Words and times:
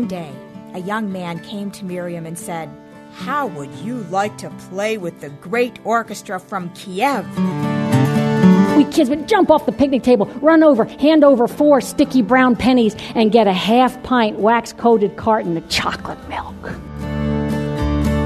One 0.00 0.08
day, 0.08 0.32
a 0.72 0.78
young 0.78 1.12
man 1.12 1.40
came 1.40 1.70
to 1.72 1.84
Miriam 1.84 2.24
and 2.24 2.38
said, 2.38 2.70
How 3.12 3.48
would 3.48 3.70
you 3.80 3.98
like 4.04 4.38
to 4.38 4.48
play 4.70 4.96
with 4.96 5.20
the 5.20 5.28
great 5.28 5.78
orchestra 5.84 6.40
from 6.40 6.70
Kiev? 6.70 7.26
We 8.78 8.84
kids 8.86 9.10
would 9.10 9.28
jump 9.28 9.50
off 9.50 9.66
the 9.66 9.72
picnic 9.72 10.02
table, 10.02 10.24
run 10.40 10.62
over, 10.62 10.86
hand 10.86 11.22
over 11.22 11.46
four 11.46 11.82
sticky 11.82 12.22
brown 12.22 12.56
pennies, 12.56 12.96
and 13.14 13.30
get 13.30 13.46
a 13.46 13.52
half 13.52 14.02
pint 14.02 14.38
wax 14.38 14.72
coated 14.72 15.18
carton 15.18 15.58
of 15.58 15.68
chocolate 15.68 16.26
milk. 16.30 16.56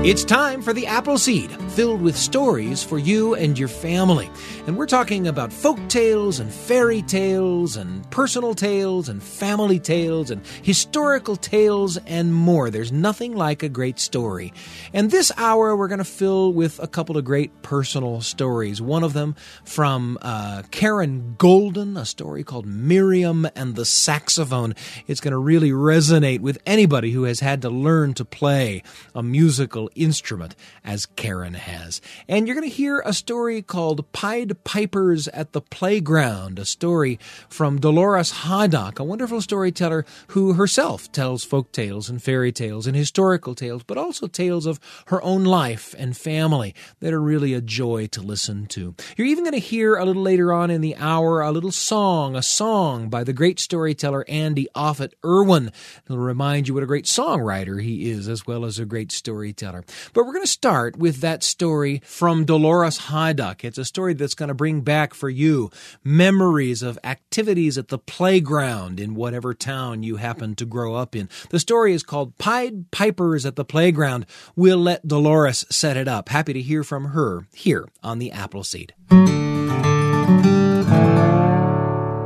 It's 0.06 0.22
time 0.22 0.62
for 0.62 0.72
the 0.72 0.86
Apple 0.86 1.18
Seed, 1.18 1.50
filled 1.74 2.02
with 2.02 2.16
stories 2.16 2.84
for 2.84 3.00
you 3.00 3.34
and 3.34 3.58
your 3.58 3.66
family. 3.66 4.30
And 4.68 4.76
we're 4.76 4.86
talking 4.86 5.26
about 5.26 5.52
folk 5.52 5.76
tales 5.88 6.38
and 6.38 6.52
fairy 6.52 7.02
tales 7.02 7.76
and 7.76 8.08
personal 8.12 8.54
tales 8.54 9.08
and 9.08 9.20
family 9.20 9.80
tales 9.80 10.30
and 10.30 10.46
historical 10.62 11.34
tales 11.34 11.96
and 12.06 12.32
more. 12.32 12.70
There's 12.70 12.92
nothing 12.92 13.34
like 13.34 13.64
a 13.64 13.68
great 13.68 13.98
story. 13.98 14.52
And 14.92 15.10
this 15.10 15.32
hour, 15.36 15.74
we're 15.74 15.88
going 15.88 15.98
to 15.98 16.04
fill 16.04 16.52
with 16.52 16.78
a 16.78 16.86
couple 16.86 17.16
of 17.16 17.24
great 17.24 17.62
personal 17.62 18.20
stories. 18.20 18.80
One 18.80 19.02
of 19.02 19.12
them 19.12 19.34
from 19.64 20.16
uh, 20.22 20.62
Karen 20.70 21.34
Golden, 21.38 21.96
a 21.96 22.04
story 22.04 22.44
called 22.44 22.66
Miriam 22.66 23.48
and 23.56 23.74
the 23.74 23.84
Saxophone. 23.84 24.76
It's 25.08 25.20
going 25.20 25.32
to 25.32 25.38
really 25.38 25.72
resonate 25.72 26.38
with 26.38 26.58
anybody 26.66 27.10
who 27.10 27.24
has 27.24 27.40
had 27.40 27.62
to 27.62 27.68
learn 27.68 28.14
to 28.14 28.24
play 28.24 28.84
a 29.12 29.24
musical 29.24 29.90
instrument 29.96 30.54
as 30.84 31.06
Karen 31.06 31.54
has. 31.64 32.00
And 32.28 32.46
you're 32.46 32.56
going 32.56 32.68
to 32.68 32.74
hear 32.74 33.00
a 33.00 33.12
story 33.12 33.60
called 33.60 34.10
Pied 34.12 34.64
Pipers 34.64 35.28
at 35.28 35.52
the 35.52 35.60
Playground, 35.60 36.58
a 36.58 36.64
story 36.64 37.18
from 37.48 37.80
Dolores 37.80 38.32
Hydock, 38.32 38.98
a 38.98 39.04
wonderful 39.04 39.40
storyteller 39.40 40.06
who 40.28 40.54
herself 40.54 41.10
tells 41.12 41.44
folk 41.44 41.72
tales 41.72 42.08
and 42.08 42.22
fairy 42.22 42.52
tales 42.52 42.86
and 42.86 42.96
historical 42.96 43.54
tales, 43.54 43.82
but 43.82 43.98
also 43.98 44.26
tales 44.26 44.66
of 44.66 44.80
her 45.06 45.22
own 45.22 45.44
life 45.44 45.94
and 45.98 46.16
family 46.16 46.74
that 47.00 47.12
are 47.12 47.20
really 47.20 47.54
a 47.54 47.60
joy 47.60 48.06
to 48.08 48.20
listen 48.20 48.66
to. 48.66 48.94
You're 49.16 49.26
even 49.26 49.44
going 49.44 49.52
to 49.52 49.58
hear 49.58 49.96
a 49.96 50.04
little 50.04 50.22
later 50.22 50.52
on 50.52 50.70
in 50.70 50.80
the 50.80 50.96
hour 50.96 51.40
a 51.40 51.50
little 51.50 51.72
song, 51.72 52.36
a 52.36 52.42
song 52.42 53.08
by 53.08 53.24
the 53.24 53.32
great 53.32 53.58
storyteller 53.58 54.24
Andy 54.28 54.68
Offutt 54.74 55.14
Irwin. 55.24 55.70
It'll 56.04 56.18
remind 56.18 56.68
you 56.68 56.74
what 56.74 56.82
a 56.82 56.86
great 56.86 57.06
songwriter 57.06 57.82
he 57.82 58.10
is, 58.10 58.28
as 58.28 58.46
well 58.46 58.64
as 58.64 58.78
a 58.78 58.84
great 58.84 59.12
storyteller. 59.12 59.84
But 60.12 60.24
we're 60.24 60.32
going 60.32 60.44
to 60.44 60.50
start 60.50 60.96
with 60.96 61.20
that 61.20 61.42
story 61.54 62.02
from 62.04 62.44
Dolores 62.44 62.98
Hydock. 62.98 63.62
It's 63.62 63.78
a 63.78 63.84
story 63.84 64.12
that's 64.14 64.34
going 64.34 64.48
to 64.48 64.54
bring 64.54 64.80
back 64.80 65.14
for 65.14 65.30
you 65.30 65.70
memories 66.02 66.82
of 66.82 66.98
activities 67.04 67.78
at 67.78 67.88
the 67.88 67.98
playground 67.98 68.98
in 68.98 69.14
whatever 69.14 69.54
town 69.54 70.02
you 70.02 70.16
happen 70.16 70.56
to 70.56 70.66
grow 70.66 70.96
up 70.96 71.14
in. 71.14 71.28
The 71.50 71.60
story 71.60 71.94
is 71.94 72.02
called 72.02 72.36
Pied 72.38 72.90
Pipers 72.90 73.46
at 73.46 73.54
the 73.54 73.64
Playground. 73.64 74.26
We'll 74.56 74.78
let 74.78 75.06
Dolores 75.06 75.64
set 75.70 75.96
it 75.96 76.08
up. 76.08 76.28
Happy 76.28 76.52
to 76.54 76.60
hear 76.60 76.82
from 76.82 77.10
her 77.10 77.46
here 77.54 77.88
on 78.02 78.18
the 78.18 78.32
Apple 78.32 78.64
Seed. 78.64 78.92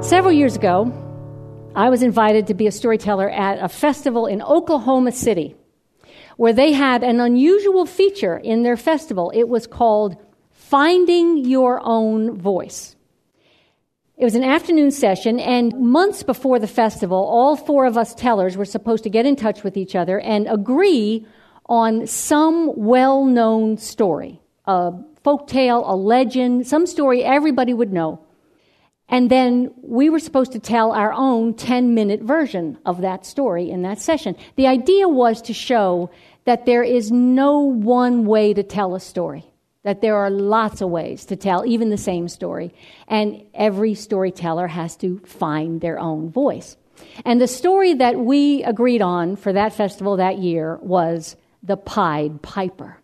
Several 0.02 0.32
years 0.32 0.56
ago, 0.56 0.90
I 1.74 1.90
was 1.90 2.02
invited 2.02 2.46
to 2.46 2.54
be 2.54 2.66
a 2.66 2.72
storyteller 2.72 3.28
at 3.28 3.62
a 3.62 3.68
festival 3.68 4.26
in 4.26 4.40
Oklahoma 4.40 5.12
City 5.12 5.54
where 6.38 6.52
they 6.52 6.70
had 6.70 7.02
an 7.02 7.18
unusual 7.18 7.84
feature 7.84 8.36
in 8.36 8.62
their 8.62 8.76
festival. 8.76 9.32
It 9.34 9.48
was 9.48 9.66
called 9.66 10.16
Finding 10.52 11.38
Your 11.38 11.80
Own 11.82 12.38
Voice. 12.38 12.94
It 14.16 14.24
was 14.24 14.36
an 14.36 14.44
afternoon 14.44 14.92
session, 14.92 15.40
and 15.40 15.72
months 15.80 16.22
before 16.22 16.60
the 16.60 16.68
festival, 16.68 17.18
all 17.18 17.56
four 17.56 17.86
of 17.86 17.98
us 17.98 18.14
tellers 18.14 18.56
were 18.56 18.64
supposed 18.64 19.02
to 19.02 19.10
get 19.10 19.26
in 19.26 19.34
touch 19.34 19.64
with 19.64 19.76
each 19.76 19.96
other 19.96 20.20
and 20.20 20.46
agree 20.46 21.26
on 21.66 22.06
some 22.06 22.72
well 22.76 23.24
known 23.24 23.76
story 23.76 24.40
a 24.64 24.92
folk 25.24 25.48
tale, 25.48 25.82
a 25.90 25.96
legend, 25.96 26.68
some 26.68 26.86
story 26.86 27.24
everybody 27.24 27.74
would 27.74 27.92
know. 27.92 28.20
And 29.08 29.30
then 29.30 29.72
we 29.82 30.10
were 30.10 30.18
supposed 30.18 30.52
to 30.52 30.58
tell 30.58 30.92
our 30.92 31.12
own 31.12 31.54
10 31.54 31.94
minute 31.94 32.20
version 32.20 32.78
of 32.84 33.00
that 33.00 33.24
story 33.24 33.70
in 33.70 33.82
that 33.82 33.98
session. 33.98 34.36
The 34.56 34.66
idea 34.66 35.08
was 35.08 35.40
to 35.42 35.54
show 35.54 36.10
that 36.48 36.64
there 36.64 36.82
is 36.82 37.12
no 37.12 37.58
one 37.58 38.24
way 38.24 38.54
to 38.54 38.62
tell 38.62 38.94
a 38.94 39.00
story, 39.00 39.44
that 39.82 40.00
there 40.00 40.16
are 40.16 40.30
lots 40.30 40.80
of 40.80 40.88
ways 40.88 41.26
to 41.26 41.36
tell 41.36 41.66
even 41.66 41.90
the 41.90 41.98
same 41.98 42.26
story, 42.26 42.72
and 43.06 43.42
every 43.52 43.94
storyteller 43.94 44.66
has 44.66 44.96
to 44.96 45.18
find 45.26 45.82
their 45.82 45.98
own 45.98 46.30
voice. 46.30 46.78
And 47.26 47.38
the 47.38 47.46
story 47.46 47.92
that 47.92 48.18
we 48.18 48.62
agreed 48.62 49.02
on 49.02 49.36
for 49.36 49.52
that 49.52 49.74
festival 49.74 50.16
that 50.16 50.38
year 50.38 50.78
was 50.80 51.36
The 51.62 51.76
Pied 51.76 52.40
Piper. 52.40 52.96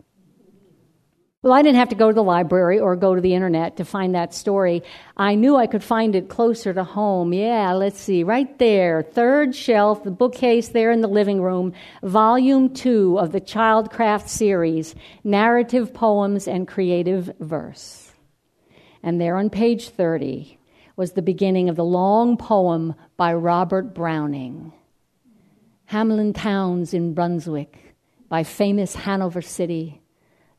Well, 1.45 1.53
I 1.53 1.61
didn't 1.61 1.77
have 1.77 1.91
to 1.91 1.95
go 1.95 2.09
to 2.09 2.15
the 2.15 2.23
library 2.23 2.81
or 2.81 2.97
go 2.97 3.15
to 3.15 3.21
the 3.21 3.35
internet 3.35 3.77
to 3.77 3.85
find 3.85 4.15
that 4.15 4.33
story. 4.33 4.83
I 5.19 5.35
knew 5.35 5.57
I 5.57 5.67
could 5.67 5.85
find 5.85 6.15
it 6.15 6.31
closer 6.31 6.73
to 6.73 6.85
home. 6.85 7.35
Yeah, 7.35 7.75
let's 7.75 8.01
see, 8.01 8.25
right 8.25 8.59
there, 8.59 9.03
third 9.03 9.55
shelf, 9.55 10.05
the 10.05 10.11
bookcase 10.11 10.69
there 10.69 10.91
in 10.91 11.03
the 11.03 11.07
living 11.07 11.43
room, 11.43 11.75
volume 12.03 12.73
two 12.73 13.19
of 13.19 13.33
the 13.33 13.43
Childcraft 13.43 14.27
series, 14.27 14.95
Narrative 15.23 15.93
Poems 15.93 16.49
and 16.49 16.67
Creative 16.67 17.31
Verse. 17.41 18.15
And 19.03 19.21
there 19.21 19.37
on 19.37 19.51
page 19.51 19.91
30 19.91 20.59
was 20.97 21.13
the 21.13 21.21
beginning 21.21 21.69
of 21.69 21.77
the 21.77 21.85
long 21.85 22.39
poem 22.39 22.95
by 23.19 23.35
Robert 23.35 23.95
Browning. 23.95 24.73
Hamelin 25.91 26.35
Towns 26.35 26.95
in 26.95 27.13
Brunswick 27.13 27.95
by 28.31 28.45
famous 28.45 28.95
Hanover 28.95 29.43
City 29.43 30.01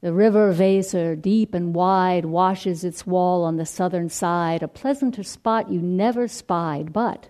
the 0.01 0.13
river 0.13 0.53
Weser, 0.53 1.19
deep 1.19 1.53
and 1.53 1.73
wide, 1.73 2.25
washes 2.25 2.83
its 2.83 3.07
wall 3.07 3.43
on 3.43 3.57
the 3.57 3.65
southern 3.65 4.09
side, 4.09 4.61
a 4.61 4.67
pleasanter 4.67 5.23
spot 5.23 5.71
you 5.71 5.81
never 5.81 6.27
spied. 6.27 6.93
But 6.93 7.29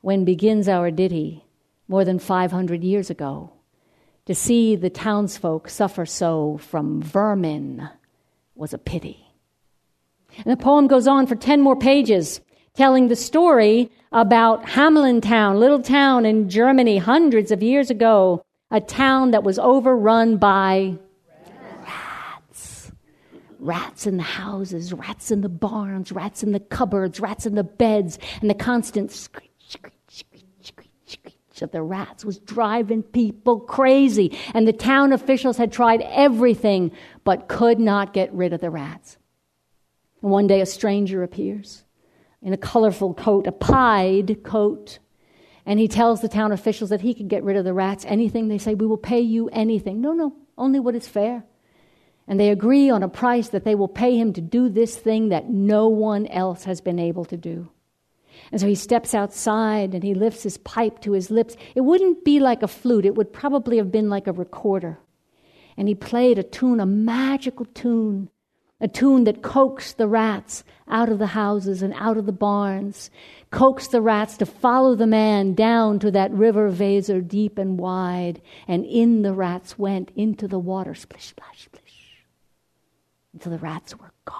when 0.00 0.24
begins 0.24 0.68
our 0.68 0.90
ditty, 0.90 1.44
more 1.88 2.04
than 2.04 2.18
500 2.18 2.84
years 2.84 3.10
ago, 3.10 3.52
to 4.26 4.34
see 4.34 4.76
the 4.76 4.90
townsfolk 4.90 5.68
suffer 5.70 6.04
so 6.04 6.58
from 6.58 7.02
vermin 7.02 7.88
was 8.54 8.74
a 8.74 8.78
pity. 8.78 9.24
And 10.36 10.46
the 10.46 10.62
poem 10.62 10.86
goes 10.86 11.08
on 11.08 11.26
for 11.26 11.34
10 11.34 11.62
more 11.62 11.76
pages, 11.76 12.40
telling 12.74 13.08
the 13.08 13.16
story 13.16 13.90
about 14.12 14.64
Hamelin 14.64 15.22
Town, 15.22 15.58
little 15.58 15.82
town 15.82 16.26
in 16.26 16.48
Germany 16.50 16.98
hundreds 16.98 17.50
of 17.50 17.62
years 17.62 17.90
ago, 17.90 18.44
a 18.70 18.80
town 18.80 19.30
that 19.30 19.44
was 19.44 19.58
overrun 19.58 20.36
by 20.36 20.98
rats 23.58 24.06
in 24.06 24.16
the 24.16 24.22
houses, 24.22 24.92
rats 24.92 25.30
in 25.30 25.40
the 25.40 25.48
barns, 25.48 26.12
rats 26.12 26.42
in 26.42 26.52
the 26.52 26.60
cupboards, 26.60 27.20
rats 27.20 27.46
in 27.46 27.54
the 27.54 27.64
beds, 27.64 28.18
and 28.40 28.48
the 28.48 28.54
constant 28.54 29.10
screech, 29.10 29.50
screech, 29.58 29.94
screech, 30.08 30.44
screech, 30.60 30.90
screech 31.06 31.34
of 31.62 31.72
the 31.72 31.82
rats 31.82 32.24
was 32.24 32.38
driving 32.38 33.02
people 33.02 33.60
crazy. 33.60 34.36
And 34.54 34.66
the 34.66 34.72
town 34.72 35.12
officials 35.12 35.56
had 35.56 35.72
tried 35.72 36.02
everything 36.02 36.92
but 37.24 37.48
could 37.48 37.78
not 37.78 38.12
get 38.12 38.32
rid 38.32 38.52
of 38.52 38.60
the 38.60 38.70
rats. 38.70 39.18
And 40.22 40.30
one 40.30 40.46
day 40.46 40.60
a 40.60 40.66
stranger 40.66 41.22
appears 41.22 41.84
in 42.42 42.52
a 42.52 42.56
colorful 42.56 43.14
coat, 43.14 43.46
a 43.46 43.52
pied 43.52 44.44
coat. 44.44 44.98
And 45.66 45.78
he 45.78 45.88
tells 45.88 46.20
the 46.20 46.28
town 46.28 46.52
officials 46.52 46.90
that 46.90 47.00
he 47.00 47.12
can 47.12 47.28
get 47.28 47.42
rid 47.42 47.56
of 47.56 47.64
the 47.64 47.74
rats. 47.74 48.04
Anything 48.08 48.48
they 48.48 48.58
say, 48.58 48.74
we 48.74 48.86
will 48.86 48.96
pay 48.96 49.20
you 49.20 49.48
anything. 49.48 50.00
No, 50.00 50.12
no, 50.12 50.34
only 50.56 50.80
what 50.80 50.94
is 50.94 51.08
fair 51.08 51.44
and 52.28 52.38
they 52.38 52.50
agree 52.50 52.90
on 52.90 53.02
a 53.02 53.08
price 53.08 53.48
that 53.48 53.64
they 53.64 53.74
will 53.74 53.88
pay 53.88 54.16
him 54.16 54.34
to 54.34 54.42
do 54.42 54.68
this 54.68 54.94
thing 54.96 55.30
that 55.30 55.48
no 55.48 55.88
one 55.88 56.26
else 56.26 56.64
has 56.64 56.82
been 56.82 56.98
able 56.98 57.24
to 57.24 57.38
do. 57.38 57.70
And 58.52 58.60
so 58.60 58.66
he 58.66 58.74
steps 58.74 59.14
outside 59.14 59.94
and 59.94 60.04
he 60.04 60.14
lifts 60.14 60.42
his 60.42 60.58
pipe 60.58 61.00
to 61.00 61.12
his 61.12 61.30
lips. 61.30 61.56
It 61.74 61.80
wouldn't 61.80 62.24
be 62.24 62.38
like 62.38 62.62
a 62.62 62.68
flute, 62.68 63.06
it 63.06 63.14
would 63.14 63.32
probably 63.32 63.78
have 63.78 63.90
been 63.90 64.10
like 64.10 64.26
a 64.26 64.32
recorder. 64.32 64.98
And 65.78 65.88
he 65.88 65.94
played 65.94 66.38
a 66.38 66.42
tune, 66.42 66.80
a 66.80 66.86
magical 66.86 67.64
tune, 67.64 68.28
a 68.80 68.88
tune 68.88 69.24
that 69.24 69.42
coaxed 69.42 69.96
the 69.96 70.08
rats 70.08 70.64
out 70.86 71.08
of 71.08 71.18
the 71.18 71.28
houses 71.28 71.82
and 71.82 71.94
out 71.94 72.16
of 72.16 72.26
the 72.26 72.32
barns, 72.32 73.10
coaxed 73.50 73.92
the 73.92 74.02
rats 74.02 74.36
to 74.36 74.46
follow 74.46 74.94
the 74.94 75.06
man 75.06 75.54
down 75.54 75.98
to 76.00 76.10
that 76.10 76.32
river 76.32 76.70
Weser 76.70 77.26
deep 77.26 77.58
and 77.58 77.78
wide. 77.78 78.42
And 78.66 78.84
in 78.84 79.22
the 79.22 79.32
rats 79.32 79.78
went 79.78 80.10
into 80.14 80.46
the 80.46 80.58
water, 80.58 80.94
splish, 80.94 81.26
splash, 81.26 81.64
splish 81.64 81.87
until 83.38 83.52
the 83.52 83.58
rats 83.58 83.96
were 83.96 84.12
gone. 84.24 84.34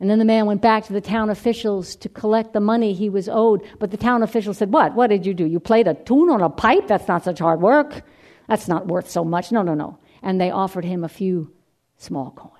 And 0.00 0.08
then 0.08 0.18
the 0.18 0.24
man 0.24 0.46
went 0.46 0.62
back 0.62 0.86
to 0.86 0.94
the 0.94 1.02
town 1.02 1.28
officials 1.28 1.94
to 1.96 2.08
collect 2.08 2.54
the 2.54 2.60
money 2.60 2.94
he 2.94 3.10
was 3.10 3.28
owed. 3.28 3.62
But 3.78 3.90
the 3.90 3.98
town 3.98 4.22
officials 4.22 4.56
said, 4.56 4.72
What? 4.72 4.94
What 4.94 5.08
did 5.08 5.26
you 5.26 5.34
do? 5.34 5.44
You 5.44 5.60
played 5.60 5.86
a 5.86 5.92
tune 5.92 6.30
on 6.30 6.40
a 6.40 6.48
pipe? 6.48 6.88
That's 6.88 7.06
not 7.06 7.22
such 7.22 7.38
hard 7.38 7.60
work. 7.60 8.02
That's 8.48 8.66
not 8.66 8.86
worth 8.86 9.10
so 9.10 9.24
much. 9.24 9.52
No, 9.52 9.60
no, 9.60 9.74
no. 9.74 9.98
And 10.22 10.40
they 10.40 10.50
offered 10.50 10.86
him 10.86 11.04
a 11.04 11.08
few 11.08 11.52
small 11.98 12.30
coins. 12.30 12.54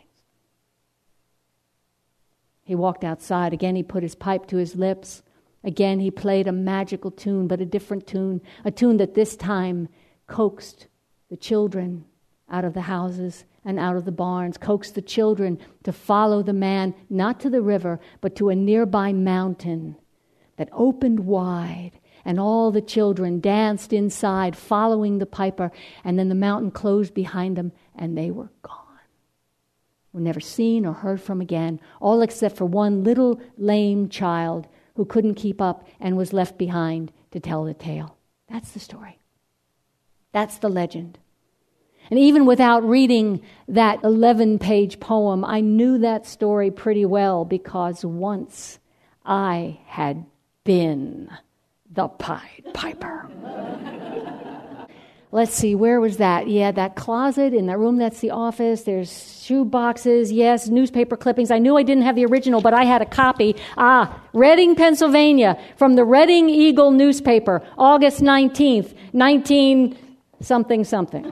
He 2.62 2.74
walked 2.74 3.02
outside. 3.02 3.54
Again, 3.54 3.74
he 3.74 3.82
put 3.82 4.02
his 4.02 4.14
pipe 4.14 4.46
to 4.48 4.58
his 4.58 4.76
lips. 4.76 5.22
Again, 5.64 5.98
he 5.98 6.10
played 6.10 6.46
a 6.46 6.52
magical 6.52 7.10
tune, 7.10 7.46
but 7.48 7.60
a 7.62 7.66
different 7.66 8.06
tune, 8.06 8.42
a 8.66 8.70
tune 8.70 8.98
that 8.98 9.14
this 9.14 9.34
time 9.34 9.88
coaxed 10.26 10.88
the 11.30 11.38
children 11.38 12.04
out 12.50 12.66
of 12.66 12.74
the 12.74 12.82
houses 12.82 13.44
and 13.64 13.78
out 13.78 13.96
of 13.96 14.04
the 14.04 14.12
barns, 14.12 14.56
coaxed 14.56 14.94
the 14.94 15.02
children 15.02 15.58
to 15.82 15.92
follow 15.92 16.42
the 16.42 16.52
man, 16.52 16.94
not 17.08 17.40
to 17.40 17.50
the 17.50 17.62
river, 17.62 18.00
but 18.20 18.34
to 18.36 18.48
a 18.48 18.54
nearby 18.54 19.12
mountain 19.12 19.96
that 20.56 20.68
opened 20.72 21.20
wide. 21.20 21.92
And 22.24 22.38
all 22.38 22.70
the 22.70 22.82
children 22.82 23.40
danced 23.40 23.92
inside, 23.92 24.54
following 24.54 25.18
the 25.18 25.26
piper, 25.26 25.72
and 26.04 26.18
then 26.18 26.28
the 26.28 26.34
mountain 26.34 26.70
closed 26.70 27.14
behind 27.14 27.56
them, 27.56 27.72
and 27.94 28.16
they 28.16 28.30
were 28.30 28.50
gone. 28.62 28.76
Were 30.12 30.20
never 30.20 30.40
seen 30.40 30.84
or 30.84 30.92
heard 30.92 31.20
from 31.20 31.40
again, 31.40 31.80
all 32.00 32.20
except 32.20 32.56
for 32.56 32.66
one 32.66 33.04
little 33.04 33.40
lame 33.56 34.08
child 34.08 34.66
who 34.96 35.04
couldn't 35.04 35.36
keep 35.36 35.62
up 35.62 35.86
and 35.98 36.16
was 36.16 36.32
left 36.32 36.58
behind 36.58 37.10
to 37.30 37.40
tell 37.40 37.64
the 37.64 37.72
tale. 37.72 38.18
That's 38.50 38.72
the 38.72 38.80
story. 38.80 39.18
That's 40.32 40.58
the 40.58 40.68
legend. 40.68 41.18
And 42.10 42.18
even 42.18 42.44
without 42.44 42.82
reading 42.82 43.40
that 43.68 44.02
11 44.02 44.58
page 44.58 44.98
poem, 44.98 45.44
I 45.44 45.60
knew 45.60 45.98
that 45.98 46.26
story 46.26 46.70
pretty 46.70 47.04
well 47.04 47.44
because 47.44 48.04
once 48.04 48.80
I 49.24 49.78
had 49.86 50.26
been 50.64 51.30
the 51.90 52.08
Pied 52.08 52.64
Piper. 52.74 53.28
Let's 55.32 55.52
see, 55.54 55.76
where 55.76 56.00
was 56.00 56.16
that? 56.16 56.48
Yeah, 56.48 56.72
that 56.72 56.96
closet 56.96 57.54
in 57.54 57.66
that 57.66 57.78
room, 57.78 57.98
that's 57.98 58.18
the 58.18 58.30
office. 58.30 58.82
There's 58.82 59.40
shoe 59.44 59.64
boxes, 59.64 60.32
yes, 60.32 60.68
newspaper 60.68 61.16
clippings. 61.16 61.52
I 61.52 61.60
knew 61.60 61.76
I 61.76 61.84
didn't 61.84 62.02
have 62.02 62.16
the 62.16 62.26
original, 62.26 62.60
but 62.60 62.74
I 62.74 62.82
had 62.82 63.00
a 63.00 63.06
copy. 63.06 63.54
Ah, 63.76 64.20
Reading, 64.32 64.74
Pennsylvania, 64.74 65.56
from 65.76 65.94
the 65.94 66.04
Reading 66.04 66.50
Eagle 66.50 66.90
newspaper, 66.90 67.62
August 67.78 68.20
19th, 68.20 68.92
19 69.12 69.96
something 70.40 70.84
something. 70.84 71.26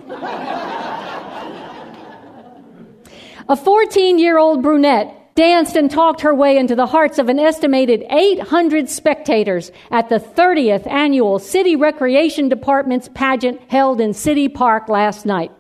a 3.49 3.57
14 3.57 4.19
year 4.19 4.39
old 4.39 4.63
brunette 4.63 5.15
danced 5.35 5.77
and 5.77 5.89
talked 5.89 6.23
her 6.23 6.35
way 6.35 6.57
into 6.57 6.75
the 6.75 6.87
hearts 6.87 7.19
of 7.19 7.29
an 7.29 7.39
estimated 7.39 8.05
800 8.11 8.91
spectators 8.91 9.71
at 9.93 10.09
the 10.09 10.19
30th 10.19 10.85
annual 10.89 11.39
City 11.39 11.77
Recreation 11.77 12.49
Department's 12.49 13.09
pageant 13.15 13.61
held 13.69 14.01
in 14.01 14.13
City 14.13 14.49
Park 14.49 14.89
last 14.89 15.25
night. 15.25 15.53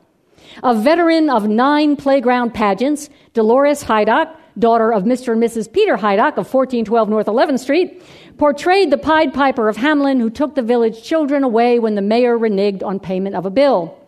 A 0.65 0.75
veteran 0.75 1.31
of 1.31 1.47
nine 1.47 1.95
playground 1.95 2.55
pageants, 2.55 3.09
Dolores 3.35 3.85
Hydock, 3.85 4.35
daughter 4.59 4.93
of 4.93 5.05
Mr. 5.05 5.33
and 5.33 5.43
Mrs. 5.43 5.73
Peter 5.73 5.97
Hydock 5.97 6.37
of 6.37 6.53
1412 6.53 7.09
North 7.09 7.27
11th 7.27 7.61
Street, 7.61 8.03
portrayed 8.38 8.90
the 8.90 8.99
Pied 8.99 9.35
Piper 9.35 9.69
of 9.69 9.76
Hamelin 9.76 10.20
who 10.20 10.31
took 10.31 10.55
the 10.55 10.62
village 10.62 11.02
children 11.02 11.43
away 11.43 11.79
when 11.79 11.96
the 11.96 12.02
mayor 12.02 12.38
reneged 12.38 12.85
on 12.85 13.00
payment 13.00 13.35
of 13.35 13.44
a 13.44 13.50
bill. 13.50 13.99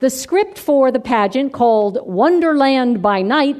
The 0.00 0.10
script 0.10 0.58
for 0.58 0.90
the 0.90 1.00
pageant, 1.00 1.52
called 1.52 1.98
Wonderland 2.02 3.00
by 3.00 3.22
Night, 3.22 3.56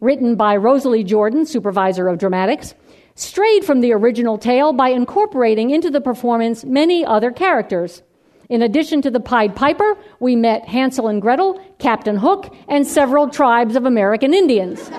written 0.00 0.36
by 0.36 0.56
Rosalie 0.56 1.04
Jordan, 1.04 1.46
supervisor 1.46 2.08
of 2.08 2.18
dramatics, 2.18 2.74
strayed 3.14 3.64
from 3.64 3.80
the 3.80 3.92
original 3.92 4.38
tale 4.38 4.72
by 4.72 4.90
incorporating 4.90 5.70
into 5.70 5.90
the 5.90 6.00
performance 6.00 6.64
many 6.64 7.04
other 7.04 7.30
characters. 7.30 8.02
In 8.50 8.60
addition 8.60 9.00
to 9.02 9.10
the 9.10 9.20
Pied 9.20 9.56
Piper, 9.56 9.96
we 10.20 10.36
met 10.36 10.68
Hansel 10.68 11.08
and 11.08 11.22
Gretel, 11.22 11.58
Captain 11.78 12.16
Hook, 12.16 12.54
and 12.68 12.86
several 12.86 13.28
tribes 13.28 13.76
of 13.76 13.86
American 13.86 14.34
Indians. 14.34 14.90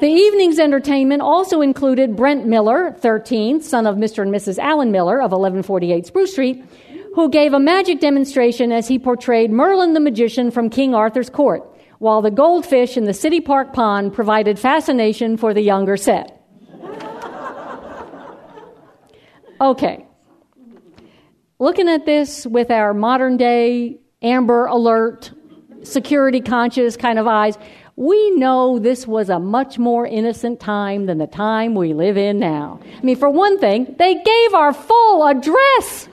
The 0.00 0.06
evening's 0.06 0.60
entertainment 0.60 1.22
also 1.22 1.60
included 1.60 2.14
Brent 2.14 2.46
Miller, 2.46 2.92
13, 2.92 3.60
son 3.60 3.84
of 3.84 3.96
Mr. 3.96 4.22
and 4.22 4.32
Mrs. 4.32 4.58
Allen 4.58 4.92
Miller 4.92 5.16
of 5.16 5.32
1148 5.32 6.06
Spruce 6.06 6.30
Street, 6.30 6.64
who 7.16 7.28
gave 7.28 7.52
a 7.52 7.58
magic 7.58 7.98
demonstration 7.98 8.70
as 8.70 8.86
he 8.86 8.96
portrayed 8.96 9.50
Merlin 9.50 9.94
the 9.94 10.00
magician 10.00 10.52
from 10.52 10.70
King 10.70 10.94
Arthur's 10.94 11.28
court, 11.28 11.68
while 11.98 12.22
the 12.22 12.30
goldfish 12.30 12.96
in 12.96 13.06
the 13.06 13.12
City 13.12 13.40
Park 13.40 13.72
pond 13.72 14.14
provided 14.14 14.56
fascination 14.56 15.36
for 15.36 15.52
the 15.52 15.62
younger 15.62 15.96
set. 15.96 16.34
Okay. 19.60 20.06
Looking 21.58 21.88
at 21.88 22.06
this 22.06 22.46
with 22.46 22.70
our 22.70 22.94
modern 22.94 23.36
day 23.36 23.98
Amber 24.22 24.66
Alert, 24.66 25.32
security 25.82 26.40
conscious 26.40 26.96
kind 26.96 27.18
of 27.18 27.26
eyes, 27.26 27.58
we 27.98 28.30
know 28.36 28.78
this 28.78 29.08
was 29.08 29.28
a 29.28 29.40
much 29.40 29.76
more 29.76 30.06
innocent 30.06 30.60
time 30.60 31.06
than 31.06 31.18
the 31.18 31.26
time 31.26 31.74
we 31.74 31.92
live 31.92 32.16
in 32.16 32.38
now. 32.38 32.78
I 32.96 33.00
mean, 33.04 33.16
for 33.16 33.28
one 33.28 33.58
thing, 33.58 33.92
they 33.98 34.14
gave 34.14 34.54
our 34.54 34.72
full 34.72 35.26
address. 35.26 36.08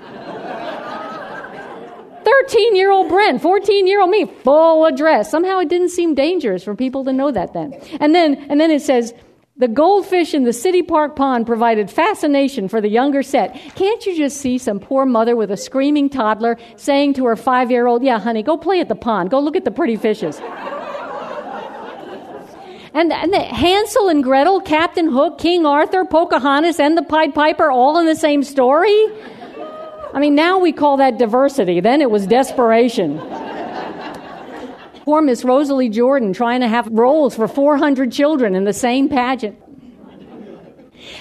13 2.23 2.75
year 2.75 2.89
old 2.89 3.07
Brent, 3.07 3.39
14 3.39 3.85
year 3.85 4.01
old 4.01 4.09
me, 4.09 4.25
full 4.25 4.87
address. 4.87 5.29
Somehow 5.29 5.59
it 5.59 5.69
didn't 5.69 5.89
seem 5.89 6.15
dangerous 6.15 6.63
for 6.63 6.73
people 6.73 7.03
to 7.05 7.13
know 7.13 7.29
that 7.29 7.53
then. 7.53 7.79
And 7.99 8.15
then, 8.15 8.33
and 8.49 8.59
then 8.59 8.71
it 8.71 8.81
says, 8.81 9.13
the 9.57 9.67
goldfish 9.67 10.33
in 10.33 10.43
the 10.43 10.53
city 10.53 10.81
park 10.81 11.15
pond 11.15 11.45
provided 11.45 11.91
fascination 11.91 12.67
for 12.67 12.81
the 12.81 12.89
younger 12.89 13.21
set. 13.21 13.53
Can't 13.75 14.03
you 14.07 14.17
just 14.17 14.37
see 14.37 14.57
some 14.57 14.79
poor 14.79 15.05
mother 15.05 15.35
with 15.35 15.51
a 15.51 15.55
screaming 15.55 16.09
toddler 16.09 16.57
saying 16.77 17.13
to 17.13 17.25
her 17.25 17.35
five 17.35 17.69
year 17.69 17.85
old, 17.85 18.03
Yeah, 18.03 18.17
honey, 18.17 18.41
go 18.41 18.57
play 18.57 18.79
at 18.79 18.89
the 18.89 18.95
pond. 18.95 19.29
Go 19.29 19.39
look 19.39 19.55
at 19.55 19.65
the 19.65 19.71
pretty 19.71 19.97
fishes. 19.97 20.41
And, 22.95 23.11
and 23.11 23.33
the 23.33 23.41
Hansel 23.41 24.07
and 24.07 24.23
Gretel, 24.23 24.61
Captain 24.61 25.11
Hook, 25.11 25.37
King 25.37 25.65
Arthur, 25.65 26.05
Pocahontas, 26.05 26.79
and 26.79 26.97
the 26.97 27.03
Pied 27.03 27.35
Piper 27.35 27.69
all 27.69 27.99
in 27.99 28.05
the 28.05 28.15
same 28.15 28.41
story? 28.41 29.07
I 30.13 30.19
mean, 30.19 30.33
now 30.33 30.59
we 30.59 30.71
call 30.71 30.95
that 30.97 31.17
diversity. 31.19 31.81
Then 31.81 31.99
it 31.99 32.09
was 32.09 32.25
desperation. 32.25 33.19
Poor 35.03 35.21
Miss 35.21 35.43
Rosalie 35.43 35.89
Jordan 35.89 36.31
trying 36.31 36.61
to 36.61 36.69
have 36.69 36.87
roles 36.89 37.35
for 37.35 37.49
400 37.49 38.13
children 38.13 38.55
in 38.55 38.63
the 38.63 38.73
same 38.73 39.09
pageant. 39.09 39.59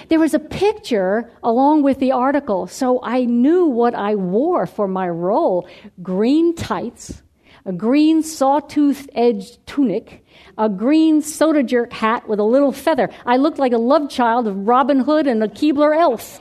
There 0.08 0.20
was 0.20 0.32
a 0.32 0.38
picture 0.38 1.28
along 1.42 1.82
with 1.82 1.98
the 1.98 2.12
article, 2.12 2.68
so 2.68 3.00
I 3.02 3.24
knew 3.24 3.66
what 3.66 3.96
I 3.96 4.14
wore 4.14 4.66
for 4.66 4.86
my 4.86 5.08
role 5.08 5.68
green 6.02 6.54
tights, 6.54 7.22
a 7.66 7.72
green 7.72 8.22
sawtooth 8.22 9.08
edged 9.14 9.66
tunic, 9.66 10.23
a 10.58 10.68
green 10.68 11.22
soda 11.22 11.62
jerk 11.62 11.92
hat 11.92 12.28
with 12.28 12.38
a 12.38 12.44
little 12.44 12.72
feather. 12.72 13.10
I 13.26 13.36
looked 13.36 13.58
like 13.58 13.72
a 13.72 13.78
love 13.78 14.08
child 14.10 14.46
of 14.46 14.66
Robin 14.66 15.00
Hood 15.00 15.26
and 15.26 15.42
a 15.42 15.48
Keebler 15.48 15.96
elf. 15.96 16.40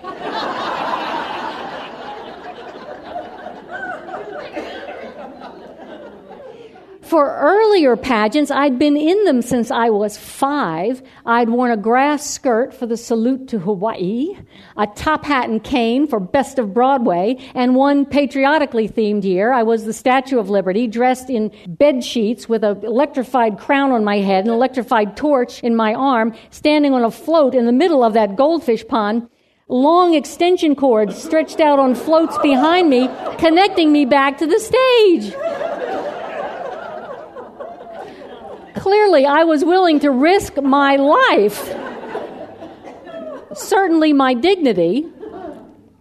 For 7.04 7.36
earlier 7.36 7.98
pageants, 7.98 8.50
I'd 8.50 8.80
been 8.80 8.96
in 8.96 9.26
them 9.26 9.42
since 9.42 9.70
I 9.70 9.90
was 9.90 10.18
five. 10.18 11.04
I'd 11.26 11.50
worn 11.50 11.72
a 11.72 11.78
grass 11.78 12.30
skirt 12.30 12.74
for 12.74 12.86
the 12.86 12.96
salute 12.96 13.50
to 13.50 13.60
Hawaii, 13.60 14.38
a 14.78 14.88
top 14.88 15.26
hat 15.26 15.50
and 15.50 15.62
cane 15.62 16.08
for 16.08 16.22
Best 16.22 16.60
of 16.60 16.74
Broadway, 16.74 17.38
and 17.54 17.76
one 17.76 18.06
patriotically 18.06 18.88
themed 18.88 19.26
year, 19.26 19.52
I 19.52 19.64
was 19.64 19.84
the 19.84 19.92
Statue 19.92 20.40
of 20.40 20.50
Liberty, 20.50 20.88
dressed 20.88 21.30
in 21.30 21.52
bed 21.68 22.06
sheets 22.06 22.48
with 22.48 22.64
an 22.64 22.84
electrified 22.86 23.60
crown 23.60 23.92
on 23.92 24.06
my 24.06 24.20
head, 24.20 24.46
an 24.46 24.52
electrified 24.52 25.18
torch 25.18 25.62
in 25.62 25.76
my 25.76 25.94
arm, 25.94 26.34
standing 26.52 26.94
on 26.94 27.04
a 27.04 27.12
float 27.12 27.54
in 27.54 27.66
the 27.66 27.74
middle 27.74 28.04
of 28.04 28.14
that 28.14 28.38
goldfish 28.38 28.88
pond 28.88 29.30
long 29.70 30.14
extension 30.14 30.76
cords 30.76 31.22
stretched 31.22 31.60
out 31.60 31.80
on 31.80 31.96
floats 31.96 32.38
behind 32.40 32.90
me, 32.90 33.10
connecting 33.40 33.92
me 33.92 34.06
back 34.06 34.38
to 34.38 34.46
the 34.46 34.60
stage. 34.60 35.73
Clearly, 38.84 39.26
I 39.26 39.46
was 39.46 39.64
willing 39.64 40.02
to 40.02 40.12
risk 40.12 40.62
my 40.62 40.98
life, 40.98 41.74
certainly 43.54 44.12
my 44.12 44.34
dignity, 44.34 45.08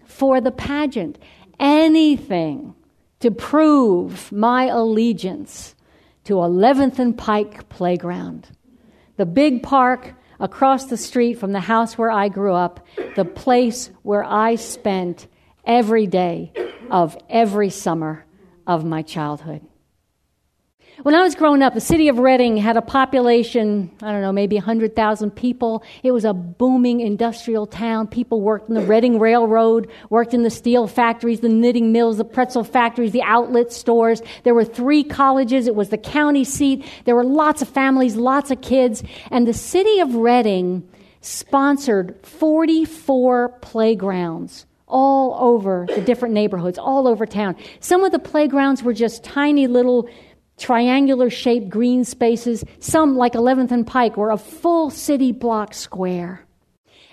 for 0.05 0.41
the 0.41 0.51
pageant. 0.51 1.17
Anything 1.61 2.75
to 3.21 3.31
prove 3.31 4.33
my 4.33 4.65
allegiance 4.65 5.77
to 6.25 6.35
11th 6.35 6.99
and 6.99 7.17
Pike 7.17 7.69
Playground, 7.69 8.49
the 9.17 9.27
big 9.27 9.63
park 9.63 10.15
across 10.41 10.87
the 10.87 10.97
street 10.97 11.35
from 11.35 11.53
the 11.53 11.61
house 11.61 11.97
where 11.97 12.11
I 12.11 12.29
grew 12.29 12.53
up, 12.53 12.85
the 13.15 13.25
place 13.25 13.91
where 14.03 14.25
I 14.25 14.57
spent 14.57 15.29
every 15.65 16.09
day 16.09 16.51
of 16.91 17.17
every 17.31 17.71
summer 17.71 18.27
of 18.67 18.85
my 18.85 19.03
childhood. 19.03 19.65
When 21.01 21.15
I 21.15 21.23
was 21.23 21.35
growing 21.35 21.63
up, 21.63 21.73
the 21.73 21.81
city 21.81 22.09
of 22.09 22.19
Reading 22.19 22.59
had 22.59 22.77
a 22.77 22.83
population, 22.83 23.91
I 24.03 24.13
don't 24.13 24.21
know, 24.21 24.31
maybe 24.31 24.57
100,000 24.57 25.31
people. 25.31 25.83
It 26.03 26.13
was 26.13 26.27
a 26.27 26.35
booming 26.35 27.01
industrial 27.01 27.67
town. 27.67 28.09
People 28.09 28.43
worked 28.43 28.69
in 28.69 28.75
the 28.75 28.83
Reading 28.83 29.19
Railroad, 29.19 29.91
worked 30.11 30.35
in 30.35 30.43
the 30.43 30.51
steel 30.51 30.87
factories, 30.87 31.41
the 31.41 31.49
knitting 31.49 31.93
mills, 31.93 32.19
the 32.19 32.27
pretzel 32.27 32.63
factories, 32.63 33.13
the 33.13 33.23
outlet 33.23 33.73
stores. 33.73 34.21
There 34.45 34.55
were 34.55 34.67
three 34.67 35.03
colleges. 35.03 35.67
It 35.67 35.75
was 35.75 35.89
the 35.89 35.99
county 35.99 36.45
seat. 36.45 36.85
There 37.07 37.17
were 37.17 37.25
lots 37.25 37.63
of 37.63 37.71
families, 37.71 38.15
lots 38.15 38.51
of 38.51 38.61
kids. 38.61 39.03
And 39.31 39.47
the 39.47 39.55
city 39.55 39.99
of 39.99 40.15
Reading 40.15 40.87
sponsored 41.23 42.19
44 42.23 43.49
playgrounds 43.63 44.67
all 44.87 45.35
over 45.41 45.87
the 45.89 46.03
different 46.03 46.35
neighborhoods, 46.35 46.77
all 46.77 47.09
over 47.09 47.25
town. 47.25 47.57
Some 47.81 48.05
of 48.05 48.13
the 48.13 48.19
playgrounds 48.19 48.83
were 48.83 48.93
just 48.93 49.25
tiny 49.25 49.67
little 49.67 50.07
triangular 50.63 51.29
shaped 51.29 51.69
green 51.69 52.05
spaces. 52.05 52.65
Some, 52.79 53.17
like 53.17 53.33
11th 53.33 53.73
and 53.73 53.87
Pike, 53.87 54.17
were 54.17 54.31
a 54.31 54.39
full 54.39 54.89
city 54.91 55.33
block 55.33 55.75
square. 55.75 56.47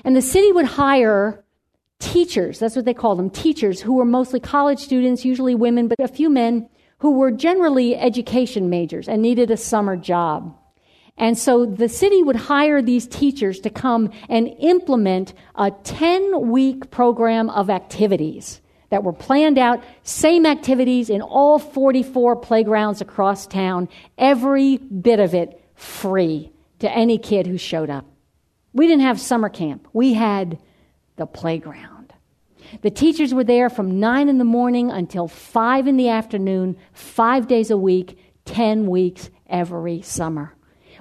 And 0.06 0.16
the 0.16 0.22
city 0.22 0.52
would 0.52 0.66
hire 0.66 1.44
teachers, 2.00 2.60
that's 2.60 2.76
what 2.76 2.86
they 2.86 2.94
called 2.94 3.20
them, 3.20 3.30
teachers 3.30 3.82
who 3.82 3.96
were 3.96 4.06
mostly 4.06 4.40
college 4.40 4.80
students, 4.80 5.26
usually 5.26 5.56
women, 5.56 5.88
but 5.88 6.00
a 6.00 6.08
few 6.08 6.30
men 6.30 6.70
who 7.00 7.12
were 7.12 7.32
generally 7.32 7.96
education 7.96 8.70
majors 8.70 9.10
and 9.10 9.22
needed 9.22 9.52
a 9.52 9.58
summer 9.58 9.98
job. 9.98 10.56
And 11.18 11.38
so 11.38 11.66
the 11.66 11.90
city 11.90 12.24
would 12.24 12.38
hire 12.38 12.82
these 12.82 13.08
teachers 13.08 13.60
to 13.62 13.70
come 13.70 14.12
and 14.30 14.56
implement 14.60 15.34
a 15.56 15.72
10 15.72 16.50
week 16.50 16.92
program 16.92 17.50
of 17.50 17.70
activities 17.70 18.62
that 18.90 19.04
were 19.04 19.14
planned 19.14 19.58
out, 19.58 19.84
same 20.04 20.46
activities 20.46 21.10
in 21.10 21.22
all 21.22 21.60
44 21.60 22.36
playgrounds 22.38 23.02
across 23.02 23.48
town, 23.48 23.88
every 24.18 24.78
bit 24.78 25.20
of 25.20 25.34
it 25.34 25.64
free 25.76 26.52
to 26.80 26.92
any 26.92 27.18
kid 27.18 27.48
who 27.48 27.58
showed 27.58 27.90
up. 27.90 28.06
We 28.74 28.88
didn't 28.88 29.04
have 29.04 29.20
summer 29.20 29.50
camp, 29.50 29.88
we 29.94 30.14
had 30.14 30.60
the 31.16 31.26
playground. 31.26 32.14
The 32.82 32.92
teachers 32.92 33.34
were 33.34 33.44
there 33.44 33.70
from 33.70 34.00
9 34.00 34.30
in 34.30 34.38
the 34.38 34.44
morning 34.44 34.92
until 34.92 35.28
5 35.28 35.88
in 35.88 35.98
the 35.98 36.10
afternoon, 36.10 36.78
five 36.94 37.48
days 37.48 37.72
a 37.72 37.78
week, 37.78 38.18
10 38.46 38.88
weeks 38.88 39.30
every 39.48 40.02
summer. 40.02 40.54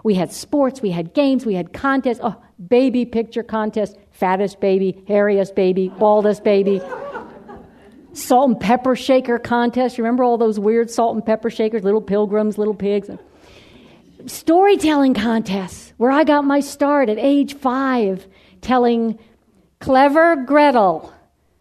We 0.02 0.14
had 0.14 0.32
sports, 0.32 0.80
we 0.80 0.90
had 0.90 1.12
games, 1.12 1.44
we 1.44 1.54
had 1.54 1.72
contests. 1.72 2.20
Oh, 2.22 2.36
baby 2.68 3.04
picture 3.04 3.42
contest, 3.42 3.96
fattest 4.10 4.60
baby, 4.60 5.04
hairiest 5.08 5.54
baby, 5.54 5.88
baldest 5.88 6.44
baby. 6.44 6.80
Salt 8.18 8.50
and 8.50 8.60
pepper 8.60 8.96
shaker 8.96 9.38
contest. 9.38 9.98
Remember 9.98 10.24
all 10.24 10.38
those 10.38 10.58
weird 10.58 10.90
salt 10.90 11.14
and 11.14 11.24
pepper 11.24 11.50
shakers, 11.50 11.84
little 11.84 12.02
pilgrims, 12.02 12.58
little 12.58 12.74
pigs? 12.74 13.10
Storytelling 14.26 15.14
contests, 15.14 15.92
where 15.96 16.10
I 16.10 16.24
got 16.24 16.44
my 16.44 16.60
start 16.60 17.08
at 17.08 17.18
age 17.18 17.54
five, 17.54 18.26
telling 18.60 19.18
Clever 19.80 20.36
Gretel, 20.36 21.12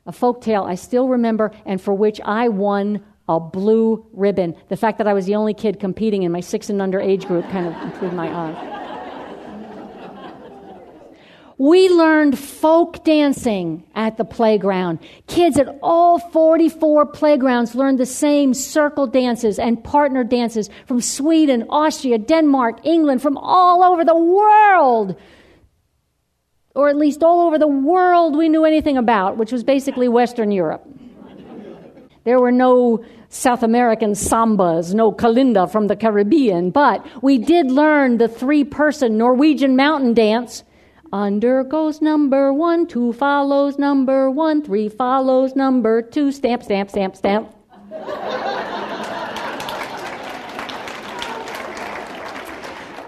a 0.05 0.11
folk 0.11 0.41
tale 0.41 0.63
I 0.63 0.75
still 0.75 1.07
remember 1.07 1.51
and 1.65 1.79
for 1.79 1.93
which 1.93 2.19
I 2.23 2.49
won 2.49 3.03
a 3.29 3.39
blue 3.39 4.05
ribbon. 4.13 4.55
The 4.69 4.77
fact 4.77 4.97
that 4.97 5.07
I 5.07 5.13
was 5.13 5.25
the 5.25 5.35
only 5.35 5.53
kid 5.53 5.79
competing 5.79 6.23
in 6.23 6.31
my 6.31 6.39
six 6.39 6.69
and 6.69 6.81
under 6.81 6.99
age 6.99 7.27
group 7.27 7.45
kind 7.49 7.67
of 7.67 7.73
improved 7.83 8.15
my 8.15 8.29
odds. 8.29 8.57
We 11.59 11.89
learned 11.89 12.37
folk 12.37 13.03
dancing 13.03 13.83
at 13.95 14.17
the 14.17 14.25
playground. 14.25 14.99
Kids 15.25 15.57
at 15.57 15.79
all 15.81 16.19
44 16.19 17.07
playgrounds 17.07 17.73
learned 17.73 17.99
the 17.99 18.05
same 18.05 18.53
circle 18.53 19.07
dances 19.07 19.57
and 19.57 19.83
partner 19.83 20.23
dances 20.23 20.69
from 20.85 21.01
Sweden, 21.01 21.65
Austria, 21.69 22.19
Denmark, 22.19 22.85
England, 22.85 23.23
from 23.23 23.37
all 23.37 23.81
over 23.81 24.05
the 24.05 24.15
world. 24.15 25.15
Or 26.75 26.89
at 26.89 26.95
least 26.95 27.23
all 27.23 27.47
over 27.47 27.57
the 27.57 27.67
world 27.67 28.37
we 28.37 28.49
knew 28.49 28.63
anything 28.63 28.97
about, 28.97 29.37
which 29.37 29.51
was 29.51 29.63
basically 29.63 30.07
Western 30.07 30.51
Europe. 30.51 30.87
There 32.23 32.39
were 32.39 32.51
no 32.51 33.03
South 33.29 33.63
American 33.63 34.11
sambas, 34.11 34.93
no 34.93 35.11
kalinda 35.11 35.71
from 35.71 35.87
the 35.87 35.95
Caribbean, 35.95 36.69
but 36.69 37.03
we 37.23 37.39
did 37.39 37.71
learn 37.71 38.19
the 38.19 38.27
three 38.27 38.63
person 38.63 39.17
Norwegian 39.17 39.75
mountain 39.75 40.13
dance. 40.13 40.63
Under 41.13 41.63
goes 41.63 42.01
number 42.01 42.51
one, 42.51 42.85
two 42.85 43.13
follows 43.13 43.79
number 43.79 44.29
one, 44.29 44.61
three 44.61 44.89
follows 44.89 45.55
number 45.55 46.01
two, 46.01 46.33
stamp, 46.33 46.63
stamp, 46.63 46.89
stamp, 46.89 47.15
stamp. 47.15 47.49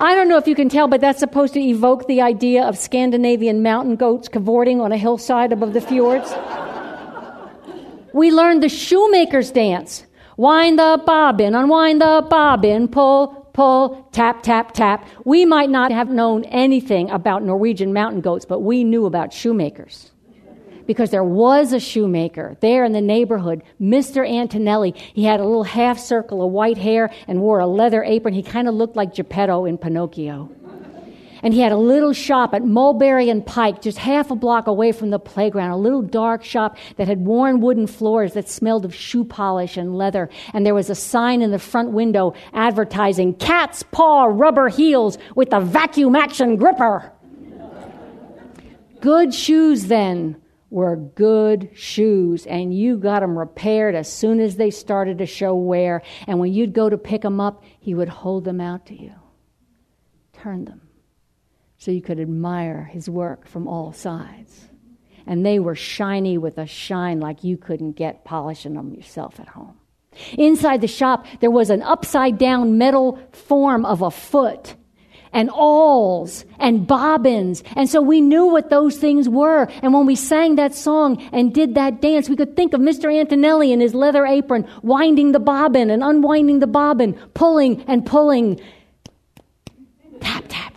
I 0.02 0.16
don't 0.16 0.30
know 0.30 0.38
if 0.38 0.48
you 0.48 0.56
can 0.56 0.70
tell, 0.70 0.88
but 0.88 1.02
that's 1.02 1.20
supposed 1.20 1.54
to 1.56 1.60
evoke 1.60 2.08
the 2.08 2.22
idea 2.22 2.64
of 2.64 2.78
Scandinavian 2.78 3.62
mountain 3.62 3.98
goats 3.98 4.30
cavorting 4.30 4.80
on 4.80 4.94
a 4.94 4.98
hillside 4.98 5.52
above 5.52 5.74
the 5.74 5.82
fjords. 5.82 6.34
we 8.14 8.32
learned 8.32 8.64
the 8.64 8.70
shoemaker's 8.70 9.52
dance. 9.52 10.06
Wind 10.38 10.80
the 10.80 11.04
bobbin, 11.06 11.54
unwind 11.54 12.00
the 12.00 12.26
bobbin, 12.30 12.88
pull, 12.88 13.49
pull, 13.60 14.08
tap, 14.14 14.42
tap, 14.42 14.72
tap. 14.72 15.06
We 15.26 15.44
might 15.44 15.70
not 15.70 15.92
have 15.92 16.10
known 16.10 16.46
anything 16.46 17.10
about 17.10 17.44
Norwegian 17.44 17.92
mountain 17.92 18.22
goats, 18.22 18.46
but 18.46 18.62
we 18.62 18.86
knew 18.86 19.06
about 19.06 19.34
shoemakers. 19.34 20.12
Because 20.88 21.10
there 21.10 21.26
was 21.26 21.74
a 21.74 21.80
shoemaker 21.80 22.56
there 22.62 22.86
in 22.86 22.94
the 22.94 23.02
neighborhood, 23.02 23.64
Mr. 23.82 24.26
Antonelli. 24.26 24.92
He 24.92 25.26
had 25.26 25.42
a 25.42 25.46
little 25.46 25.66
half 25.66 26.00
circle 26.00 26.42
of 26.42 26.54
white 26.54 26.78
hair 26.78 27.12
and 27.28 27.42
wore 27.42 27.60
a 27.60 27.68
leather 27.68 28.02
apron. 28.02 28.34
He 28.34 28.44
kind 28.44 28.70
of 28.70 28.76
looked 28.76 28.96
like 28.96 29.14
Geppetto 29.14 29.66
in 29.66 29.78
Pinocchio. 29.78 30.50
And 31.42 31.54
he 31.54 31.62
had 31.62 31.72
a 31.72 31.78
little 31.78 32.14
shop 32.14 32.54
at 32.54 32.66
Mulberry 32.66 33.30
and 33.30 33.46
Pike, 33.46 33.82
just 33.82 33.98
half 33.98 34.32
a 34.32 34.36
block 34.36 34.68
away 34.68 34.92
from 34.92 35.10
the 35.10 35.20
playground, 35.20 35.72
a 35.72 35.78
little 35.78 36.02
dark 36.02 36.44
shop 36.44 36.78
that 36.98 37.08
had 37.08 37.26
worn 37.26 37.62
wooden 37.62 37.88
floors 37.88 38.34
that 38.34 38.50
smelled 38.50 38.86
of 38.86 38.94
shoe 38.94 39.24
polish 39.24 39.78
and 39.78 39.98
leather. 39.98 40.30
And 40.54 40.66
there 40.66 40.76
was 40.76 40.90
a 40.90 40.96
sign 40.96 41.42
in 41.42 41.52
the 41.52 41.60
front 41.60 41.92
window 41.92 42.34
advertising 42.54 43.36
cat's 43.36 43.84
paw 43.84 44.26
rubber 44.26 44.68
heels 44.68 45.18
with 45.36 45.52
the 45.52 45.60
vacuum 45.60 46.16
action 46.16 46.58
gripper. 46.58 47.12
Good 49.00 49.34
shoes 49.34 49.86
then 49.86 50.42
were 50.70 50.98
good 50.98 51.70
shoes, 51.74 52.46
and 52.46 52.74
you 52.74 52.98
got 52.98 53.22
them 53.22 53.40
repaired 53.40 53.96
as 53.96 54.12
soon 54.12 54.42
as 54.42 54.58
they 54.58 54.70
started 54.70 55.20
to 55.20 55.26
show 55.26 55.56
wear. 55.56 56.02
And 56.28 56.40
when 56.40 56.54
you'd 56.54 56.74
go 56.74 56.90
to 56.90 56.98
pick 56.98 57.22
them 57.22 57.40
up, 57.40 57.64
he 57.80 57.94
would 57.94 58.10
hold 58.10 58.44
them 58.44 58.60
out 58.60 58.86
to 58.88 59.02
you, 59.02 59.14
turn 60.34 60.66
them 60.66 60.89
so 61.80 61.92
you 61.92 62.02
could 62.02 62.20
admire 62.20 62.84
his 62.84 63.10
work 63.10 63.48
from 63.48 63.68
all 63.68 63.94
sides. 63.94 64.68
And 65.26 65.46
they 65.46 65.60
were 65.60 65.76
shiny 65.76 66.38
with 66.38 66.58
a 66.58 66.68
shine 66.68 67.20
like 67.20 67.44
you 67.44 67.56
couldn't 67.58 67.94
get 67.94 68.26
polishing 68.26 68.74
them 68.74 68.94
yourself 68.94 69.40
at 69.40 69.48
home. 69.48 69.80
Inside 70.38 70.82
the 70.82 70.88
shop, 70.88 71.26
there 71.40 71.52
was 71.52 71.70
an 71.70 71.82
upside 71.82 72.38
down 72.38 72.78
metal 72.78 73.18
form 73.32 73.86
of 73.86 74.02
a 74.02 74.12
foot 74.12 74.76
and 75.32 75.50
awls 75.52 76.44
and 76.60 76.86
bobbins. 76.86 77.64
And 77.76 77.88
so 77.88 78.02
we 78.02 78.20
knew 78.20 78.48
what 78.48 78.70
those 78.70 78.98
things 78.98 79.30
were. 79.30 79.70
And 79.82 79.94
when 79.94 80.06
we 80.06 80.16
sang 80.16 80.56
that 80.56 80.76
song 80.76 81.22
and 81.32 81.54
did 81.54 81.76
that 81.76 82.02
dance, 82.02 82.28
we 82.28 82.36
could 82.36 82.58
think 82.58 82.74
of 82.74 82.82
Mr. 82.82 83.14
Antonelli 83.14 83.72
in 83.72 83.80
his 83.80 83.94
leather 83.94 84.26
apron, 84.26 84.68
winding 84.82 85.32
the 85.32 85.40
bobbin 85.40 85.92
and 85.92 86.04
unwinding 86.04 86.60
the 86.60 86.68
bobbin, 86.68 87.14
pulling 87.36 87.84
and 87.84 88.06
pulling. 88.06 88.60
Tap, 90.20 90.44
tap. 90.50 90.69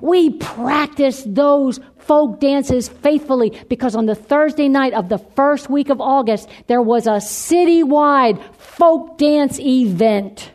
We 0.00 0.30
practiced 0.30 1.34
those 1.34 1.80
folk 1.98 2.40
dances 2.40 2.88
faithfully 2.88 3.58
because 3.68 3.96
on 3.96 4.06
the 4.06 4.14
Thursday 4.14 4.68
night 4.68 4.92
of 4.92 5.08
the 5.08 5.18
first 5.18 5.70
week 5.70 5.88
of 5.88 6.00
August, 6.00 6.48
there 6.66 6.82
was 6.82 7.06
a 7.06 7.18
citywide 7.18 8.42
folk 8.54 9.18
dance 9.18 9.58
event. 9.58 10.50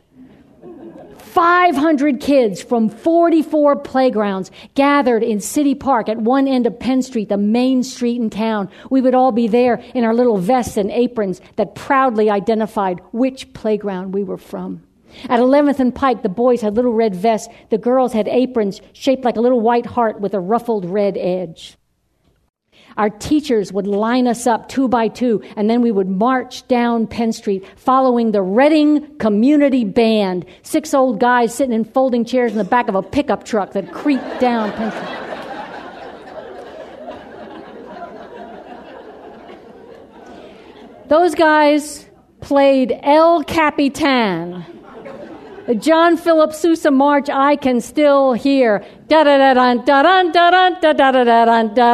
500 1.30 2.20
kids 2.20 2.62
from 2.62 2.90
44 2.90 3.78
playgrounds 3.78 4.52
gathered 4.74 5.24
in 5.24 5.40
City 5.40 5.76
Park 5.76 6.10
at 6.10 6.18
one 6.18 6.48
end 6.48 6.66
of 6.66 6.80
Penn 6.80 7.02
Street, 7.02 7.30
the 7.30 7.38
main 7.38 7.84
street 7.84 8.20
in 8.20 8.30
town. 8.30 8.70
We 8.90 9.00
would 9.00 9.14
all 9.14 9.32
be 9.32 9.48
there 9.48 9.76
in 9.94 10.04
our 10.04 10.14
little 10.14 10.38
vests 10.38 10.76
and 10.76 10.90
aprons 10.92 11.40
that 11.56 11.76
proudly 11.76 12.30
identified 12.30 13.00
which 13.12 13.54
playground 13.54 14.14
we 14.14 14.24
were 14.24 14.38
from. 14.38 14.84
At 15.26 15.40
11th 15.40 15.80
and 15.80 15.94
Pike, 15.94 16.24
the 16.24 16.30
boys 16.30 16.62
had 16.62 16.76
little 16.76 16.94
red 16.94 17.16
vests. 17.16 17.52
The 17.70 17.78
girls 17.78 18.14
had 18.14 18.28
aprons 18.28 18.82
shaped 18.94 19.26
like 19.26 19.38
a 19.38 19.42
little 19.42 19.62
white 19.62 19.86
heart 19.86 20.22
with 20.22 20.34
a 20.34 20.40
ruffled 20.40 20.86
red 20.86 21.18
edge. 21.18 21.78
Our 22.98 23.10
teachers 23.10 23.72
would 23.72 23.88
line 23.88 24.28
us 24.28 24.48
up 24.48 24.68
two 24.68 24.88
by 24.88 25.08
two, 25.08 25.42
and 25.56 25.70
then 25.70 25.82
we 25.82 25.92
would 25.92 26.10
march 26.10 26.68
down 26.68 27.08
Penn 27.08 27.32
Street 27.32 27.66
following 27.78 28.32
the 28.32 28.42
Reading 28.42 29.18
Community 29.18 29.86
Band. 29.86 30.46
Six 30.64 30.94
old 30.94 31.20
guys 31.20 31.54
sitting 31.54 31.74
in 31.74 31.86
folding 31.86 32.26
chairs 32.26 32.52
in 32.52 32.58
the 32.58 32.64
back 32.64 32.88
of 32.90 32.96
a 32.96 33.02
pickup 33.02 33.46
truck 33.46 33.74
that 33.74 33.92
creaked 33.94 34.40
down 34.40 34.72
Penn 34.74 34.92
Street. 34.92 35.20
Those 41.08 41.34
guys 41.34 42.06
played 42.42 43.00
El 43.02 43.44
Capitan. 43.44 44.79
John 45.76 46.18
Philip 46.18 46.54
Sousa 46.54 46.90
March, 46.90 47.30
I 47.30 47.56
can 47.56 47.80
still 47.82 48.34
hear. 48.34 48.84
Da 49.08 49.24
da 49.24 49.38
da 49.38 49.54
da 49.54 49.74
da 49.74 50.04
da 50.04 50.24
da 50.24 50.72
da 50.82 50.92
da 50.92 51.12
da 51.12 51.24
da 51.24 51.64
da 51.66 51.94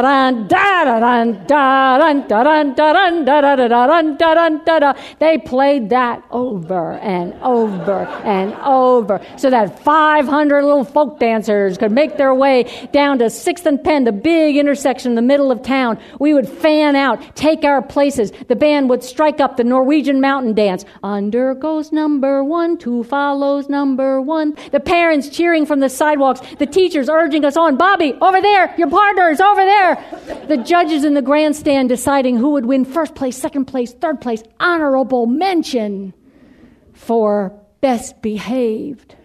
da 2.20 4.10
da 4.10 4.30
da 4.38 4.48
da 4.64 4.78
da. 4.78 4.92
They 5.18 5.38
played 5.38 5.90
that 5.90 6.22
over 6.30 6.92
and 6.94 7.32
over 7.42 8.06
and 8.24 8.52
over 8.64 9.20
so 9.38 9.48
that 9.48 9.82
500 9.82 10.62
little 10.62 10.84
folk 10.84 11.18
dancers 11.18 11.78
could 11.78 11.92
make 11.92 12.18
their 12.18 12.34
way 12.34 12.88
down 12.92 13.18
to 13.20 13.30
Sixth 13.30 13.64
and 13.64 13.82
Penn, 13.82 14.04
the 14.04 14.12
big 14.12 14.56
intersection 14.56 15.12
in 15.12 15.16
the 15.16 15.22
middle 15.22 15.50
of 15.50 15.62
town. 15.62 15.98
We 16.18 16.34
would 16.34 16.48
fan 16.48 16.96
out, 16.96 17.34
take 17.34 17.64
our 17.64 17.80
places. 17.80 18.30
The 18.48 18.56
band 18.56 18.90
would 18.90 19.02
strike 19.02 19.40
up 19.40 19.56
the 19.56 19.64
Norwegian 19.64 20.20
mountain 20.20 20.54
dance. 20.54 20.84
Under 21.02 21.54
goes 21.54 21.92
number 21.92 22.44
one, 22.44 22.76
two 22.76 23.04
follows 23.04 23.65
number 23.68 24.20
one. 24.20 24.56
The 24.72 24.80
parents 24.80 25.28
cheering 25.28 25.66
from 25.66 25.80
the 25.80 25.88
sidewalks, 25.88 26.40
the 26.58 26.66
teachers 26.66 27.08
urging 27.08 27.44
us 27.44 27.56
on. 27.56 27.76
Bobby, 27.76 28.14
over 28.20 28.40
there, 28.40 28.74
your 28.78 28.90
partner 28.90 29.30
is 29.30 29.40
over 29.40 29.64
there. 29.64 30.44
The 30.48 30.56
judges 30.58 31.04
in 31.04 31.14
the 31.14 31.22
grandstand 31.22 31.88
deciding 31.88 32.36
who 32.36 32.50
would 32.50 32.66
win 32.66 32.84
first 32.84 33.14
place, 33.14 33.36
second 33.36 33.66
place, 33.66 33.92
third 33.92 34.20
place, 34.20 34.42
honorable 34.60 35.26
mention 35.26 36.14
for 36.92 37.52
best 37.80 38.22
behaved. 38.22 39.16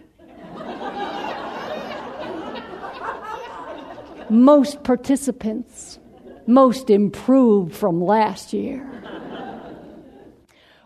most 4.32 4.82
participants, 4.82 5.98
most 6.46 6.90
improved 6.90 7.74
from 7.74 8.02
last 8.02 8.52
year. 8.52 8.91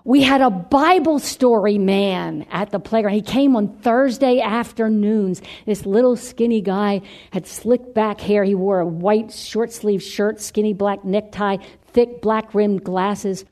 We 0.06 0.22
had 0.22 0.40
a 0.40 0.50
Bible 0.50 1.18
story 1.18 1.78
man 1.78 2.46
at 2.52 2.70
the 2.70 2.78
playground. 2.78 3.16
He 3.16 3.22
came 3.22 3.56
on 3.56 3.66
Thursday 3.78 4.40
afternoons. 4.40 5.42
This 5.64 5.84
little 5.84 6.14
skinny 6.14 6.60
guy 6.60 7.02
had 7.32 7.44
slicked 7.44 7.92
back 7.92 8.20
hair. 8.20 8.44
He 8.44 8.54
wore 8.54 8.78
a 8.78 8.86
white 8.86 9.32
short 9.32 9.72
sleeve 9.72 10.00
shirt, 10.00 10.40
skinny 10.40 10.74
black 10.74 11.04
necktie, 11.04 11.56
thick 11.88 12.22
black 12.22 12.54
rimmed 12.54 12.84
glasses. 12.84 13.44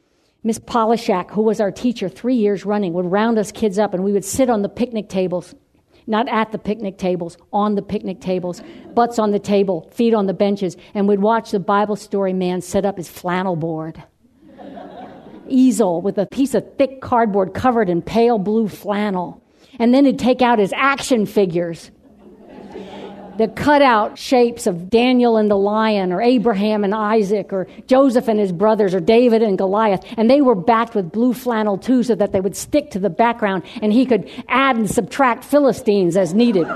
Miss 0.44 0.60
Polishak, 0.60 1.32
who 1.32 1.42
was 1.42 1.60
our 1.60 1.72
teacher 1.72 2.08
three 2.08 2.36
years 2.36 2.64
running, 2.64 2.92
would 2.92 3.10
round 3.10 3.36
us 3.36 3.50
kids 3.50 3.76
up 3.76 3.92
and 3.92 4.04
we 4.04 4.12
would 4.12 4.24
sit 4.24 4.48
on 4.48 4.62
the 4.62 4.68
picnic 4.68 5.08
tables. 5.08 5.56
Not 6.06 6.28
at 6.28 6.52
the 6.52 6.58
picnic 6.58 6.98
tables, 6.98 7.36
on 7.52 7.74
the 7.74 7.82
picnic 7.82 8.20
tables, 8.20 8.62
butts 8.94 9.18
on 9.18 9.32
the 9.32 9.40
table, 9.40 9.90
feet 9.92 10.14
on 10.14 10.26
the 10.26 10.34
benches, 10.34 10.76
and 10.94 11.08
we'd 11.08 11.18
watch 11.18 11.50
the 11.50 11.58
Bible 11.58 11.96
story 11.96 12.32
man 12.32 12.60
set 12.60 12.84
up 12.84 12.96
his 12.96 13.08
flannel 13.08 13.56
board 13.56 14.04
easel 15.48 16.00
with 16.00 16.18
a 16.18 16.26
piece 16.26 16.54
of 16.54 16.76
thick 16.76 17.00
cardboard 17.00 17.54
covered 17.54 17.88
in 17.88 18.02
pale 18.02 18.38
blue 18.38 18.68
flannel. 18.68 19.42
And 19.78 19.92
then 19.92 20.04
he'd 20.04 20.18
take 20.18 20.42
out 20.42 20.58
his 20.58 20.72
action 20.74 21.26
figures. 21.26 21.90
The 23.36 23.48
cutout 23.48 24.16
shapes 24.16 24.68
of 24.68 24.88
Daniel 24.88 25.36
and 25.36 25.50
the 25.50 25.56
lion, 25.56 26.12
or 26.12 26.22
Abraham 26.22 26.84
and 26.84 26.94
Isaac, 26.94 27.52
or 27.52 27.66
Joseph 27.88 28.28
and 28.28 28.38
his 28.38 28.52
brothers, 28.52 28.94
or 28.94 29.00
David 29.00 29.42
and 29.42 29.58
Goliath. 29.58 30.04
And 30.16 30.30
they 30.30 30.40
were 30.40 30.54
backed 30.54 30.94
with 30.94 31.10
blue 31.10 31.34
flannel 31.34 31.76
too, 31.76 32.04
so 32.04 32.14
that 32.14 32.30
they 32.30 32.40
would 32.40 32.54
stick 32.54 32.92
to 32.92 33.00
the 33.00 33.10
background 33.10 33.64
and 33.82 33.92
he 33.92 34.06
could 34.06 34.30
add 34.48 34.76
and 34.76 34.88
subtract 34.88 35.42
Philistines 35.42 36.16
as 36.16 36.32
needed. 36.32 36.68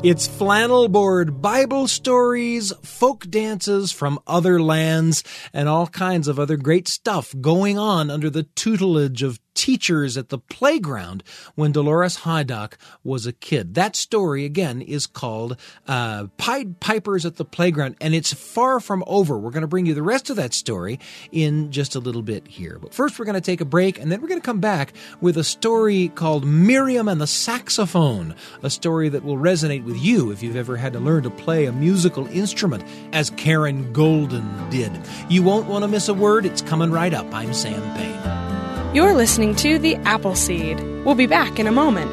It's 0.00 0.28
flannel 0.28 0.86
board 0.86 1.42
Bible 1.42 1.88
stories, 1.88 2.72
folk 2.84 3.28
dances 3.28 3.90
from 3.90 4.20
other 4.28 4.62
lands, 4.62 5.24
and 5.52 5.68
all 5.68 5.88
kinds 5.88 6.28
of 6.28 6.38
other 6.38 6.56
great 6.56 6.86
stuff 6.86 7.34
going 7.40 7.80
on 7.80 8.08
under 8.08 8.30
the 8.30 8.44
tutelage 8.44 9.24
of 9.24 9.40
teachers 9.58 10.16
at 10.16 10.28
the 10.28 10.38
playground 10.38 11.24
when 11.56 11.72
Dolores 11.72 12.18
Hydock 12.18 12.74
was 13.02 13.26
a 13.26 13.32
kid. 13.32 13.74
That 13.74 13.96
story, 13.96 14.44
again, 14.44 14.80
is 14.80 15.08
called 15.08 15.56
uh, 15.88 16.28
Pied 16.36 16.78
Pipers 16.78 17.26
at 17.26 17.36
the 17.36 17.44
Playground, 17.44 17.96
and 18.00 18.14
it's 18.14 18.32
far 18.32 18.78
from 18.78 19.02
over. 19.08 19.36
We're 19.36 19.50
going 19.50 19.62
to 19.62 19.66
bring 19.66 19.86
you 19.86 19.94
the 19.94 20.02
rest 20.02 20.30
of 20.30 20.36
that 20.36 20.54
story 20.54 21.00
in 21.32 21.72
just 21.72 21.96
a 21.96 21.98
little 21.98 22.22
bit 22.22 22.46
here. 22.46 22.78
But 22.80 22.94
first, 22.94 23.18
we're 23.18 23.24
going 23.24 23.34
to 23.34 23.40
take 23.40 23.60
a 23.60 23.64
break, 23.64 23.98
and 23.98 24.12
then 24.12 24.22
we're 24.22 24.28
going 24.28 24.40
to 24.40 24.46
come 24.46 24.60
back 24.60 24.92
with 25.20 25.36
a 25.36 25.42
story 25.42 26.12
called 26.14 26.46
Miriam 26.46 27.08
and 27.08 27.20
the 27.20 27.26
Saxophone, 27.26 28.36
a 28.62 28.70
story 28.70 29.08
that 29.08 29.24
will 29.24 29.38
resonate 29.38 29.82
with 29.84 29.96
you 29.96 30.30
if 30.30 30.40
you've 30.40 30.54
ever 30.54 30.76
had 30.76 30.92
to 30.92 31.00
learn 31.00 31.24
to 31.24 31.30
play 31.30 31.64
a 31.64 31.72
musical 31.72 32.28
instrument, 32.28 32.84
as 33.12 33.30
Karen 33.30 33.92
Golden 33.92 34.70
did. 34.70 34.92
You 35.28 35.42
won't 35.42 35.66
want 35.66 35.82
to 35.82 35.88
miss 35.88 36.08
a 36.08 36.14
word. 36.14 36.46
It's 36.46 36.62
coming 36.62 36.92
right 36.92 37.12
up. 37.12 37.26
I'm 37.34 37.52
Sam 37.52 37.82
Payne. 37.96 38.67
You're 38.98 39.14
listening 39.14 39.54
to 39.62 39.78
The 39.78 39.94
Apple 39.94 40.34
Seed. 40.34 40.80
We'll 41.04 41.14
be 41.14 41.28
back 41.28 41.60
in 41.60 41.68
a 41.68 41.70
moment. 41.70 42.10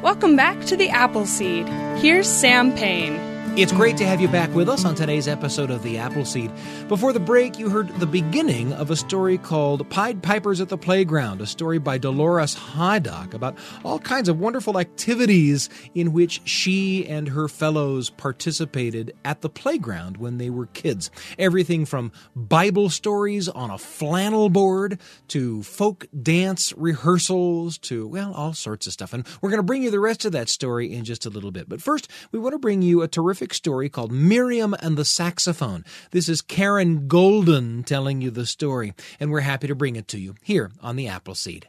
Welcome 0.00 0.36
back 0.36 0.64
to 0.66 0.76
The 0.76 0.88
Apple 0.90 1.26
Seed. 1.26 1.66
Here's 1.98 2.28
Sam 2.28 2.72
Payne. 2.76 3.27
It's 3.58 3.72
great 3.72 3.96
to 3.96 4.06
have 4.06 4.20
you 4.20 4.28
back 4.28 4.54
with 4.54 4.68
us 4.68 4.84
on 4.84 4.94
today's 4.94 5.26
episode 5.26 5.72
of 5.72 5.82
The 5.82 5.98
Apple 5.98 6.24
Seed. 6.24 6.52
Before 6.86 7.12
the 7.12 7.18
break, 7.18 7.58
you 7.58 7.68
heard 7.68 7.88
the 7.98 8.06
beginning 8.06 8.72
of 8.72 8.92
a 8.92 8.94
story 8.94 9.36
called 9.36 9.90
Pied 9.90 10.22
Pipers 10.22 10.60
at 10.60 10.68
the 10.68 10.78
Playground, 10.78 11.40
a 11.40 11.46
story 11.46 11.78
by 11.78 11.98
Dolores 11.98 12.54
Hydock 12.54 13.34
about 13.34 13.58
all 13.84 13.98
kinds 13.98 14.28
of 14.28 14.38
wonderful 14.38 14.78
activities 14.78 15.68
in 15.92 16.12
which 16.12 16.40
she 16.44 17.04
and 17.08 17.26
her 17.30 17.48
fellows 17.48 18.10
participated 18.10 19.12
at 19.24 19.40
the 19.40 19.50
playground 19.50 20.18
when 20.18 20.38
they 20.38 20.50
were 20.50 20.66
kids. 20.66 21.10
Everything 21.36 21.84
from 21.84 22.12
Bible 22.36 22.88
stories 22.90 23.48
on 23.48 23.72
a 23.72 23.78
flannel 23.78 24.50
board 24.50 25.00
to 25.26 25.64
folk 25.64 26.06
dance 26.22 26.72
rehearsals 26.76 27.76
to, 27.78 28.06
well, 28.06 28.32
all 28.34 28.54
sorts 28.54 28.86
of 28.86 28.92
stuff. 28.92 29.12
And 29.12 29.26
we're 29.42 29.50
going 29.50 29.58
to 29.58 29.64
bring 29.64 29.82
you 29.82 29.90
the 29.90 29.98
rest 29.98 30.24
of 30.24 30.30
that 30.30 30.48
story 30.48 30.94
in 30.94 31.04
just 31.04 31.26
a 31.26 31.30
little 31.30 31.50
bit. 31.50 31.68
But 31.68 31.82
first, 31.82 32.08
we 32.30 32.38
want 32.38 32.52
to 32.52 32.60
bring 32.60 32.82
you 32.82 33.02
a 33.02 33.08
terrific 33.08 33.47
story 33.54 33.88
called 33.88 34.12
Miriam 34.12 34.74
and 34.80 34.96
the 34.96 35.04
Saxophone. 35.04 35.84
This 36.10 36.28
is 36.28 36.40
Karen 36.40 37.08
Golden 37.08 37.82
telling 37.82 38.20
you 38.20 38.30
the 38.30 38.46
story, 38.46 38.94
and 39.18 39.30
we're 39.30 39.40
happy 39.40 39.66
to 39.66 39.74
bring 39.74 39.96
it 39.96 40.08
to 40.08 40.18
you 40.18 40.34
here 40.42 40.70
on 40.80 40.96
the 40.96 41.08
Apple 41.08 41.34
Seed. 41.34 41.68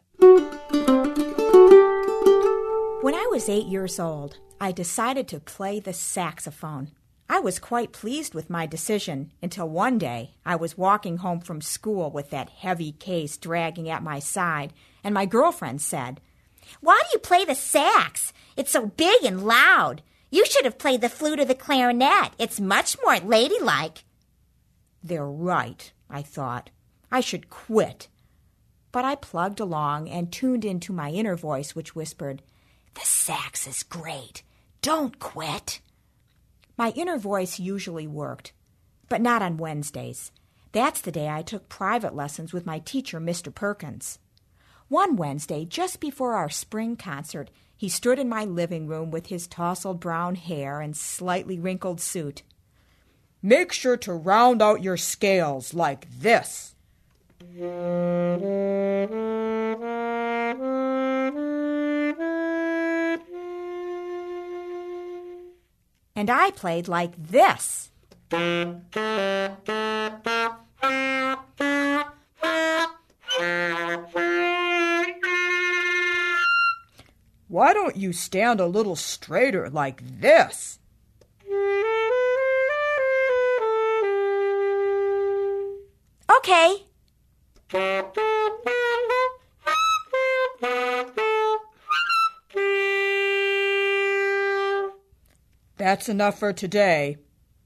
When 3.02 3.16
I 3.16 3.28
was 3.32 3.48
eight 3.50 3.68
years 3.68 4.00
old, 4.00 4.38
I 4.62 4.72
decided 4.72 5.28
to 5.30 5.40
play 5.40 5.80
the 5.80 5.94
saxophone. 5.94 6.92
I 7.30 7.40
was 7.40 7.60
quite 7.60 7.94
pleased 7.94 8.34
with 8.34 8.50
my 8.50 8.66
decision 8.66 9.32
until 9.42 9.70
one 9.70 9.98
day 9.98 10.32
I 10.46 10.56
was 10.56 10.78
walking 10.78 11.18
home 11.18 11.40
from 11.40 11.62
school 11.62 12.10
with 12.12 12.32
that 12.32 12.50
heavy 12.50 12.92
case 12.92 13.38
dragging 13.38 13.90
at 13.90 14.04
my 14.04 14.20
side, 14.20 14.74
and 15.04 15.14
my 15.14 15.26
girlfriend 15.26 15.82
said, 15.82 16.20
Why 16.82 17.00
do 17.04 17.10
you 17.14 17.20
play 17.20 17.46
the 17.46 17.56
sax? 17.56 18.34
It's 18.58 18.72
so 18.72 18.88
big 18.88 19.24
and 19.24 19.46
loud. 19.46 20.02
You 20.30 20.46
should 20.46 20.66
have 20.66 20.78
played 20.78 21.02
the 21.02 21.10
flute 21.10 21.40
or 21.40 21.46
the 21.46 21.56
clarinet. 21.56 22.34
It's 22.38 22.60
much 22.60 22.98
more 23.04 23.18
ladylike. 23.20 24.04
They're 25.04 25.26
right, 25.26 25.92
I 26.10 26.22
thought. 26.22 26.70
I 27.12 27.20
should 27.20 27.50
quit. 27.50 28.08
But 28.92 29.06
I 29.06 29.16
plugged 29.16 29.60
along 29.60 30.10
and 30.10 30.32
tuned 30.32 30.66
into 30.66 30.94
my 30.94 31.12
inner 31.12 31.36
voice, 31.36 31.76
which 31.76 31.96
whispered, 31.96 32.42
The 32.96 33.02
sax 33.02 33.68
is 33.68 33.84
great. 33.84 34.44
Don't 34.82 35.20
quit. 35.20 35.80
My 36.78 36.92
inner 36.92 37.18
voice 37.18 37.60
usually 37.60 38.08
worked, 38.08 38.54
but 39.10 39.22
not 39.22 39.42
on 39.42 39.58
Wednesdays. 39.58 40.32
That's 40.72 41.02
the 41.02 41.12
day 41.12 41.28
I 41.28 41.42
took 41.42 41.68
private 41.68 42.16
lessons 42.16 42.54
with 42.54 42.66
my 42.66 42.80
teacher, 42.80 43.20
Mr. 43.20 43.54
Perkins. 43.54 44.20
One 44.88 45.16
Wednesday, 45.16 45.66
just 45.66 46.00
before 46.00 46.34
our 46.34 46.50
spring 46.50 46.96
concert, 46.96 47.50
he 47.80 47.88
stood 47.88 48.20
in 48.20 48.28
my 48.28 48.44
living 48.44 48.88
room 48.88 49.10
with 49.10 49.28
his 49.28 49.48
tousled 49.48 50.02
brown 50.02 50.36
hair 50.36 50.82
and 50.82 50.98
slightly 50.98 51.58
wrinkled 51.58 52.02
suit. 52.02 52.44
Make 53.42 53.72
sure 53.72 53.96
to 53.96 54.14
round 54.14 54.62
out 54.62 54.84
your 54.84 54.98
scales 54.98 55.74
like 55.74 56.06
this. 56.20 56.76
And 66.18 66.30
I 66.30 66.52
played 66.52 66.90
like 66.90 67.14
this. 67.18 67.92
Why 77.50 77.74
don't 77.74 77.98
you 77.98 78.14
stand 78.14 78.60
a 78.60 78.68
little 78.68 78.96
straighter 78.96 79.70
like 79.72 80.02
this? 80.22 80.78
Okay. 86.38 86.84
That's 95.78 96.08
enough 96.08 96.38
for 96.38 96.54
today. 96.54 97.18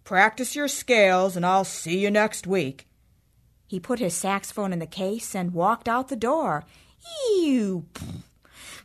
Practice 0.06 0.56
your 0.56 0.70
scales, 0.70 1.36
and 1.36 1.46
I'll 1.46 1.66
see 1.66 2.00
you 2.00 2.10
next 2.10 2.48
week. 2.48 2.88
He 3.68 3.82
put 3.82 4.00
his 4.00 4.14
saxophone 4.14 4.72
in 4.72 4.80
the 4.80 4.88
case 4.88 5.36
and 5.36 5.54
walked 5.54 5.90
out 5.90 6.08
the 6.08 6.16
door. 6.16 6.64
Ew. 7.36 7.86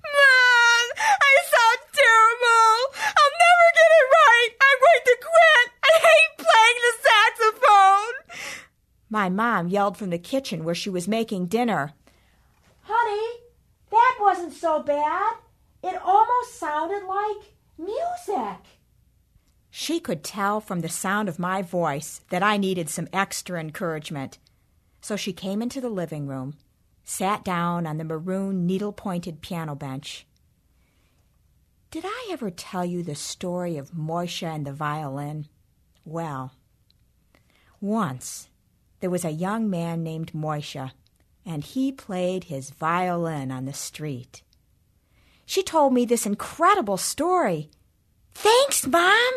Mom, 0.09 0.87
I 0.99 1.33
sound 1.53 1.81
terrible. 1.93 2.75
I'll 2.97 3.35
never 3.45 3.69
get 3.79 3.91
it 3.99 4.07
right. 4.19 4.53
I'm 4.67 4.79
going 4.81 5.05
to 5.05 5.17
quit. 5.21 5.67
I 5.85 5.93
hate 6.07 6.35
playing 6.39 6.81
the 6.87 6.95
saxophone. 7.09 8.17
My 9.11 9.29
mom 9.29 9.69
yelled 9.69 9.97
from 9.97 10.11
the 10.11 10.19
kitchen 10.19 10.65
where 10.65 10.75
she 10.75 10.91
was 10.91 11.09
making 11.09 11.47
dinner. 11.47 11.95
Honey, 12.83 13.41
that 13.91 14.19
wasn't 14.21 14.53
so 14.53 14.83
bad. 14.83 15.35
It 15.83 16.01
almost 16.05 16.59
sounded 16.59 17.05
like 17.07 17.55
music. 17.79 18.59
She 19.71 20.01
could 20.01 20.25
tell 20.25 20.61
from 20.61 20.81
the 20.81 20.89
sound 20.89 21.29
of 21.29 21.39
my 21.39 21.63
voice 21.63 22.21
that 22.31 22.43
I 22.43 22.57
needed 22.57 22.91
some 22.91 23.09
extra 23.13 23.61
encouragement. 23.61 24.39
So 25.01 25.17
she 25.17 25.33
came 25.33 25.63
into 25.63 25.81
the 25.81 25.89
living 25.89 26.27
room, 26.27 26.55
sat 27.05 27.45
down 27.45 27.87
on 27.87 27.97
the 27.97 28.05
maroon 28.05 28.67
needle 28.67 28.93
pointed 28.93 29.41
piano 29.41 29.75
bench. 29.75 30.27
Did 31.91 32.05
I 32.05 32.29
ever 32.31 32.51
tell 32.51 32.85
you 32.85 33.03
the 33.03 33.15
story 33.15 33.79
of 33.79 33.93
Moisha 33.93 34.55
and 34.55 34.67
the 34.67 34.73
violin? 34.73 35.47
Well, 36.05 36.53
once 37.81 38.48
there 39.01 39.11
was 39.11 39.25
a 39.25 39.31
young 39.31 39.71
man 39.71 40.03
named 40.03 40.33
Moisha, 40.33 40.93
and 41.47 41.65
he 41.65 41.93
played 41.93 42.45
his 42.45 42.71
violin 42.71 43.51
on 43.51 43.65
the 43.65 43.73
street. 43.73 44.43
She 45.47 45.63
told 45.63 45.93
me 45.93 46.05
this 46.05 46.27
incredible 46.27 46.97
story. 46.97 47.71
Thanks, 48.33 48.87
Mom! 48.87 49.33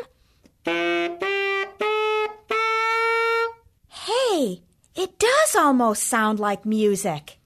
Hey, 3.88 4.62
it 4.96 5.20
does 5.20 5.56
almost 5.56 6.04
sound 6.04 6.40
like 6.40 6.66
music. 6.66 7.38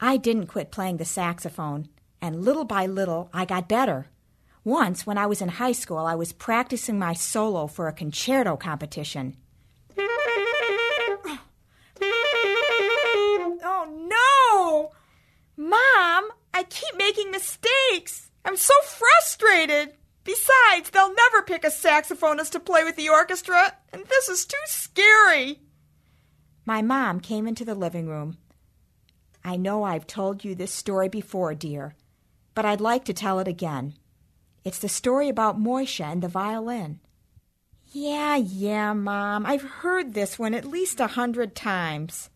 I 0.00 0.16
didn't 0.18 0.46
quit 0.46 0.70
playing 0.70 0.98
the 0.98 1.04
saxophone, 1.04 1.88
and 2.22 2.44
little 2.44 2.64
by 2.64 2.86
little 2.86 3.28
I 3.34 3.44
got 3.44 3.68
better. 3.68 4.06
Once, 4.66 5.06
when 5.06 5.16
I 5.16 5.26
was 5.26 5.40
in 5.40 5.48
high 5.48 5.70
school, 5.70 5.98
I 5.98 6.16
was 6.16 6.32
practicing 6.32 6.98
my 6.98 7.12
solo 7.12 7.68
for 7.68 7.86
a 7.86 7.92
concerto 7.92 8.56
competition. 8.56 9.36
Oh 13.62 13.86
no! 13.96 14.90
Mom, 15.56 16.30
I 16.52 16.64
keep 16.68 16.96
making 16.96 17.30
mistakes. 17.30 18.32
I'm 18.44 18.56
so 18.56 18.74
frustrated. 18.82 19.94
Besides, 20.24 20.90
they'll 20.90 21.14
never 21.14 21.42
pick 21.42 21.62
a 21.62 21.68
saxophonist 21.68 22.50
to 22.50 22.58
play 22.58 22.82
with 22.82 22.96
the 22.96 23.08
orchestra, 23.08 23.72
and 23.92 24.04
this 24.06 24.28
is 24.28 24.44
too 24.44 24.56
scary. 24.64 25.60
My 26.64 26.82
mom 26.82 27.20
came 27.20 27.46
into 27.46 27.64
the 27.64 27.76
living 27.76 28.08
room. 28.08 28.38
I 29.44 29.58
know 29.58 29.84
I've 29.84 30.08
told 30.08 30.42
you 30.44 30.56
this 30.56 30.72
story 30.72 31.08
before, 31.08 31.54
dear, 31.54 31.94
but 32.52 32.64
I'd 32.64 32.80
like 32.80 33.04
to 33.04 33.14
tell 33.14 33.38
it 33.38 33.46
again. 33.46 33.94
It's 34.66 34.80
the 34.80 34.88
story 34.88 35.28
about 35.28 35.62
Moisha 35.62 36.06
and 36.10 36.20
the 36.20 36.26
violin. 36.26 36.98
Yeah, 37.92 38.34
yeah, 38.34 38.94
Mom. 38.94 39.46
I've 39.46 39.62
heard 39.62 40.12
this 40.12 40.40
one 40.40 40.54
at 40.54 40.64
least 40.64 40.98
a 40.98 41.06
hundred 41.06 41.54
times. 41.54 42.30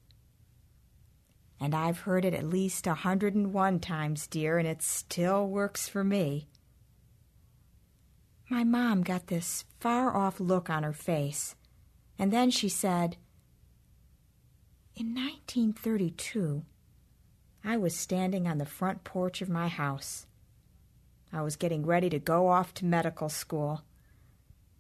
And 1.59 1.75
I've 1.75 1.99
heard 1.99 2.25
it 2.25 2.33
at 2.33 2.45
least 2.45 2.87
a 2.87 2.95
hundred 2.95 3.35
and 3.35 3.53
one 3.53 3.81
times, 3.81 4.29
dear, 4.29 4.59
and 4.59 4.69
it 4.69 4.81
still 4.81 5.49
works 5.49 5.89
for 5.89 6.05
me. 6.05 6.47
My 8.49 8.63
mom 8.63 9.03
got 9.03 9.27
this 9.27 9.65
far 9.81 10.17
off 10.17 10.39
look 10.39 10.71
on 10.71 10.85
her 10.85 10.93
face, 10.93 11.57
and 12.17 12.33
then 12.33 12.53
she 12.53 12.69
said, 12.69 13.17
In 14.95 15.17
1932, 15.17 16.63
I 17.65 17.77
was 17.77 17.97
standing 17.97 18.47
on 18.47 18.59
the 18.59 18.65
front 18.65 19.03
porch 19.03 19.43
of 19.43 19.49
my 19.49 19.67
house. 19.67 20.29
I 21.33 21.43
was 21.43 21.57
getting 21.57 21.87
ready 21.87 22.11
to 22.11 22.19
go 22.19 22.49
off 22.49 22.75
to 22.75 22.85
medical 22.85 23.29
school. 23.29 23.83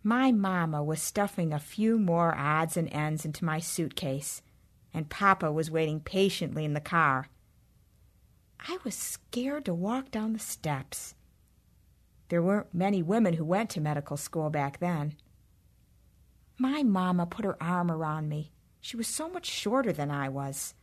My 0.02 0.32
mamma 0.32 0.82
was 0.82 1.00
stuffing 1.00 1.52
a 1.52 1.58
few 1.58 1.98
more 1.98 2.34
odds 2.34 2.76
and 2.76 2.92
ends 2.92 3.24
into 3.24 3.44
my 3.44 3.60
suitcase, 3.60 4.42
and 4.92 5.10
Papa 5.10 5.52
was 5.52 5.70
waiting 5.70 6.00
patiently 6.00 6.64
in 6.64 6.74
the 6.74 6.80
car. 6.80 7.28
I 8.58 8.78
was 8.84 8.94
scared 8.94 9.64
to 9.66 9.74
walk 9.74 10.10
down 10.10 10.32
the 10.32 10.38
steps. 10.38 11.14
There 12.28 12.42
weren't 12.42 12.74
many 12.74 13.02
women 13.02 13.34
who 13.34 13.44
went 13.44 13.70
to 13.70 13.80
medical 13.80 14.16
school 14.16 14.50
back 14.50 14.78
then. 14.80 15.14
My 16.58 16.82
mamma 16.82 17.26
put 17.26 17.44
her 17.44 17.62
arm 17.62 17.90
around 17.90 18.28
me. 18.28 18.52
She 18.80 18.96
was 18.96 19.06
so 19.06 19.28
much 19.28 19.46
shorter 19.46 19.92
than 19.92 20.10
I 20.10 20.28
was. 20.28 20.74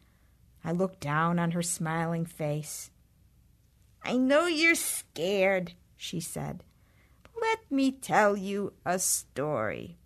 I 0.63 0.71
looked 0.71 0.99
down 0.99 1.39
on 1.39 1.51
her 1.51 1.62
smiling 1.62 2.25
face. 2.25 2.91
I 4.08 4.15
know 4.15 4.46
you're 4.46 4.74
scared, 4.74 5.74
she 5.98 6.22
said. 6.22 6.63
Let 7.41 7.70
me 7.70 7.91
tell 7.91 8.38
you 8.38 8.72
a 8.86 9.00
story. 9.00 9.98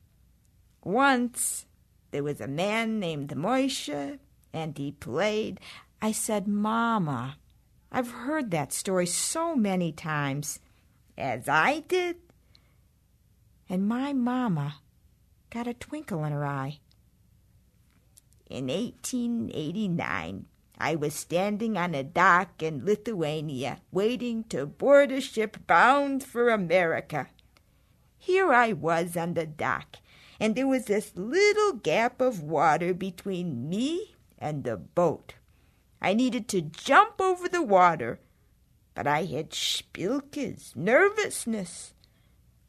Once 0.83 1.67
there 2.09 2.23
was 2.23 2.41
a 2.41 2.47
man 2.47 2.99
named 2.99 3.29
Moisha, 3.29 4.17
and 4.51 4.75
he 4.75 4.91
played. 4.91 5.59
I 6.01 6.11
said, 6.13 6.47
Mama, 6.47 7.37
I've 7.91 8.11
heard 8.11 8.49
that 8.51 8.73
story 8.73 9.05
so 9.05 9.55
many 9.55 9.91
times, 9.91 10.59
as 11.15 11.47
I 11.47 11.81
did. 11.87 12.17
And 13.69 13.87
my 13.87 14.13
mamma 14.13 14.77
got 15.51 15.67
a 15.67 15.75
twinkle 15.75 16.25
in 16.25 16.31
her 16.31 16.45
eye. 16.45 16.79
In 18.49 18.67
1889, 18.67 20.47
I 20.83 20.95
was 20.95 21.13
standing 21.13 21.77
on 21.77 21.93
a 21.93 22.03
dock 22.03 22.63
in 22.63 22.83
Lithuania, 22.83 23.81
waiting 23.91 24.45
to 24.45 24.65
board 24.65 25.11
a 25.11 25.21
ship 25.21 25.67
bound 25.67 26.23
for 26.23 26.49
America. 26.49 27.27
Here 28.17 28.51
I 28.51 28.73
was 28.73 29.15
on 29.15 29.35
the 29.35 29.45
dock, 29.45 29.97
and 30.39 30.55
there 30.55 30.65
was 30.65 30.85
this 30.85 31.11
little 31.15 31.73
gap 31.73 32.19
of 32.19 32.41
water 32.41 32.95
between 32.95 33.69
me 33.69 34.15
and 34.39 34.63
the 34.63 34.75
boat. 34.75 35.35
I 36.01 36.15
needed 36.15 36.47
to 36.47 36.61
jump 36.61 37.21
over 37.21 37.47
the 37.47 37.61
water, 37.61 38.19
but 38.95 39.05
I 39.05 39.25
had 39.25 39.51
Spilke's 39.51 40.75
nervousness. 40.75 41.93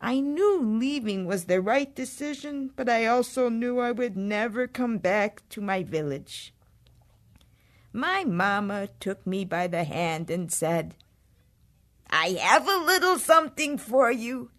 I 0.02 0.20
knew 0.20 0.60
leaving 0.60 1.24
was 1.24 1.46
the 1.46 1.62
right 1.62 1.94
decision, 1.94 2.72
but 2.76 2.90
I 2.90 3.06
also 3.06 3.48
knew 3.48 3.78
I 3.80 3.92
would 3.92 4.18
never 4.18 4.66
come 4.66 4.98
back 4.98 5.48
to 5.48 5.62
my 5.62 5.82
village 5.82 6.52
my 7.92 8.24
mamma 8.24 8.88
took 9.00 9.26
me 9.26 9.44
by 9.44 9.66
the 9.66 9.84
hand 9.84 10.30
and 10.30 10.52
said, 10.52 10.94
I 12.08 12.38
have 12.40 12.68
a 12.68 12.76
little 12.76 13.18
something 13.18 13.78
for 13.78 14.10
you, 14.10 14.50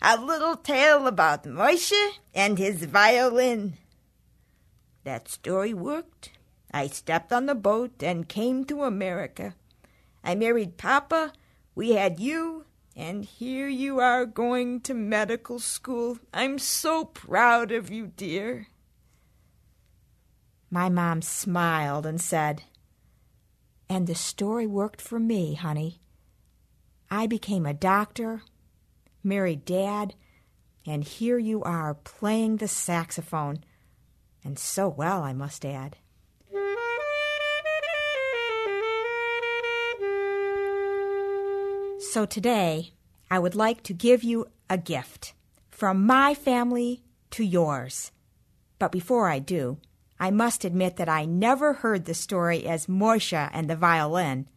a 0.00 0.20
little 0.20 0.56
tale 0.56 1.06
about 1.06 1.44
Moisha 1.44 2.10
and 2.34 2.58
his 2.58 2.84
violin. 2.84 3.78
That 5.04 5.28
story 5.28 5.72
worked. 5.72 6.30
I 6.70 6.86
stepped 6.88 7.32
on 7.32 7.46
the 7.46 7.54
boat 7.54 8.02
and 8.02 8.28
came 8.28 8.64
to 8.66 8.84
America. 8.84 9.54
I 10.22 10.34
married 10.34 10.76
Papa, 10.76 11.32
we 11.74 11.92
had 11.92 12.20
you, 12.20 12.64
and 12.94 13.24
here 13.24 13.68
you 13.68 14.00
are 14.00 14.26
going 14.26 14.80
to 14.82 14.92
medical 14.92 15.58
school. 15.58 16.18
I'm 16.34 16.58
so 16.58 17.04
proud 17.04 17.72
of 17.72 17.90
you, 17.90 18.08
dear. 18.08 18.66
My 20.70 20.88
mom 20.88 21.22
smiled 21.22 22.04
and 22.04 22.20
said, 22.20 22.64
and 23.88 24.06
the 24.06 24.14
story 24.14 24.66
worked 24.66 25.00
for 25.00 25.18
me, 25.18 25.54
honey. 25.54 26.00
I 27.10 27.26
became 27.26 27.64
a 27.64 27.74
doctor, 27.74 28.42
married 29.24 29.64
Dad, 29.64 30.14
and 30.86 31.04
here 31.04 31.38
you 31.38 31.62
are 31.62 31.94
playing 31.94 32.56
the 32.56 32.68
saxophone. 32.68 33.64
And 34.44 34.58
so 34.58 34.88
well, 34.88 35.22
I 35.22 35.32
must 35.32 35.64
add. 35.64 35.96
So 42.12 42.24
today, 42.24 42.92
I 43.30 43.38
would 43.38 43.54
like 43.54 43.82
to 43.84 43.92
give 43.92 44.22
you 44.22 44.46
a 44.70 44.78
gift 44.78 45.34
from 45.70 46.06
my 46.06 46.34
family 46.34 47.02
to 47.32 47.44
yours. 47.44 48.12
But 48.78 48.92
before 48.92 49.28
I 49.28 49.38
do, 49.40 49.78
I 50.20 50.30
must 50.30 50.64
admit 50.64 50.96
that 50.96 51.08
I 51.08 51.24
never 51.24 51.74
heard 51.74 52.04
the 52.04 52.14
story 52.14 52.66
as 52.66 52.86
Moisha 52.86 53.50
and 53.52 53.70
the 53.70 53.76
violin. 53.76 54.48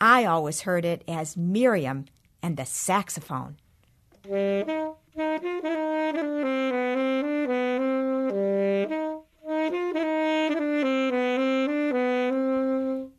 I 0.00 0.24
always 0.26 0.60
heard 0.62 0.84
it 0.84 1.02
as 1.08 1.36
Miriam 1.36 2.04
and 2.42 2.56
the 2.56 2.66
saxophone. 2.66 3.56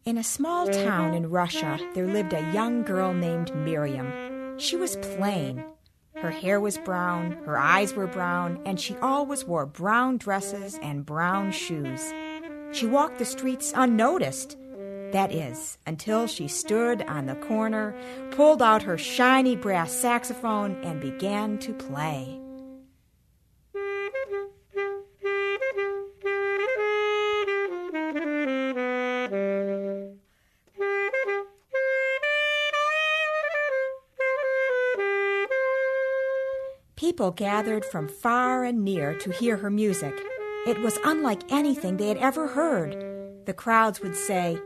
In 0.06 0.18
a 0.18 0.24
small 0.24 0.68
town 0.68 1.14
in 1.14 1.30
Russia, 1.30 1.80
there 1.96 2.08
lived 2.08 2.34
a 2.34 2.52
young 2.54 2.84
girl 2.84 3.14
named 3.14 3.54
Miriam. 3.56 4.58
She 4.58 4.76
was 4.76 4.96
plain. 4.96 5.64
Her 6.22 6.32
hair 6.32 6.60
was 6.60 6.78
brown, 6.78 7.32
her 7.46 7.58
eyes 7.58 7.94
were 7.94 8.08
brown, 8.08 8.60
and 8.66 8.80
she 8.80 8.96
always 8.98 9.46
wore 9.46 9.66
brown 9.66 10.18
dresses 10.18 10.78
and 10.82 11.06
brown 11.06 11.52
shoes. 11.52 12.14
She 12.72 12.86
walked 12.86 13.20
the 13.20 13.26
streets 13.26 13.72
unnoticed. 13.74 14.58
That 15.12 15.32
is, 15.34 15.78
until 15.88 16.28
she 16.28 16.48
stood 16.48 17.04
on 17.04 17.26
the 17.26 17.36
corner, 17.36 17.96
pulled 18.32 18.62
out 18.62 18.84
her 18.84 18.98
shiny 18.98 19.56
brass 19.56 19.94
saxophone, 19.94 20.76
and 20.84 21.00
began 21.00 21.58
to 21.60 21.74
play. 21.74 22.40
People 37.20 37.32
gathered 37.32 37.84
from 37.84 38.08
far 38.08 38.64
and 38.64 38.86
near 38.86 39.14
to 39.14 39.30
hear 39.30 39.58
her 39.58 39.70
music. 39.70 40.18
It 40.66 40.80
was 40.80 40.98
unlike 41.04 41.52
anything 41.52 41.98
they 41.98 42.08
had 42.08 42.16
ever 42.16 42.48
heard. 42.48 42.96
The 43.46 43.52
crowds 43.52 44.00
would 44.00 44.16
say, 44.16 44.58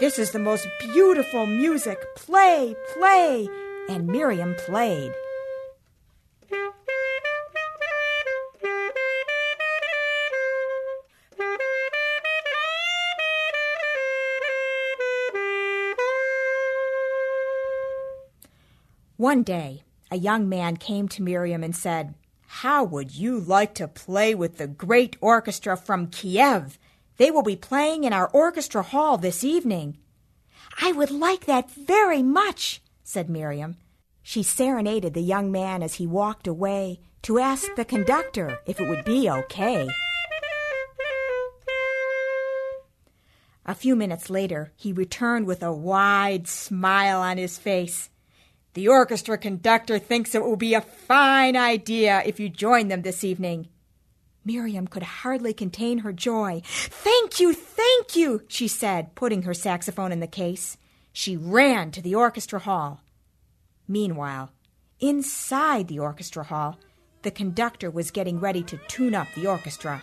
This 0.00 0.18
is 0.18 0.30
the 0.30 0.38
most 0.38 0.66
beautiful 0.80 1.44
music. 1.44 1.98
Play, 2.16 2.74
play. 2.94 3.46
And 3.90 4.06
Miriam 4.06 4.54
played. 4.54 5.12
One 19.18 19.42
day, 19.42 19.82
a 20.10 20.16
young 20.16 20.48
man 20.48 20.76
came 20.76 21.08
to 21.08 21.22
Miriam 21.22 21.62
and 21.62 21.76
said, 21.76 22.14
How 22.46 22.84
would 22.84 23.14
you 23.14 23.38
like 23.38 23.74
to 23.74 23.88
play 23.88 24.34
with 24.34 24.58
the 24.58 24.66
great 24.66 25.16
orchestra 25.20 25.76
from 25.76 26.08
Kiev? 26.08 26.78
They 27.16 27.30
will 27.30 27.42
be 27.42 27.56
playing 27.56 28.04
in 28.04 28.12
our 28.12 28.28
orchestra 28.28 28.82
hall 28.82 29.18
this 29.18 29.44
evening. 29.44 29.98
I 30.80 30.92
would 30.92 31.10
like 31.10 31.46
that 31.46 31.70
very 31.70 32.22
much, 32.22 32.80
said 33.02 33.28
Miriam. 33.28 33.76
She 34.22 34.42
serenaded 34.42 35.14
the 35.14 35.22
young 35.22 35.50
man 35.50 35.82
as 35.82 35.94
he 35.94 36.06
walked 36.06 36.46
away 36.46 37.00
to 37.22 37.38
ask 37.38 37.74
the 37.74 37.84
conductor 37.84 38.60
if 38.66 38.80
it 38.80 38.88
would 38.88 39.04
be 39.04 39.28
okay. 39.28 39.88
A 43.66 43.74
few 43.74 43.96
minutes 43.96 44.30
later, 44.30 44.72
he 44.76 44.92
returned 44.92 45.46
with 45.46 45.62
a 45.62 45.72
wide 45.72 46.48
smile 46.48 47.20
on 47.20 47.36
his 47.36 47.58
face. 47.58 48.08
The 48.74 48.88
orchestra 48.88 49.38
conductor 49.38 49.98
thinks 49.98 50.34
it 50.34 50.44
will 50.44 50.56
be 50.56 50.74
a 50.74 50.80
fine 50.80 51.56
idea 51.56 52.22
if 52.24 52.38
you 52.38 52.48
join 52.48 52.88
them 52.88 53.02
this 53.02 53.24
evening. 53.24 53.68
Miriam 54.44 54.86
could 54.86 55.02
hardly 55.02 55.52
contain 55.52 55.98
her 55.98 56.12
joy. 56.12 56.62
Thank 56.64 57.40
you, 57.40 57.52
thank 57.52 58.16
you, 58.16 58.42
she 58.48 58.68
said, 58.68 59.14
putting 59.14 59.42
her 59.42 59.54
saxophone 59.54 60.12
in 60.12 60.20
the 60.20 60.26
case. 60.26 60.76
She 61.12 61.36
ran 61.36 61.90
to 61.90 62.00
the 62.00 62.14
orchestra 62.14 62.60
hall. 62.60 63.02
Meanwhile, 63.86 64.52
inside 65.00 65.88
the 65.88 65.98
orchestra 65.98 66.44
hall, 66.44 66.78
the 67.22 67.30
conductor 67.30 67.90
was 67.90 68.10
getting 68.10 68.38
ready 68.38 68.62
to 68.62 68.78
tune 68.88 69.14
up 69.14 69.28
the 69.34 69.46
orchestra. 69.46 70.02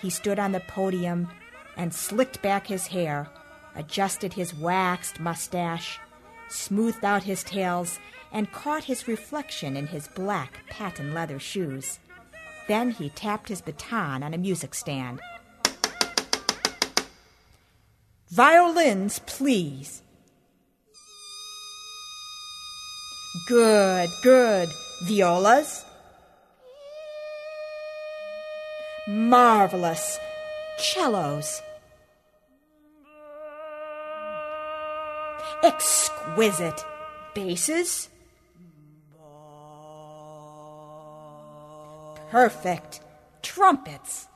He 0.00 0.10
stood 0.10 0.38
on 0.38 0.52
the 0.52 0.60
podium 0.60 1.28
and 1.76 1.92
slicked 1.92 2.40
back 2.42 2.66
his 2.66 2.86
hair, 2.86 3.28
adjusted 3.74 4.34
his 4.34 4.54
waxed 4.54 5.20
mustache, 5.20 5.98
smoothed 6.50 7.04
out 7.04 7.22
his 7.24 7.42
tails, 7.42 7.98
and 8.32 8.52
caught 8.52 8.84
his 8.84 9.08
reflection 9.08 9.76
in 9.76 9.86
his 9.86 10.08
black 10.08 10.60
patent 10.68 11.14
leather 11.14 11.38
shoes. 11.38 11.98
Then 12.68 12.90
he 12.90 13.08
tapped 13.10 13.48
his 13.48 13.60
baton 13.60 14.22
on 14.22 14.34
a 14.34 14.38
music 14.38 14.74
stand. 14.74 15.20
Violins, 18.28 19.20
please. 19.26 20.02
Good, 23.48 24.08
good. 24.22 24.68
Violas? 25.02 25.84
Marvelous. 29.08 30.18
Cellos. 30.78 31.60
Exquisite. 35.62 36.84
Basses? 37.34 38.08
Perfect. 42.30 43.00
Trumpets? 43.42 44.26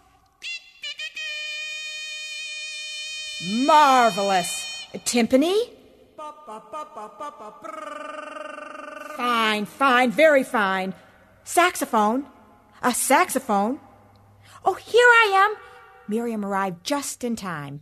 Marvelous. 3.66 4.86
Timpani? 5.04 5.70
Fine, 9.16 9.66
fine, 9.66 10.10
very 10.10 10.42
fine. 10.44 10.94
Saxophone? 11.44 12.26
A 12.82 12.92
saxophone? 12.92 13.80
Oh, 14.64 14.74
here 14.74 15.06
I 15.06 15.32
am. 15.34 15.56
Miriam 16.08 16.44
arrived 16.44 16.84
just 16.84 17.24
in 17.24 17.36
time. 17.36 17.80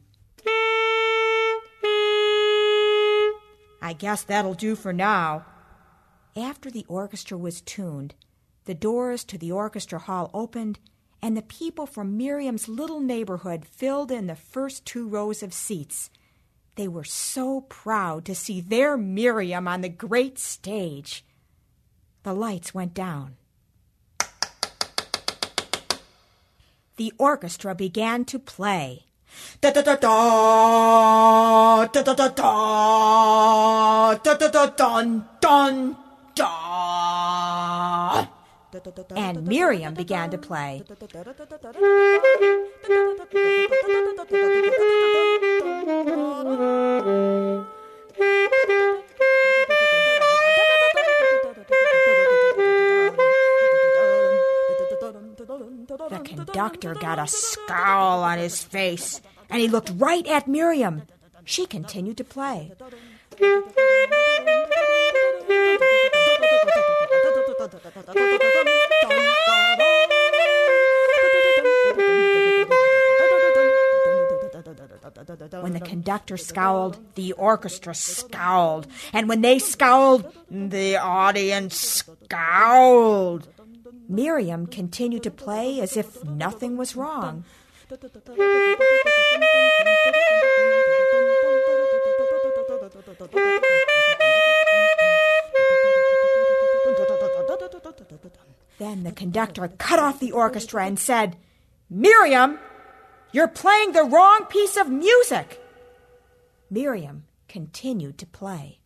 I 3.82 3.94
guess 3.94 4.22
that'll 4.22 4.54
do 4.54 4.76
for 4.76 4.92
now. 4.92 5.44
After 6.36 6.70
the 6.70 6.86
orchestra 6.88 7.36
was 7.36 7.60
tuned, 7.60 8.14
the 8.64 8.74
doors 8.74 9.24
to 9.24 9.36
the 9.36 9.50
orchestra 9.50 9.98
hall 9.98 10.30
opened, 10.32 10.78
and 11.20 11.36
the 11.36 11.42
people 11.42 11.86
from 11.86 12.16
Miriam's 12.16 12.68
little 12.68 13.00
neighborhood 13.00 13.66
filled 13.66 14.12
in 14.12 14.28
the 14.28 14.36
first 14.36 14.86
two 14.86 15.08
rows 15.08 15.42
of 15.42 15.52
seats. 15.52 16.10
They 16.76 16.86
were 16.86 17.04
so 17.04 17.62
proud 17.62 18.24
to 18.26 18.36
see 18.36 18.60
their 18.60 18.96
Miriam 18.96 19.66
on 19.66 19.80
the 19.80 19.88
great 19.88 20.38
stage. 20.38 21.24
The 22.22 22.32
lights 22.32 22.72
went 22.72 22.94
down. 22.94 23.36
The 26.96 27.12
orchestra 27.18 27.74
began 27.74 28.24
to 28.26 28.38
play. 28.38 29.06
Da 29.60 29.70
da 29.70 29.82
da 29.82 29.96
da 29.96 31.86
da 31.92 32.02
da 32.02 32.14
da 32.14 32.28
da 34.24 34.34
da 34.34 34.66
da 34.66 35.00
da 35.40 35.92
da. 36.34 38.28
And 39.16 39.46
Miriam 39.46 39.94
began 39.94 40.30
to 40.30 40.38
play. 40.38 40.82
conductor 56.82 57.00
got 57.00 57.18
a 57.18 57.28
scowl 57.28 58.22
on 58.24 58.38
his 58.38 58.62
face, 58.62 59.20
and 59.48 59.60
he 59.60 59.68
looked 59.68 59.92
right 59.96 60.26
at 60.26 60.48
Miriam. 60.48 61.02
She 61.44 61.66
continued 61.66 62.16
to 62.16 62.24
play. 62.24 62.72
When 75.60 75.72
the 75.72 75.80
conductor 75.80 76.36
scowled, 76.36 76.98
the 77.14 77.32
orchestra 77.32 77.94
scowled. 77.94 78.86
And 79.12 79.28
when 79.28 79.40
they 79.40 79.58
scowled, 79.58 80.32
the 80.50 80.96
audience 80.96 81.76
scowled. 81.76 83.51
Miriam 84.12 84.66
continued 84.66 85.22
to 85.22 85.30
play 85.30 85.80
as 85.80 85.96
if 85.96 86.22
nothing 86.22 86.76
was 86.76 86.94
wrong. 86.94 87.44
Then 98.78 99.02
the 99.04 99.12
conductor 99.12 99.68
cut 99.78 99.98
off 99.98 100.20
the 100.20 100.32
orchestra 100.32 100.84
and 100.84 100.98
said, 100.98 101.38
Miriam, 101.88 102.58
you're 103.32 103.48
playing 103.48 103.92
the 103.92 104.04
wrong 104.04 104.44
piece 104.44 104.76
of 104.76 104.90
music. 104.90 105.58
Miriam 106.68 107.24
continued 107.48 108.18
to 108.18 108.26
play. 108.26 108.78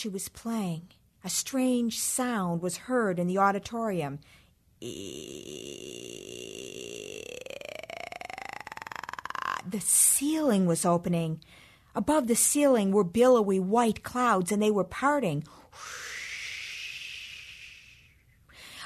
She 0.00 0.08
was 0.08 0.30
playing, 0.30 0.88
a 1.22 1.28
strange 1.28 2.00
sound 2.00 2.62
was 2.62 2.88
heard 2.88 3.18
in 3.18 3.26
the 3.26 3.36
auditorium. 3.36 4.18
The 4.80 4.88
ceiling 9.80 10.64
was 10.64 10.86
opening. 10.86 11.40
Above 11.94 12.28
the 12.28 12.34
ceiling 12.34 12.92
were 12.92 13.04
billowy 13.04 13.60
white 13.60 14.02
clouds, 14.02 14.50
and 14.50 14.62
they 14.62 14.70
were 14.70 14.84
parting. 14.84 15.44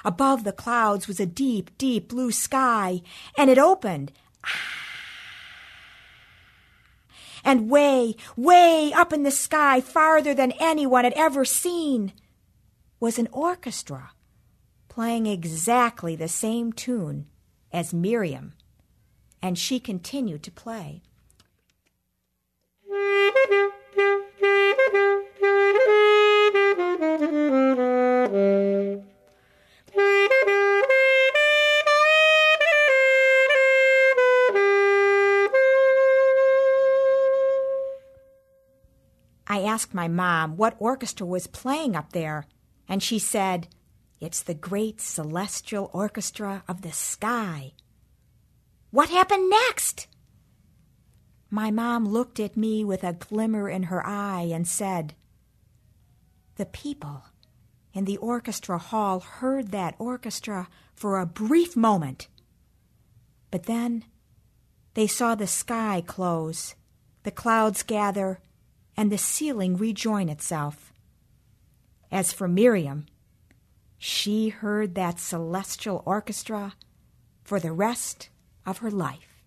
Above 0.05 0.43
the 0.43 0.53
clouds 0.53 1.07
was 1.07 1.21
a 1.21 1.27
deep, 1.27 1.71
deep 1.79 2.09
blue 2.09 2.33
sky, 2.33 3.03
and 3.39 3.49
it 3.49 3.59
opened. 3.59 4.11
Ah! 4.45 4.74
And 7.45 7.69
way, 7.69 8.17
way 8.37 8.93
up 8.95 9.13
in 9.13 9.23
the 9.23 9.31
sky, 9.31 9.81
farther 9.81 10.35
than 10.35 10.53
anyone 10.53 11.05
had 11.05 11.13
ever 11.13 11.45
seen, 11.45 12.13
was 12.99 13.19
an 13.19 13.29
orchestra 13.33 14.13
playing 14.89 15.27
exactly 15.27 16.17
the 16.17 16.29
same 16.29 16.73
tune 16.73 17.27
as 17.73 17.93
Miriam. 17.93 18.55
And 19.43 19.59
she 19.59 19.79
continued 19.79 20.43
to 20.45 20.51
play. 20.51 21.03
Asked 39.75 39.93
my 39.93 40.07
mom 40.07 40.57
what 40.57 40.77
orchestra 40.79 41.27
was 41.27 41.49
playing 41.49 41.97
up 41.97 42.13
there, 42.13 42.47
and 42.89 43.03
she 43.03 43.19
said, 43.19 43.67
It's 44.21 44.41
the 44.41 44.55
great 44.55 45.01
celestial 45.01 45.91
orchestra 45.93 46.63
of 46.69 46.83
the 46.83 46.93
sky. 46.93 47.73
What 48.93 49.09
happened 49.09 49.51
next? 49.51 50.07
My 51.51 51.73
mom 51.73 52.07
looked 52.07 52.39
at 52.39 52.57
me 52.57 52.85
with 52.85 53.03
a 53.03 53.15
glimmer 53.15 53.69
in 53.69 53.85
her 53.85 54.07
eye 54.07 54.49
and 54.53 54.69
said, 54.69 55.15
The 56.55 56.67
people 56.67 57.25
in 57.93 58.05
the 58.05 58.19
orchestra 58.19 58.79
hall 58.79 59.19
heard 59.19 59.73
that 59.73 59.97
orchestra 59.99 60.69
for 60.95 61.19
a 61.19 61.27
brief 61.27 61.77
moment. 61.77 62.29
But 63.51 63.65
then 63.65 64.05
they 64.95 65.09
saw 65.09 65.35
the 65.35 65.49
sky 65.49 66.01
close, 66.07 66.77
the 67.25 67.33
clouds 67.33 67.83
gather, 67.83 68.39
and 68.97 69.11
the 69.11 69.19
ceiling 69.19 69.77
rejoin 69.77 70.29
itself. 70.29 70.93
As 72.11 72.33
for 72.33 72.49
Miriam, 72.49 73.07
she 73.99 74.51
heard 74.51 74.95
that 74.95 75.19
celestial 75.19 76.03
orchestra 76.05 76.75
for 77.43 77.59
the 77.59 77.73
rest 77.73 78.29
of 78.67 78.79
her 78.79 78.91
life. 78.91 79.43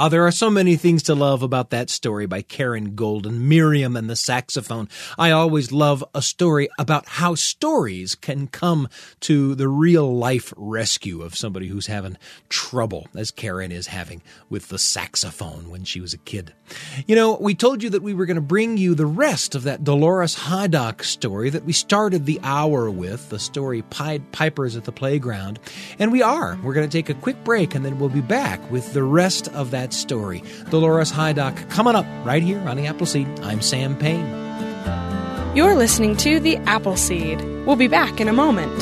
Ah, 0.00 0.08
there 0.08 0.26
are 0.26 0.32
so 0.32 0.48
many 0.48 0.76
things 0.76 1.02
to 1.02 1.14
love 1.14 1.42
about 1.42 1.68
that 1.68 1.90
story 1.90 2.24
by 2.24 2.40
Karen 2.40 2.94
Golden, 2.94 3.46
Miriam 3.50 3.96
and 3.98 4.08
the 4.08 4.16
saxophone. 4.16 4.88
I 5.18 5.30
always 5.30 5.72
love 5.72 6.02
a 6.14 6.22
story 6.22 6.70
about 6.78 7.06
how 7.06 7.34
stories 7.34 8.14
can 8.14 8.46
come 8.46 8.88
to 9.20 9.54
the 9.54 9.68
real 9.68 10.10
life 10.16 10.54
rescue 10.56 11.20
of 11.20 11.34
somebody 11.34 11.66
who's 11.66 11.88
having 11.88 12.16
trouble, 12.48 13.08
as 13.14 13.30
Karen 13.30 13.70
is 13.70 13.88
having 13.88 14.22
with 14.48 14.68
the 14.68 14.78
saxophone 14.78 15.68
when 15.68 15.84
she 15.84 16.00
was 16.00 16.14
a 16.14 16.18
kid. 16.18 16.54
You 17.06 17.14
know, 17.14 17.36
we 17.38 17.54
told 17.54 17.82
you 17.82 17.90
that 17.90 18.02
we 18.02 18.14
were 18.14 18.24
going 18.24 18.36
to 18.36 18.40
bring 18.40 18.78
you 18.78 18.94
the 18.94 19.04
rest 19.04 19.54
of 19.54 19.64
that 19.64 19.84
Dolores 19.84 20.34
Hydock 20.34 21.04
story 21.04 21.50
that 21.50 21.66
we 21.66 21.74
started 21.74 22.24
the 22.24 22.40
hour 22.42 22.90
with, 22.90 23.28
the 23.28 23.38
story 23.38 23.82
Pied 23.82 24.32
Pipers 24.32 24.76
at 24.76 24.84
the 24.84 24.92
Playground. 24.92 25.58
And 25.98 26.10
we 26.10 26.22
are. 26.22 26.58
We're 26.62 26.72
going 26.72 26.88
to 26.88 26.98
take 26.98 27.10
a 27.10 27.20
quick 27.20 27.44
break 27.44 27.74
and 27.74 27.84
then 27.84 27.98
we'll 27.98 28.08
be 28.08 28.22
back 28.22 28.70
with 28.70 28.94
the 28.94 29.02
rest 29.02 29.48
of 29.48 29.72
that 29.72 29.89
story. 29.92 30.42
Dolores 30.70 31.12
Hydock 31.12 31.68
coming 31.70 31.94
up 31.94 32.06
right 32.24 32.42
here 32.42 32.60
on 32.60 32.76
the 32.76 32.86
Apple 32.86 33.06
Seed. 33.06 33.28
I'm 33.40 33.60
Sam 33.60 33.96
Payne. 33.96 34.26
You're 35.56 35.74
listening 35.74 36.16
to 36.18 36.38
The 36.38 36.56
Apple 36.58 36.96
Seed. 36.96 37.40
We'll 37.66 37.76
be 37.76 37.88
back 37.88 38.20
in 38.20 38.28
a 38.28 38.32
moment. 38.32 38.78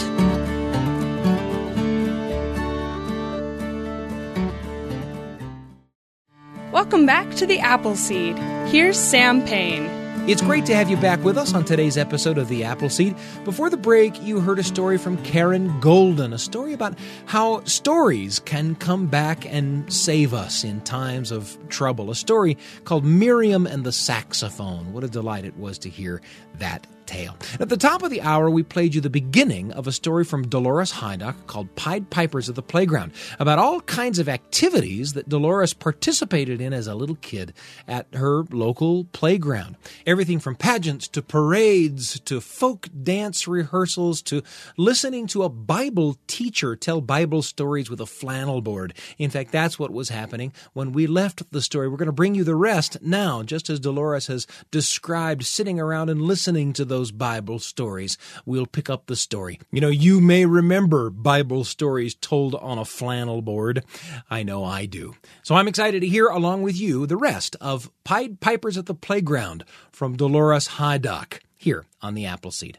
Welcome 6.73 7.07
back 7.07 7.35
to 7.37 7.47
The 7.47 7.59
Apple 7.59 7.97
Seed. 7.97 8.39
Here's 8.69 8.99
Sam 8.99 9.45
Payne. 9.45 9.98
It's 10.29 10.43
great 10.43 10.67
to 10.67 10.75
have 10.75 10.91
you 10.91 10.99
back 10.99 11.25
with 11.25 11.39
us 11.39 11.55
on 11.55 11.65
today's 11.65 11.97
episode 11.97 12.37
of 12.37 12.49
The 12.49 12.63
Apple 12.63 12.91
Seed. 12.91 13.17
Before 13.47 13.71
the 13.71 13.79
break, 13.79 14.23
you 14.23 14.41
heard 14.41 14.59
a 14.59 14.63
story 14.63 14.99
from 14.99 15.17
Karen 15.25 15.81
Golden, 15.81 16.35
a 16.35 16.39
story 16.39 16.75
about 16.75 16.99
how 17.25 17.65
stories 17.65 18.39
can 18.39 18.75
come 18.75 19.07
back 19.07 19.51
and 19.51 19.91
save 19.91 20.35
us 20.35 20.65
in 20.65 20.83
times 20.83 21.31
of 21.31 21.57
trouble. 21.71 22.11
A 22.11 22.15
story 22.15 22.59
called 22.85 23.07
Miriam 23.07 23.67
and 23.67 23.85
the 23.85 23.91
Saxophone. 23.91 24.93
What 24.93 25.03
a 25.03 25.09
delight 25.09 25.47
it 25.47 25.57
was 25.57 25.79
to 25.79 25.89
hear 25.89 26.21
that 26.59 26.87
tale. 27.09 27.37
At 27.59 27.71
the 27.71 27.77
top 27.77 28.03
of 28.03 28.11
the 28.11 28.21
hour, 28.21 28.51
we 28.51 28.63
played 28.63 28.95
you 28.95 29.01
the 29.01 29.11
beginning 29.11 29.73
of 29.73 29.87
a 29.87 29.93
story 29.93 30.25
from 30.25 30.47
Dolores 30.47 30.93
Hydock 30.93 31.47
called 31.47 31.75
Pied 31.75 32.11
Pipers 32.11 32.49
of 32.49 32.55
the 32.55 32.63
Playground 32.63 33.13
about 33.39 33.59
all 33.59 33.81
kinds 33.81 34.19
of 34.19 34.29
activities 34.29 35.15
that 35.15 35.29
Dolores 35.29 35.73
participated 35.73 36.61
in 36.61 36.75
as 36.75 36.87
a 36.87 36.95
little 36.95 37.17
kid 37.17 37.55
at 37.89 38.07
her 38.13 38.45
local 38.51 39.05
playground. 39.05 39.77
Everything 40.07 40.39
from 40.39 40.55
pageants 40.55 41.09
to 41.09 41.23
parades 41.23 42.21
to 42.21 42.43
folk 42.43 42.89
dance 43.03 43.49
rehearsals 43.49 44.21
to 44.23 44.43
listening 44.77 45.27
to 45.29 45.45
a 45.45 45.49
Bible 45.49 46.19
teacher 46.27 46.77
tell 46.77 47.01
Bible 47.01 47.41
stories 47.41 47.89
with 47.89 48.03
a 48.03 48.07
flannel 48.07 48.61
board. 48.61 48.93
In 49.17 49.31
fact, 49.31 49.51
that's 49.51 49.79
what 49.79 49.93
was 49.93 50.11
happening 50.11 50.53
when 50.75 50.93
we 50.93 51.07
left 51.07 51.51
the 51.53 51.63
story. 51.63 51.89
We're 51.89 51.97
going 51.97 52.07
to 52.07 52.13
bring 52.13 52.35
you 52.35 52.45
the 52.45 52.55
rest 52.55 52.99
now, 53.01 53.43
just 53.43 53.71
as 53.71 53.81
Dolores 53.81 54.27
has 54.27 54.47
described 54.71 55.47
sitting 55.47 55.81
around 55.81 56.11
and 56.11 56.21
listening 56.21 56.75
to 56.75 56.85
those 56.85 56.98
Bible 57.13 57.59
stories. 57.59 58.19
We'll 58.45 58.67
pick 58.67 58.91
up 58.91 59.07
the 59.07 59.17
story. 59.17 59.61
You 59.71 59.81
know, 59.81 59.89
you 59.89 60.21
may 60.21 60.45
remember 60.47 61.11
Bible 61.11 61.65
stories 61.65 62.15
told 62.15 62.55
on 62.57 62.79
a 62.79 62.85
flannel 62.85 63.43
board. 63.43 63.85
I 64.31 64.43
know 64.43 64.65
I 64.65 64.87
do. 64.87 65.15
So 65.43 65.55
I'm 65.55 65.69
excited 65.69 66.01
to 66.01 66.09
hear, 66.09 66.27
along 66.27 66.63
with 66.63 66.79
you, 66.79 67.07
the 67.07 67.17
rest 67.17 67.57
of 67.61 67.91
Pied 68.05 68.41
Pipers 68.41 68.77
at 68.77 68.87
the 68.87 68.95
Playground 68.95 69.65
from 69.93 70.17
Dolores 70.17 70.69
Hydock 70.69 71.41
here 71.57 71.87
on 72.03 72.15
the 72.15 72.27
Apple 72.27 72.51
Seed. 72.51 72.79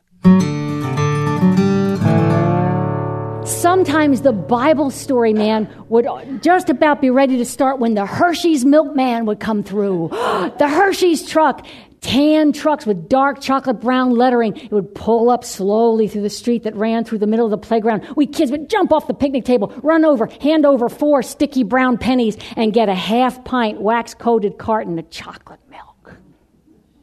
Sometimes 3.45 4.21
the 4.21 4.31
Bible 4.31 4.91
story 4.91 5.33
man 5.33 5.67
would 5.89 6.07
just 6.43 6.69
about 6.69 7.01
be 7.01 7.09
ready 7.09 7.35
to 7.37 7.45
start 7.45 7.79
when 7.79 7.95
the 7.95 8.05
Hershey's 8.05 8.63
milkman 8.63 9.25
would 9.25 9.39
come 9.39 9.63
through. 9.63 10.09
the 10.11 10.69
Hershey's 10.69 11.27
truck, 11.27 11.65
tan 12.01 12.53
trucks 12.53 12.85
with 12.85 13.09
dark 13.09 13.41
chocolate 13.41 13.79
brown 13.81 14.11
lettering. 14.11 14.55
It 14.55 14.71
would 14.71 14.93
pull 14.95 15.29
up 15.29 15.43
slowly 15.43 16.07
through 16.07 16.21
the 16.21 16.29
street 16.29 16.63
that 16.63 16.75
ran 16.75 17.03
through 17.03 17.19
the 17.19 17.27
middle 17.27 17.45
of 17.45 17.51
the 17.51 17.57
playground. 17.57 18.07
We 18.15 18.27
kids 18.27 18.51
would 18.51 18.69
jump 18.69 18.91
off 18.91 19.07
the 19.07 19.13
picnic 19.13 19.45
table, 19.45 19.73
run 19.83 20.05
over, 20.05 20.27
hand 20.41 20.65
over 20.65 20.89
four 20.89 21.21
sticky 21.23 21.63
brown 21.63 21.97
pennies, 21.97 22.37
and 22.55 22.73
get 22.73 22.89
a 22.89 22.95
half 22.95 23.43
pint 23.43 23.81
wax 23.81 24.13
coated 24.13 24.57
carton 24.57 24.97
of 24.99 25.09
chocolate 25.09 25.59
milk. 25.69 26.15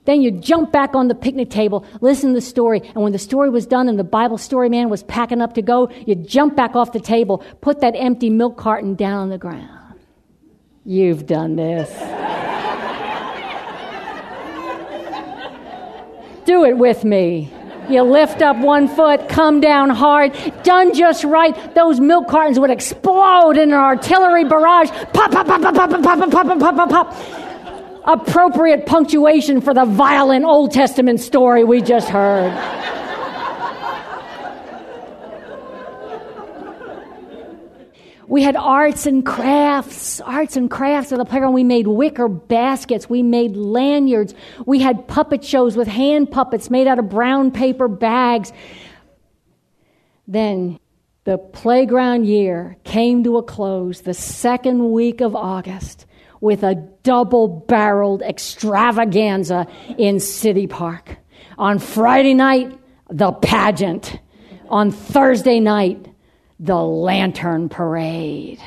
Then 0.05 0.23
you 0.23 0.31
jump 0.31 0.71
back 0.71 0.95
on 0.95 1.09
the 1.09 1.17
picnic 1.17 1.51
table, 1.51 1.85
listen 2.01 2.31
to 2.31 2.35
the 2.37 2.41
story, 2.41 2.81
and 2.81 3.03
when 3.03 3.13
the 3.13 3.19
story 3.19 3.51
was 3.51 3.67
done 3.67 3.89
and 3.89 3.99
the 3.99 4.05
Bible 4.05 4.39
story 4.39 4.69
man 4.69 4.89
was 4.89 5.03
packing 5.03 5.43
up 5.43 5.55
to 5.55 5.63
go, 5.63 5.91
you 6.07 6.15
jump 6.15 6.55
back 6.55 6.77
off 6.77 6.93
the 6.93 7.01
table, 7.01 7.45
put 7.61 7.81
that 7.81 7.95
empty 7.97 8.31
milk 8.31 8.57
carton 8.57 8.95
down 8.95 9.19
on 9.19 9.29
the 9.31 9.39
ground. 9.39 9.69
You've 10.85 11.27
done 11.27 11.57
this. 11.57 11.91
Do 16.47 16.65
it 16.65 16.79
with 16.79 17.05
me. 17.05 17.53
You 17.91 18.03
lift 18.03 18.41
up 18.41 18.57
one 18.57 18.89
foot, 18.89 19.29
come 19.29 19.61
down 19.61 19.91
hard, 19.91 20.33
done 20.65 20.95
just 20.95 21.23
right. 21.23 21.75
Those 21.75 22.01
milk 22.01 22.29
cartons 22.29 22.59
would 22.59 22.71
explode 22.71 23.59
in 23.59 23.71
an 23.71 23.79
artillery 23.79 24.45
barrage. 24.45 24.91
Pop, 25.13 25.31
pop, 25.31 25.47
pop, 25.47 25.61
pop, 25.61 25.75
pop, 25.75 25.91
pop, 25.91 26.03
pop, 26.03 26.31
pop, 26.31 26.59
pop, 26.59 26.77
pop, 26.77 26.89
pop 26.89 27.17
appropriate 28.07 28.87
punctuation 28.87 29.61
for 29.61 29.75
the 29.75 29.85
violent 29.85 30.45
Old 30.45 30.73
Testament 30.73 31.21
story 31.21 31.65
we 31.65 31.83
just 31.83 32.09
heard. 32.09 32.53
We 38.29 38.43
had 38.43 38.57
arts 38.57 39.07
and 39.07 39.25
crafts, 39.25 40.21
arts 40.21 40.57
and 40.57 40.69
crafts 40.71 41.13
at 41.13 41.19
the 41.19 41.25
playground. 41.25 41.53
We 41.53 41.65
made 41.65 41.87
wicker 41.87 42.29
baskets. 42.29 43.09
We 43.09 43.23
made 43.23 43.57
lanyards. 43.57 44.35
We 44.65 44.81
had 44.81 45.07
puppet 45.07 45.45
shows 45.45 45.77
with 45.77 45.87
hand 45.87 46.31
puppets 46.31 46.69
made 46.69 46.89
out 46.89 46.99
of 46.99 47.09
brown 47.09 47.53
paper 47.53 47.87
bags. 47.87 48.53
Then 50.27 50.81
the 51.23 51.39
playground 51.39 52.27
year 52.27 52.77
came 52.83 53.23
to 53.25 53.37
a 53.37 53.43
close 53.43 54.01
the 54.01 54.15
second 54.15 54.91
week 54.91 55.21
of 55.21 55.37
August 55.37 56.07
with 56.41 56.65
a 56.65 56.75
double 57.05 57.49
barreled 57.49 58.23
extravaganza 58.23 59.67
in 59.99 60.19
City 60.19 60.67
Park. 60.67 61.17
On 61.59 61.79
Friday 61.79 62.35
night, 62.35 62.79
the 63.09 63.33
pageant. 63.33 64.19
On 64.69 64.91
Thursday 64.91 65.61
night, 65.61 66.09
the 66.59 66.77
lantern 66.77 67.69
parade. 67.69 68.61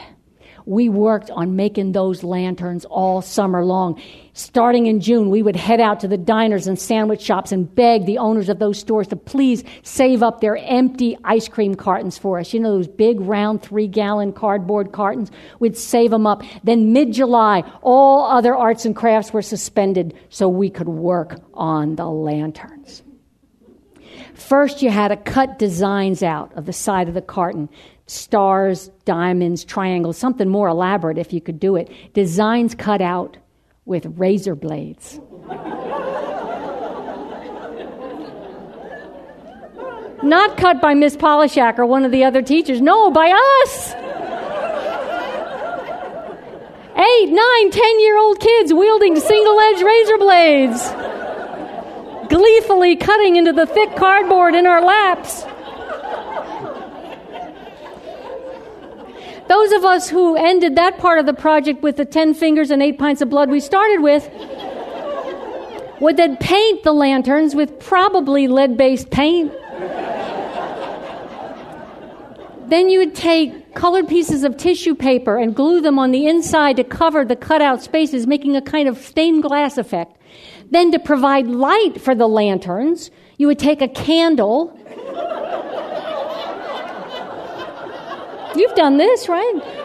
We 0.65 0.87
worked 0.87 1.31
on 1.31 1.55
making 1.55 1.93
those 1.93 2.23
lanterns 2.23 2.85
all 2.85 3.23
summer 3.23 3.65
long. 3.65 3.99
Starting 4.33 4.85
in 4.85 5.01
June, 5.01 5.31
we 5.31 5.41
would 5.41 5.55
head 5.55 5.79
out 5.79 6.01
to 6.01 6.07
the 6.07 6.17
diners 6.17 6.67
and 6.67 6.77
sandwich 6.77 7.21
shops 7.21 7.51
and 7.51 7.73
beg 7.73 8.05
the 8.05 8.19
owners 8.19 8.49
of 8.49 8.59
those 8.59 8.77
stores 8.77 9.07
to 9.07 9.15
please 9.15 9.63
save 9.81 10.21
up 10.21 10.41
their 10.41 10.57
empty 10.57 11.17
ice 11.23 11.47
cream 11.47 11.73
cartons 11.73 12.19
for 12.19 12.37
us. 12.37 12.53
You 12.53 12.59
know, 12.59 12.77
those 12.77 12.87
big 12.87 13.19
round 13.19 13.63
three 13.63 13.87
gallon 13.87 14.31
cardboard 14.31 14.91
cartons? 14.91 15.31
We'd 15.59 15.75
save 15.75 16.11
them 16.11 16.27
up. 16.27 16.43
Then 16.63 16.93
mid 16.93 17.13
July, 17.13 17.63
all 17.81 18.25
other 18.25 18.55
arts 18.55 18.85
and 18.85 18.95
crafts 18.95 19.33
were 19.33 19.41
suspended 19.41 20.13
so 20.29 20.47
we 20.47 20.69
could 20.69 20.87
work 20.87 21.41
on 21.55 21.95
the 21.95 22.05
lanterns. 22.05 22.78
First, 24.39 24.81
you 24.81 24.89
had 24.89 25.09
to 25.09 25.17
cut 25.17 25.59
designs 25.59 26.23
out 26.23 26.53
of 26.55 26.65
the 26.65 26.73
side 26.73 27.07
of 27.07 27.13
the 27.13 27.21
carton 27.21 27.69
stars, 28.07 28.89
diamonds, 29.05 29.63
triangles, 29.63 30.17
something 30.17 30.49
more 30.49 30.67
elaborate 30.67 31.17
if 31.17 31.31
you 31.33 31.41
could 31.41 31.59
do 31.59 31.75
it. 31.75 31.91
Designs 32.13 32.73
cut 32.73 33.01
out 33.01 33.37
with 33.85 34.05
razor 34.17 34.55
blades. 34.55 35.19
Not 40.23 40.57
cut 40.57 40.81
by 40.81 40.95
Miss 40.95 41.15
Polishak 41.15 41.77
or 41.77 41.85
one 41.85 42.03
of 42.03 42.11
the 42.11 42.23
other 42.23 42.41
teachers. 42.41 42.81
No, 42.81 43.11
by 43.11 43.29
us. 43.63 43.93
Eight, 46.95 47.29
nine, 47.29 47.71
ten 47.71 47.99
year 47.99 48.17
old 48.17 48.39
kids 48.39 48.73
wielding 48.73 49.19
single 49.19 49.59
edged 49.59 49.81
razor 49.81 50.17
blades 50.17 51.18
gleefully 52.29 52.95
cutting 52.95 53.35
into 53.35 53.51
the 53.51 53.65
thick 53.65 53.95
cardboard 53.95 54.55
in 54.55 54.65
our 54.65 54.81
laps. 54.83 55.43
Those 59.47 59.71
of 59.71 59.83
us 59.83 60.09
who 60.09 60.35
ended 60.35 60.75
that 60.75 60.99
part 60.99 61.17
of 61.17 61.25
the 61.25 61.33
project 61.33 61.81
with 61.81 61.97
the 61.97 62.05
10 62.05 62.35
fingers 62.35 62.69
and 62.69 62.83
8 62.83 62.99
pints 62.99 63.21
of 63.21 63.29
blood 63.29 63.49
we 63.49 63.59
started 63.59 64.01
with 64.01 64.29
would 65.99 66.17
then 66.17 66.37
paint 66.37 66.83
the 66.83 66.93
lanterns 66.93 67.55
with 67.55 67.79
probably 67.79 68.47
lead 68.47 68.77
based 68.77 69.09
paint. 69.09 69.51
then 72.69 72.89
you 72.89 72.99
would 72.99 73.15
take 73.15 73.73
colored 73.73 74.07
pieces 74.07 74.43
of 74.43 74.55
tissue 74.55 74.93
paper 74.93 75.37
and 75.37 75.55
glue 75.55 75.81
them 75.81 75.97
on 75.97 76.11
the 76.11 76.27
inside 76.27 76.75
to 76.77 76.83
cover 76.83 77.25
the 77.25 77.35
cutout 77.35 77.81
spaces, 77.81 78.27
making 78.27 78.55
a 78.55 78.61
kind 78.61 78.87
of 78.87 78.97
stained 78.97 79.41
glass 79.41 79.77
effect. 79.77 80.18
Then, 80.71 80.91
to 80.91 80.99
provide 80.99 81.47
light 81.47 81.99
for 81.99 82.13
the 82.13 82.27
lanterns, 82.27 83.09
you 83.37 83.47
would 83.47 83.59
take 83.59 83.81
a 83.81 83.87
candle. 83.87 84.77
You've 88.55 88.75
done 88.75 88.97
this, 88.97 89.27
right? 89.27 89.79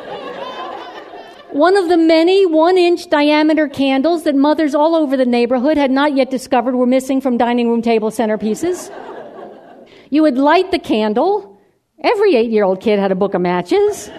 One 1.52 1.76
of 1.76 1.88
the 1.88 1.96
many 1.96 2.46
one 2.46 2.76
inch 2.76 3.08
diameter 3.08 3.68
candles 3.68 4.24
that 4.24 4.34
mothers 4.34 4.74
all 4.74 4.96
over 4.96 5.16
the 5.16 5.24
neighborhood 5.24 5.76
had 5.76 5.92
not 5.92 6.16
yet 6.16 6.28
discovered 6.28 6.74
were 6.74 6.86
missing 6.86 7.20
from 7.20 7.36
dining 7.36 7.68
room 7.68 7.80
table 7.80 8.10
centerpieces. 8.10 8.90
You 10.10 10.22
would 10.22 10.36
light 10.36 10.72
the 10.72 10.80
candle. 10.80 11.60
Every 12.02 12.34
eight 12.34 12.50
year 12.50 12.64
old 12.64 12.80
kid 12.80 12.98
had 12.98 13.12
a 13.12 13.14
book 13.14 13.34
of 13.34 13.40
matches. 13.40 14.10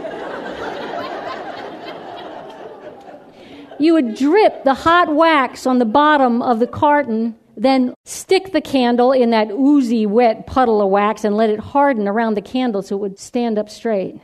You 3.80 3.94
would 3.94 4.16
drip 4.16 4.64
the 4.64 4.74
hot 4.74 5.14
wax 5.14 5.66
on 5.66 5.80
the 5.80 5.86
bottom 5.86 6.42
of 6.42 6.60
the 6.60 6.68
carton, 6.68 7.36
then 7.58 7.94
stick 8.04 8.52
the 8.52 8.62
candle 8.62 9.12
in 9.12 9.30
that 9.32 9.52
oozy, 9.52 10.06
wet 10.06 10.46
puddle 10.48 10.82
of 10.82 10.90
wax 10.90 11.24
and 11.24 11.38
let 11.38 11.50
it 11.50 11.60
harden 11.60 12.08
around 12.08 12.36
the 12.36 12.42
candle 12.42 12.82
so 12.82 12.96
it 12.96 13.00
would 13.00 13.20
stand 13.20 13.58
up 13.58 13.70
straight. 13.70 14.20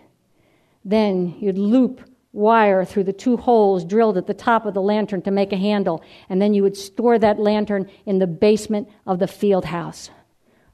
Then 0.84 1.36
you'd 1.40 1.58
loop 1.58 2.02
wire 2.34 2.86
through 2.86 3.04
the 3.04 3.14
two 3.14 3.38
holes 3.38 3.84
drilled 3.84 4.18
at 4.18 4.28
the 4.28 4.34
top 4.34 4.66
of 4.66 4.74
the 4.74 4.82
lantern 4.82 5.22
to 5.22 5.32
make 5.32 5.52
a 5.52 5.58
handle, 5.58 6.04
and 6.30 6.42
then 6.42 6.54
you 6.54 6.64
would 6.64 6.78
store 6.78 7.20
that 7.20 7.40
lantern 7.40 7.90
in 8.06 8.20
the 8.20 8.28
basement 8.28 8.88
of 9.06 9.20
the 9.20 9.28
field 9.28 9.66
house. 9.66 10.10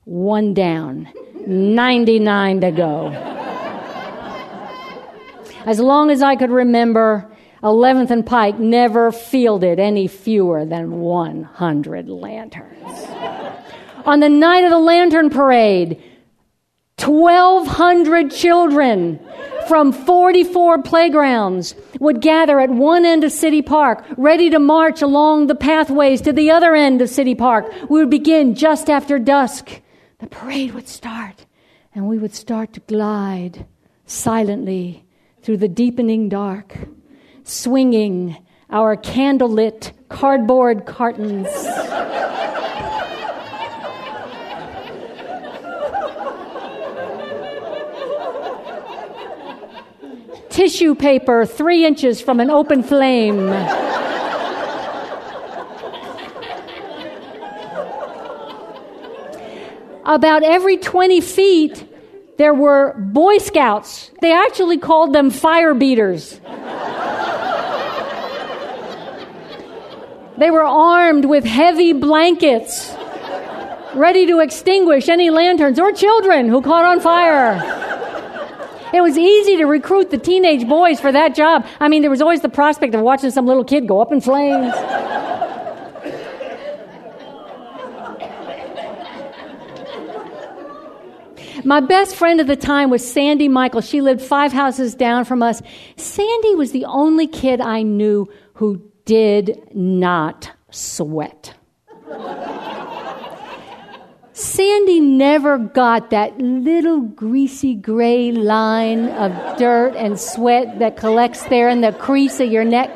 One 0.06 0.54
down, 0.54 1.10
99 1.46 2.62
to 2.62 2.72
go. 2.72 3.08
As 5.66 5.80
long 5.80 6.12
as 6.12 6.22
I 6.22 6.36
could 6.36 6.52
remember, 6.52 7.30
11th 7.64 8.12
and 8.12 8.26
Pike 8.26 8.60
never 8.60 9.12
fielded 9.12 9.80
any 9.80 10.08
fewer 10.08 10.66
than 10.66 11.00
100 11.00 12.10
lanterns. 12.10 13.08
On 14.06 14.20
the 14.20 14.30
night 14.30 14.64
of 14.64 14.70
the 14.70 14.80
lantern 14.80 15.30
parade, 15.30 16.02
1,200 17.00 18.32
children 18.32 19.20
from 19.68 19.92
44 19.92 20.82
playgrounds 20.82 21.76
would 22.00 22.22
gather 22.22 22.60
at 22.60 22.70
one 22.70 23.06
end 23.06 23.24
of 23.24 23.32
City 23.32 23.62
Park, 23.62 24.06
ready 24.18 24.50
to 24.50 24.60
march 24.60 25.02
along 25.02 25.48
the 25.48 25.56
pathways 25.56 26.22
to 26.22 26.32
the 26.32 26.52
other 26.52 26.74
end 26.74 27.02
of 27.02 27.10
City 27.10 27.36
Park. 27.36 27.72
We 27.90 28.00
would 28.00 28.10
begin 28.10 28.56
just 28.56 28.90
after 28.90 29.20
dusk. 29.20 29.82
The 30.20 30.28
parade 30.28 30.74
would 30.74 30.88
start, 30.88 31.46
and 31.94 32.08
we 32.08 32.18
would 32.18 32.34
start 32.34 32.74
to 32.74 32.80
glide 32.82 33.66
silently 34.06 35.06
through 35.42 35.58
the 35.58 35.68
deepening 35.68 36.30
dark 36.30 36.78
swinging 37.48 38.38
our 38.70 38.98
candlelit 38.98 39.92
cardboard 40.10 40.86
cartons. 40.86 41.48
Tissue 50.50 50.96
paper 50.96 51.46
three 51.46 51.86
inches 51.86 52.20
from 52.20 52.40
an 52.40 52.50
open 52.50 52.84
flame. 52.84 53.48
About 60.04 60.42
every 60.44 60.78
20 60.78 61.22
feet, 61.22 61.86
there 62.38 62.54
were 62.54 62.94
Boy 62.98 63.38
Scouts. 63.40 64.10
They 64.22 64.34
actually 64.34 64.78
called 64.78 65.14
them 65.14 65.30
fire 65.30 65.74
beaters. 65.74 66.40
They 70.38 70.52
were 70.52 70.64
armed 70.64 71.26
with 71.26 71.44
heavy 71.44 71.94
blankets, 71.94 72.94
ready 73.96 74.28
to 74.28 74.40
extinguish 74.40 75.10
any 75.10 75.32
lanterns 75.32 75.80
or 75.80 75.92
children 75.92 76.48
who 76.48 76.62
caught 76.62 76.86
on 76.86 77.00
fire. 77.00 77.56
It 78.94 79.02
was 79.02 79.18
easy 79.18 79.58
to 79.58 79.66
recruit 79.66 80.12
the 80.12 80.18
teenage 80.18 80.68
boys 80.68 81.00
for 81.00 81.12
that 81.12 81.36
job. 81.36 81.66
I 81.80 81.90
mean, 81.90 82.04
there 82.04 82.12
was 82.12 82.22
always 82.22 82.42
the 82.42 82.50
prospect 82.50 82.94
of 82.94 83.02
watching 83.02 83.32
some 83.32 83.48
little 83.48 83.64
kid 83.64 83.88
go 83.88 84.00
up 84.00 84.12
in 84.12 84.22
flames. 84.22 84.74
My 91.66 91.82
best 91.82 92.16
friend 92.16 92.40
at 92.40 92.48
the 92.48 92.56
time 92.56 92.92
was 92.92 93.06
Sandy 93.06 93.50
Michael. 93.50 93.82
She 93.82 94.02
lived 94.02 94.22
five 94.22 94.54
houses 94.54 94.96
down 94.96 95.26
from 95.26 95.42
us. 95.42 95.62
Sandy 95.98 96.56
was 96.56 96.72
the 96.72 96.86
only 96.86 97.28
kid 97.28 97.60
I 97.60 97.82
knew 97.82 98.30
who 98.54 98.82
did 99.08 99.58
not 99.74 100.52
sweat. 100.70 101.56
Sandy 104.34 105.00
never 105.00 105.58
got 105.58 106.12
that 106.12 106.38
little 106.38 107.02
greasy 107.02 107.74
gray 107.74 108.32
line 108.32 109.10
of 109.10 109.58
dirt 109.58 109.96
and 109.96 110.20
sweat 110.20 110.78
that 110.78 110.98
collects 110.98 111.44
there 111.46 111.70
in 111.70 111.82
the 111.82 111.94
crease 111.94 112.40
of 112.40 112.52
your 112.52 112.66
neck. 112.66 112.96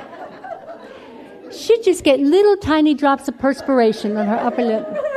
She'd 1.51 1.81
just 1.81 2.03
get 2.03 2.19
little 2.19 2.57
tiny 2.57 2.93
drops 2.93 3.27
of 3.27 3.39
perspiration 3.39 4.17
on 4.17 4.27
her 4.27 4.35
upper 4.35 4.63
lip. 4.63 5.10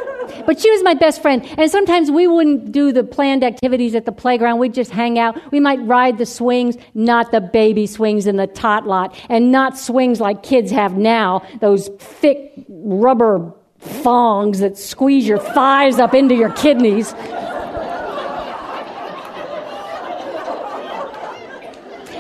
But 0.46 0.60
she 0.60 0.70
was 0.70 0.82
my 0.82 0.94
best 0.94 1.22
friend. 1.22 1.44
And 1.58 1.70
sometimes 1.70 2.10
we 2.10 2.26
wouldn't 2.26 2.72
do 2.72 2.92
the 2.92 3.04
planned 3.04 3.44
activities 3.44 3.94
at 3.94 4.04
the 4.04 4.12
playground. 4.12 4.58
We'd 4.58 4.74
just 4.74 4.90
hang 4.90 5.18
out. 5.18 5.38
We 5.52 5.60
might 5.60 5.80
ride 5.86 6.18
the 6.18 6.26
swings, 6.26 6.76
not 6.94 7.30
the 7.30 7.40
baby 7.40 7.86
swings 7.86 8.26
in 8.26 8.36
the 8.36 8.46
tot 8.46 8.86
lot, 8.86 9.14
and 9.28 9.52
not 9.52 9.78
swings 9.78 10.20
like 10.20 10.42
kids 10.42 10.70
have 10.70 10.96
now, 10.96 11.42
those 11.60 11.88
thick 11.98 12.52
rubber 12.68 13.52
thongs 13.78 14.60
that 14.60 14.78
squeeze 14.78 15.26
your 15.26 15.38
thighs 15.38 15.98
up 15.98 16.14
into 16.14 16.34
your 16.34 16.50
kidneys. 16.52 17.14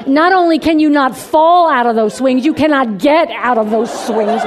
Not 0.06 0.34
only 0.34 0.58
can 0.58 0.80
you 0.80 0.90
not 0.90 1.16
fall 1.16 1.70
out 1.70 1.86
of 1.86 1.96
those 1.96 2.14
swings, 2.14 2.44
you 2.44 2.52
cannot 2.52 2.98
get 2.98 3.30
out 3.30 3.56
of 3.56 3.70
those 3.70 3.90
swings. 4.06 4.42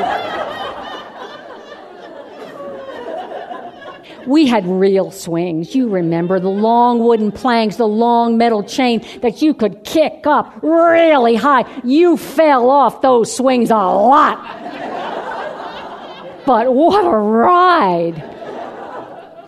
We 4.28 4.46
had 4.46 4.68
real 4.68 5.10
swings. 5.12 5.74
You 5.74 5.90
remember 5.90 6.40
the 6.40 6.50
long 6.50 7.00
wooden 7.00 7.32
planks, 7.32 7.78
the 7.78 7.88
long 7.88 8.38
metal 8.38 8.64
chain 8.64 9.04
that 9.22 9.42
you 9.42 9.54
could 9.54 9.84
kick 9.84 10.28
up 10.28 10.60
really 10.62 11.36
high. 11.36 11.66
You 11.84 12.18
fell 12.18 12.70
off 12.70 13.02
those 13.02 13.36
swings 13.36 13.72
a 13.72 13.76
lot. 13.76 14.38
but 16.46 16.74
what 16.74 17.06
a 17.06 17.18
ride! 17.18 18.24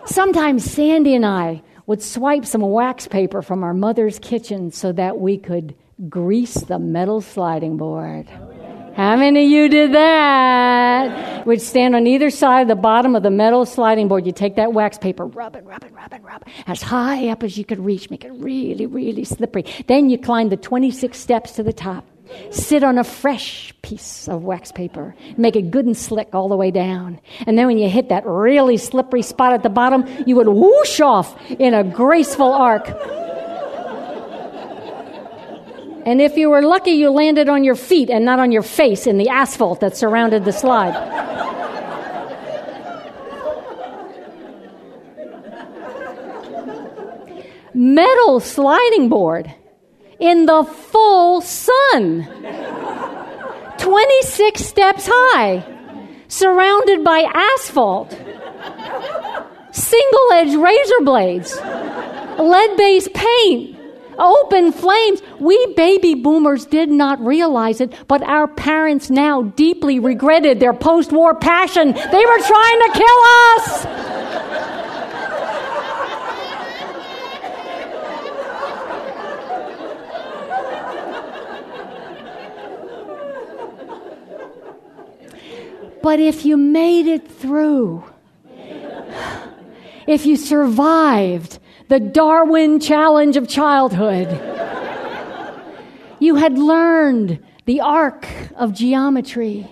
Sometimes 0.05 0.63
Sandy 0.63 1.13
and 1.13 1.25
I 1.25 1.61
would 1.85 2.01
swipe 2.01 2.45
some 2.45 2.61
wax 2.61 3.07
paper 3.07 3.41
from 3.41 3.63
our 3.63 3.73
mother's 3.73 4.17
kitchen 4.19 4.71
so 4.71 4.91
that 4.93 5.19
we 5.19 5.37
could 5.37 5.75
grease 6.07 6.53
the 6.53 6.79
metal 6.79 7.21
sliding 7.21 7.77
board. 7.77 8.27
How 8.99 9.15
many 9.15 9.45
of 9.45 9.49
you 9.49 9.69
did 9.69 9.93
that? 9.93 11.47
Would 11.47 11.61
stand 11.61 11.95
on 11.95 12.05
either 12.05 12.29
side 12.29 12.63
of 12.63 12.67
the 12.67 12.75
bottom 12.75 13.15
of 13.15 13.23
the 13.23 13.31
metal 13.31 13.65
sliding 13.65 14.09
board. 14.09 14.25
You 14.25 14.33
take 14.33 14.57
that 14.57 14.73
wax 14.73 14.97
paper, 14.97 15.25
rub 15.25 15.55
it, 15.55 15.63
rub 15.63 15.85
it, 15.85 15.93
rub 15.93 16.11
it, 16.11 16.21
rub 16.21 16.41
it, 16.41 16.49
as 16.67 16.81
high 16.81 17.29
up 17.29 17.41
as 17.41 17.57
you 17.57 17.63
could 17.63 17.79
reach, 17.79 18.09
make 18.09 18.25
it 18.25 18.33
really, 18.33 18.87
really 18.87 19.23
slippery. 19.23 19.63
Then 19.87 20.09
you 20.09 20.17
climb 20.17 20.49
the 20.49 20.57
26 20.57 21.17
steps 21.17 21.53
to 21.53 21.63
the 21.63 21.71
top. 21.71 22.05
Sit 22.51 22.83
on 22.83 22.97
a 22.97 23.05
fresh 23.05 23.73
piece 23.83 24.27
of 24.27 24.43
wax 24.43 24.73
paper. 24.73 25.15
Make 25.37 25.55
it 25.55 25.71
good 25.71 25.85
and 25.85 25.95
slick 25.95 26.35
all 26.35 26.49
the 26.49 26.57
way 26.57 26.69
down. 26.69 27.21
And 27.47 27.57
then 27.57 27.67
when 27.67 27.77
you 27.77 27.87
hit 27.87 28.09
that 28.09 28.25
really 28.25 28.75
slippery 28.75 29.21
spot 29.21 29.53
at 29.53 29.63
the 29.63 29.69
bottom, 29.69 30.03
you 30.27 30.35
would 30.35 30.49
whoosh 30.49 30.99
off 30.99 31.39
in 31.51 31.73
a 31.73 31.85
graceful 31.85 32.51
arc. 32.51 32.89
And 36.05 36.21
if 36.21 36.37
you 36.37 36.49
were 36.49 36.61
lucky, 36.61 36.91
you 36.91 37.09
landed 37.09 37.49
on 37.49 37.63
your 37.63 37.75
feet 37.75 38.09
and 38.09 38.23
not 38.23 38.39
on 38.39 38.51
your 38.51 38.61
face 38.61 39.05
in 39.05 39.17
the 39.17 39.29
asphalt 39.29 39.81
that 39.81 39.97
surrounded 39.97 40.45
the 40.45 40.53
slide. 40.53 40.95
Metal 47.73 48.39
sliding 48.39 49.09
board 49.09 49.53
in 50.19 50.45
the 50.45 50.63
full 50.63 51.41
sun, 51.41 52.27
26 53.77 54.65
steps 54.65 55.07
high, 55.09 55.63
surrounded 56.27 57.03
by 57.03 57.19
asphalt, 57.33 58.11
single 59.71 60.31
edge 60.33 60.55
razor 60.55 61.01
blades, 61.03 61.55
lead 62.37 62.77
based 62.77 63.13
paint 63.13 63.78
open 64.19 64.71
flames. 64.71 65.21
We 65.39 65.73
baby 65.75 66.15
boomers 66.15 66.65
did 66.65 66.89
not 66.89 67.19
realize 67.19 67.81
it, 67.81 67.93
but 68.07 68.21
our 68.23 68.47
parents 68.47 69.09
now 69.09 69.43
deeply 69.43 69.99
regretted 69.99 70.59
their 70.59 70.73
post 70.73 71.11
war 71.11 71.35
passion. 71.35 71.93
They 71.93 72.25
were 72.25 72.39
trying 72.39 72.79
to 72.81 72.91
kill 72.93 73.19
us. 73.55 74.09
But 86.01 86.19
if 86.19 86.45
you 86.45 86.57
made 86.57 87.07
it 87.07 87.29
through, 87.29 88.03
if 90.07 90.25
you 90.25 90.37
survived, 90.37 91.59
the 91.89 91.99
Darwin 91.99 92.79
challenge 92.79 93.35
of 93.35 93.47
childhood. 93.47 94.29
you 96.19 96.35
had 96.35 96.55
learned 96.57 97.43
the 97.65 97.81
arc 97.81 98.27
of 98.55 98.73
geometry, 98.73 99.67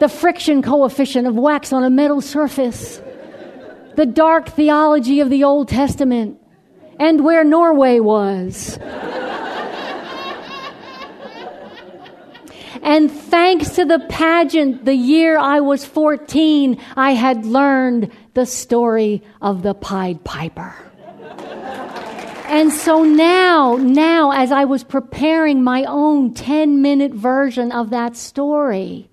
the 0.00 0.08
friction 0.08 0.62
coefficient 0.62 1.28
of 1.28 1.36
wax 1.36 1.72
on 1.72 1.84
a 1.84 1.90
metal 1.90 2.20
surface, 2.20 3.00
the 3.94 4.04
dark 4.04 4.48
theology 4.48 5.20
of 5.20 5.30
the 5.30 5.44
Old 5.44 5.68
Testament, 5.68 6.40
and 6.98 7.24
where 7.24 7.44
Norway 7.44 8.00
was. 8.00 8.76
And 12.82 13.10
thanks 13.10 13.70
to 13.76 13.84
the 13.84 13.98
pageant, 14.08 14.84
the 14.84 14.94
year 14.94 15.38
I 15.38 15.60
was 15.60 15.84
14, 15.84 16.80
I 16.96 17.12
had 17.12 17.44
learned 17.44 18.12
the 18.34 18.46
story 18.46 19.22
of 19.40 19.62
the 19.62 19.74
Pied 19.74 20.22
Piper. 20.22 20.85
And 22.48 22.72
so 22.72 23.02
now, 23.02 23.76
now, 23.76 24.30
as 24.30 24.52
I 24.52 24.64
was 24.64 24.84
preparing 24.84 25.64
my 25.64 25.84
own 25.84 26.32
10 26.32 26.80
minute 26.80 27.12
version 27.12 27.72
of 27.72 27.90
that 27.90 28.16
story, 28.16 29.10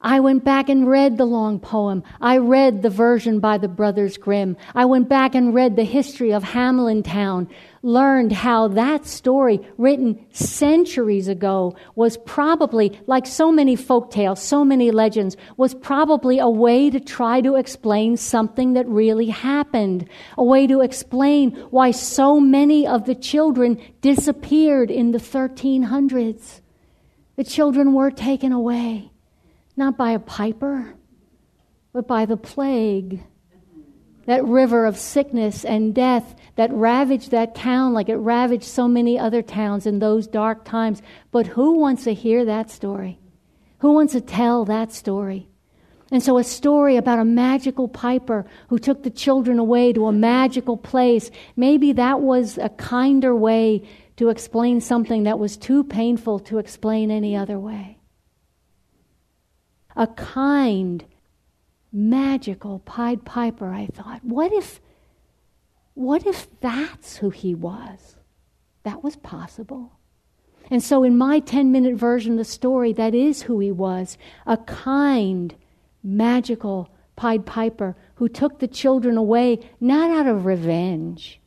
I 0.00 0.20
went 0.20 0.44
back 0.44 0.68
and 0.68 0.88
read 0.88 1.18
the 1.18 1.24
long 1.26 1.58
poem. 1.58 2.04
I 2.20 2.38
read 2.38 2.82
the 2.82 2.90
version 2.90 3.40
by 3.40 3.58
the 3.58 3.68
Brothers 3.68 4.16
Grimm. 4.16 4.56
I 4.74 4.84
went 4.84 5.08
back 5.08 5.34
and 5.34 5.54
read 5.54 5.76
the 5.76 5.84
history 5.84 6.32
of 6.32 6.42
Hamelin 6.42 7.04
Town, 7.04 7.48
learned 7.86 8.32
how 8.32 8.66
that 8.66 9.06
story, 9.06 9.60
written 9.78 10.18
centuries 10.32 11.28
ago, 11.28 11.76
was 11.94 12.16
probably, 12.18 13.00
like 13.06 13.24
so 13.24 13.52
many 13.52 13.76
folk 13.76 14.10
tales, 14.10 14.42
so 14.42 14.64
many 14.64 14.90
legends, 14.90 15.36
was 15.56 15.72
probably 15.72 16.40
a 16.40 16.50
way 16.50 16.90
to 16.90 16.98
try 16.98 17.40
to 17.40 17.54
explain 17.54 18.16
something 18.16 18.72
that 18.72 18.88
really 18.88 19.28
happened, 19.28 20.08
a 20.36 20.42
way 20.42 20.66
to 20.66 20.80
explain 20.80 21.52
why 21.70 21.92
so 21.92 22.40
many 22.40 22.84
of 22.84 23.06
the 23.06 23.14
children 23.14 23.80
disappeared 24.00 24.90
in 24.90 25.12
the 25.12 25.18
1300s. 25.18 26.60
The 27.36 27.44
children 27.44 27.92
were 27.92 28.10
taken 28.10 28.50
away, 28.50 29.12
not 29.76 29.96
by 29.96 30.10
a 30.10 30.18
piper, 30.18 30.96
but 31.92 32.08
by 32.08 32.26
the 32.26 32.36
plague 32.36 33.22
that 34.26 34.44
river 34.44 34.84
of 34.86 34.96
sickness 34.96 35.64
and 35.64 35.94
death 35.94 36.34
that 36.56 36.72
ravaged 36.72 37.30
that 37.30 37.54
town 37.54 37.92
like 37.92 38.08
it 38.08 38.16
ravaged 38.16 38.64
so 38.64 38.86
many 38.86 39.18
other 39.18 39.42
towns 39.42 39.86
in 39.86 39.98
those 39.98 40.26
dark 40.26 40.64
times. 40.64 41.00
But 41.30 41.46
who 41.46 41.78
wants 41.78 42.04
to 42.04 42.14
hear 42.14 42.44
that 42.44 42.70
story? 42.70 43.18
Who 43.78 43.92
wants 43.92 44.12
to 44.12 44.20
tell 44.20 44.64
that 44.64 44.92
story? 44.92 45.48
And 46.10 46.22
so, 46.22 46.38
a 46.38 46.44
story 46.44 46.96
about 46.96 47.18
a 47.18 47.24
magical 47.24 47.88
piper 47.88 48.46
who 48.68 48.78
took 48.78 49.02
the 49.02 49.10
children 49.10 49.58
away 49.58 49.92
to 49.92 50.06
a 50.06 50.12
magical 50.12 50.76
place, 50.76 51.32
maybe 51.56 51.92
that 51.94 52.20
was 52.20 52.58
a 52.58 52.68
kinder 52.68 53.34
way 53.34 53.82
to 54.16 54.28
explain 54.28 54.80
something 54.80 55.24
that 55.24 55.38
was 55.38 55.56
too 55.56 55.82
painful 55.82 56.38
to 56.40 56.58
explain 56.58 57.10
any 57.10 57.36
other 57.36 57.58
way. 57.58 57.98
A 59.96 60.06
kind, 60.06 61.04
magical 61.96 62.80
Pied 62.80 63.24
Piper, 63.24 63.72
I 63.72 63.86
thought. 63.86 64.22
What 64.22 64.52
if, 64.52 64.80
what 65.94 66.26
if 66.26 66.46
that's 66.60 67.16
who 67.16 67.30
he 67.30 67.54
was? 67.54 68.16
That 68.82 69.02
was 69.02 69.16
possible. 69.16 69.92
And 70.70 70.82
so, 70.82 71.02
in 71.02 71.16
my 71.16 71.38
10 71.38 71.72
minute 71.72 71.94
version 71.94 72.32
of 72.32 72.38
the 72.38 72.44
story, 72.44 72.92
that 72.92 73.14
is 73.14 73.42
who 73.42 73.60
he 73.60 73.72
was 73.72 74.18
a 74.46 74.58
kind, 74.58 75.54
magical 76.02 76.90
Pied 77.16 77.46
Piper 77.46 77.96
who 78.16 78.28
took 78.28 78.58
the 78.58 78.68
children 78.68 79.16
away 79.16 79.58
not 79.80 80.10
out 80.10 80.26
of 80.26 80.44
revenge, 80.44 81.40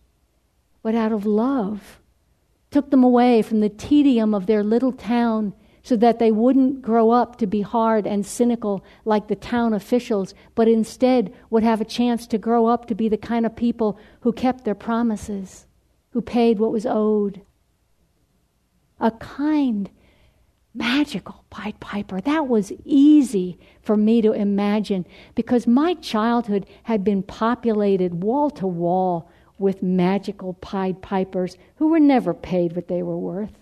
but 0.81 0.95
out 0.95 1.11
of 1.11 1.27
love. 1.27 1.99
Took 2.71 2.89
them 2.89 3.03
away 3.03 3.41
from 3.43 3.59
the 3.59 3.69
tedium 3.69 4.33
of 4.33 4.47
their 4.47 4.63
little 4.63 4.91
town 4.93 5.53
so 5.83 5.95
that 5.95 6.19
they 6.19 6.31
wouldn't 6.31 6.81
grow 6.81 7.11
up 7.11 7.37
to 7.37 7.47
be 7.47 7.61
hard 7.61 8.05
and 8.05 8.25
cynical 8.25 8.83
like 9.05 9.27
the 9.27 9.35
town 9.35 9.73
officials, 9.73 10.33
but 10.55 10.67
instead 10.67 11.33
would 11.49 11.63
have 11.63 11.81
a 11.81 11.85
chance 11.85 12.27
to 12.27 12.37
grow 12.37 12.67
up 12.67 12.85
to 12.87 12.95
be 12.95 13.09
the 13.09 13.17
kind 13.17 13.45
of 13.45 13.55
people 13.55 13.97
who 14.21 14.31
kept 14.31 14.65
their 14.65 14.75
promises, 14.75 15.65
who 16.11 16.21
paid 16.21 16.59
what 16.59 16.71
was 16.71 16.85
owed. 16.85 17.41
A 18.99 19.11
kind, 19.11 19.89
magical 20.73 21.45
Pied 21.49 21.79
Piper. 21.79 22.21
That 22.21 22.47
was 22.47 22.73
easy 22.83 23.57
for 23.81 23.95
me 23.95 24.21
to 24.21 24.33
imagine 24.33 25.05
because 25.35 25.65
my 25.65 25.93
childhood 25.95 26.65
had 26.83 27.03
been 27.03 27.23
populated 27.23 28.23
wall 28.23 28.49
to 28.51 28.67
wall 28.67 29.31
with 29.57 29.81
magical 29.81 30.53
Pied 30.55 31.01
Pipers 31.01 31.57
who 31.77 31.87
were 31.87 31.99
never 31.99 32.33
paid 32.33 32.75
what 32.75 32.87
they 32.87 33.01
were 33.01 33.17
worth 33.17 33.58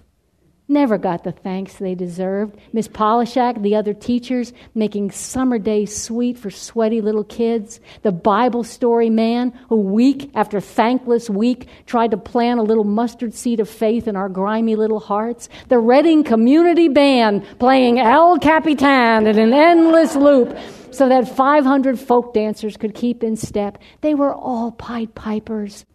never 0.68 0.97
got 0.97 1.24
the 1.24 1.32
thanks 1.32 1.76
they 1.76 1.95
deserved. 1.95 2.57
Miss 2.74 2.88
Polishak, 2.88 3.61
the 3.61 3.76
other 3.76 3.93
teachers, 3.93 4.53
making 4.76 5.11
summer 5.11 5.59
days 5.59 5.95
sweet 5.95 6.38
for 6.38 6.49
sweaty 6.49 7.01
little 7.01 7.24
kids. 7.24 7.80
The 8.01 8.11
Bible 8.11 8.63
story 8.63 9.09
man, 9.09 9.51
who 9.70 9.78
week 9.78 10.32
after 10.36 10.59
thankless 10.59 11.30
week 11.30 11.68
tried 11.86 12.11
to 12.11 12.18
plant 12.18 12.59
a 12.59 12.63
little 12.63 12.84
mustard 12.84 13.34
seed 13.34 13.59
of 13.59 13.70
faith 13.70 14.07
in 14.07 14.15
our 14.15 14.30
grimy 14.30 14.76
little 14.76 14.99
hearts. 14.99 15.49
The 15.70 15.80
Reading 15.80 16.24
Community 16.24 16.89
Band 16.89 17.45
playing 17.59 17.99
El 17.99 18.38
Capitan 18.39 19.28
in 19.28 19.39
an 19.39 19.53
endless 19.53 20.15
loop 20.15 20.57
so 20.91 21.07
that 21.09 21.36
500 21.36 21.99
folk 21.99 22.34
dancers 22.34 22.76
could 22.76 22.95
keep 22.95 23.24
in 23.24 23.36
step. 23.36 23.78
They 24.01 24.15
were 24.15 24.34
all 24.34 24.72
Pied 24.72 25.13
Pipers. 25.13 25.86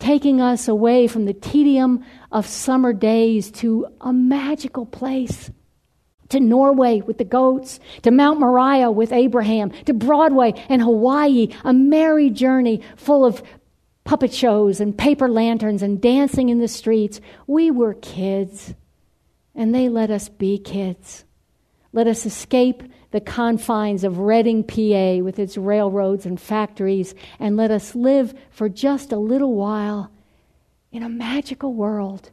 Taking 0.00 0.40
us 0.40 0.66
away 0.66 1.06
from 1.06 1.26
the 1.26 1.32
tedium 1.32 2.04
of 2.32 2.46
summer 2.46 2.92
days 2.92 3.50
to 3.52 3.86
a 4.00 4.12
magical 4.12 4.86
place. 4.86 5.50
To 6.30 6.40
Norway 6.40 7.00
with 7.00 7.18
the 7.18 7.24
goats, 7.24 7.80
to 8.02 8.10
Mount 8.12 8.38
Moriah 8.38 8.90
with 8.90 9.12
Abraham, 9.12 9.70
to 9.86 9.92
Broadway 9.92 10.54
and 10.68 10.80
Hawaii, 10.80 11.48
a 11.64 11.72
merry 11.72 12.30
journey 12.30 12.82
full 12.96 13.24
of 13.24 13.42
puppet 14.04 14.32
shows 14.32 14.80
and 14.80 14.96
paper 14.96 15.28
lanterns 15.28 15.82
and 15.82 16.00
dancing 16.00 16.48
in 16.48 16.60
the 16.60 16.68
streets. 16.68 17.20
We 17.48 17.70
were 17.72 17.94
kids, 17.94 18.74
and 19.56 19.74
they 19.74 19.88
let 19.88 20.10
us 20.10 20.28
be 20.28 20.58
kids. 20.58 21.24
Let 21.92 22.06
us 22.06 22.24
escape 22.24 22.84
the 23.10 23.20
confines 23.20 24.04
of 24.04 24.18
Reading, 24.18 24.62
PA, 24.62 25.22
with 25.22 25.38
its 25.38 25.56
railroads 25.56 26.26
and 26.26 26.40
factories, 26.40 27.14
and 27.38 27.56
let 27.56 27.70
us 27.70 27.94
live 27.94 28.34
for 28.50 28.68
just 28.68 29.12
a 29.12 29.18
little 29.18 29.54
while 29.54 30.10
in 30.92 31.02
a 31.02 31.08
magical 31.08 31.74
world 31.74 32.30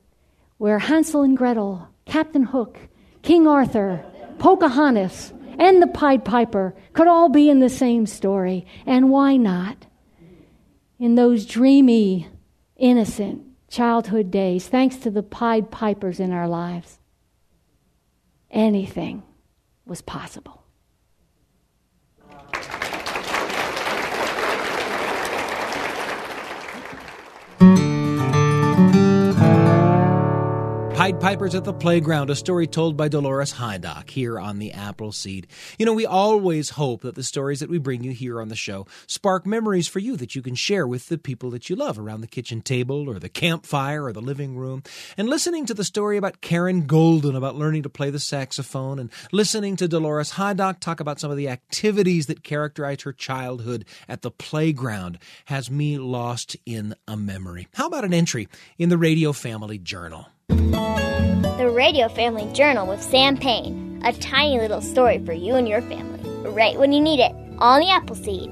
where 0.57 0.79
Hansel 0.79 1.23
and 1.23 1.37
Gretel, 1.37 1.87
Captain 2.05 2.43
Hook, 2.43 2.79
King 3.21 3.47
Arthur, 3.47 4.03
Pocahontas, 4.39 5.33
and 5.59 5.81
the 5.81 5.87
Pied 5.87 6.23
Piper 6.23 6.75
could 6.93 7.07
all 7.07 7.29
be 7.29 7.49
in 7.49 7.59
the 7.59 7.69
same 7.69 8.05
story. 8.05 8.65
And 8.85 9.09
why 9.09 9.37
not? 9.37 9.85
In 10.99 11.15
those 11.15 11.45
dreamy, 11.45 12.27
innocent 12.75 13.43
childhood 13.69 14.31
days, 14.31 14.67
thanks 14.67 14.97
to 14.97 15.11
the 15.11 15.23
Pied 15.23 15.71
Pipers 15.71 16.19
in 16.19 16.31
our 16.31 16.47
lives, 16.47 16.99
anything 18.49 19.23
was 19.85 20.01
possible. 20.01 20.56
Thank 22.59 22.81
you. 22.81 22.86
Pied 31.07 31.21
Pipers 31.21 31.55
at 31.55 31.63
the 31.63 31.71
Playground, 31.71 32.29
a 32.29 32.35
story 32.35 32.67
told 32.67 32.97
by 32.97 33.07
Dolores 33.07 33.53
Hydock 33.53 34.09
here 34.09 34.37
on 34.37 34.59
the 34.59 34.73
Apple 34.73 35.13
Seed. 35.13 35.47
You 35.79 35.85
know, 35.85 35.93
we 35.93 36.05
always 36.05 36.71
hope 36.71 36.99
that 37.03 37.15
the 37.15 37.23
stories 37.23 37.61
that 37.61 37.69
we 37.69 37.77
bring 37.77 38.03
you 38.03 38.11
here 38.11 38.41
on 38.41 38.49
the 38.49 38.57
show 38.57 38.87
spark 39.07 39.45
memories 39.45 39.87
for 39.87 39.99
you 39.99 40.17
that 40.17 40.35
you 40.35 40.41
can 40.41 40.55
share 40.55 40.85
with 40.85 41.07
the 41.07 41.17
people 41.17 41.49
that 41.51 41.69
you 41.69 41.77
love 41.77 41.97
around 41.97 42.19
the 42.19 42.27
kitchen 42.27 42.59
table 42.61 43.07
or 43.07 43.19
the 43.19 43.29
campfire 43.29 44.03
or 44.03 44.11
the 44.11 44.19
living 44.19 44.57
room. 44.57 44.83
And 45.15 45.29
listening 45.29 45.65
to 45.67 45.73
the 45.73 45.85
story 45.85 46.17
about 46.17 46.41
Karen 46.41 46.87
Golden 46.87 47.37
about 47.37 47.55
learning 47.55 47.83
to 47.83 47.89
play 47.89 48.09
the 48.09 48.19
saxophone 48.19 48.99
and 48.99 49.09
listening 49.31 49.77
to 49.77 49.87
Dolores 49.87 50.33
Hydock 50.33 50.81
talk 50.81 50.99
about 50.99 51.21
some 51.21 51.31
of 51.31 51.37
the 51.37 51.47
activities 51.47 52.25
that 52.25 52.43
characterized 52.43 53.03
her 53.03 53.13
childhood 53.13 53.85
at 54.09 54.23
the 54.23 54.31
playground 54.31 55.19
has 55.45 55.71
me 55.71 55.97
lost 55.97 56.57
in 56.65 56.95
a 57.07 57.15
memory. 57.15 57.69
How 57.75 57.87
about 57.87 58.03
an 58.03 58.13
entry 58.13 58.49
in 58.77 58.89
the 58.89 58.97
Radio 58.97 59.31
Family 59.31 59.77
Journal? 59.77 60.27
The 61.41 61.69
Radio 61.69 62.09
Family 62.09 62.51
Journal 62.51 62.87
with 62.87 63.03
Sam 63.03 63.37
Payne. 63.37 64.01
A 64.03 64.11
tiny 64.11 64.57
little 64.57 64.81
story 64.81 65.23
for 65.23 65.33
you 65.33 65.53
and 65.53 65.67
your 65.67 65.81
family, 65.83 66.27
right 66.49 66.79
when 66.79 66.91
you 66.91 66.99
need 66.99 67.19
it, 67.19 67.31
on 67.59 67.79
the 67.79 67.91
Apple 67.91 68.15
Seed. 68.15 68.51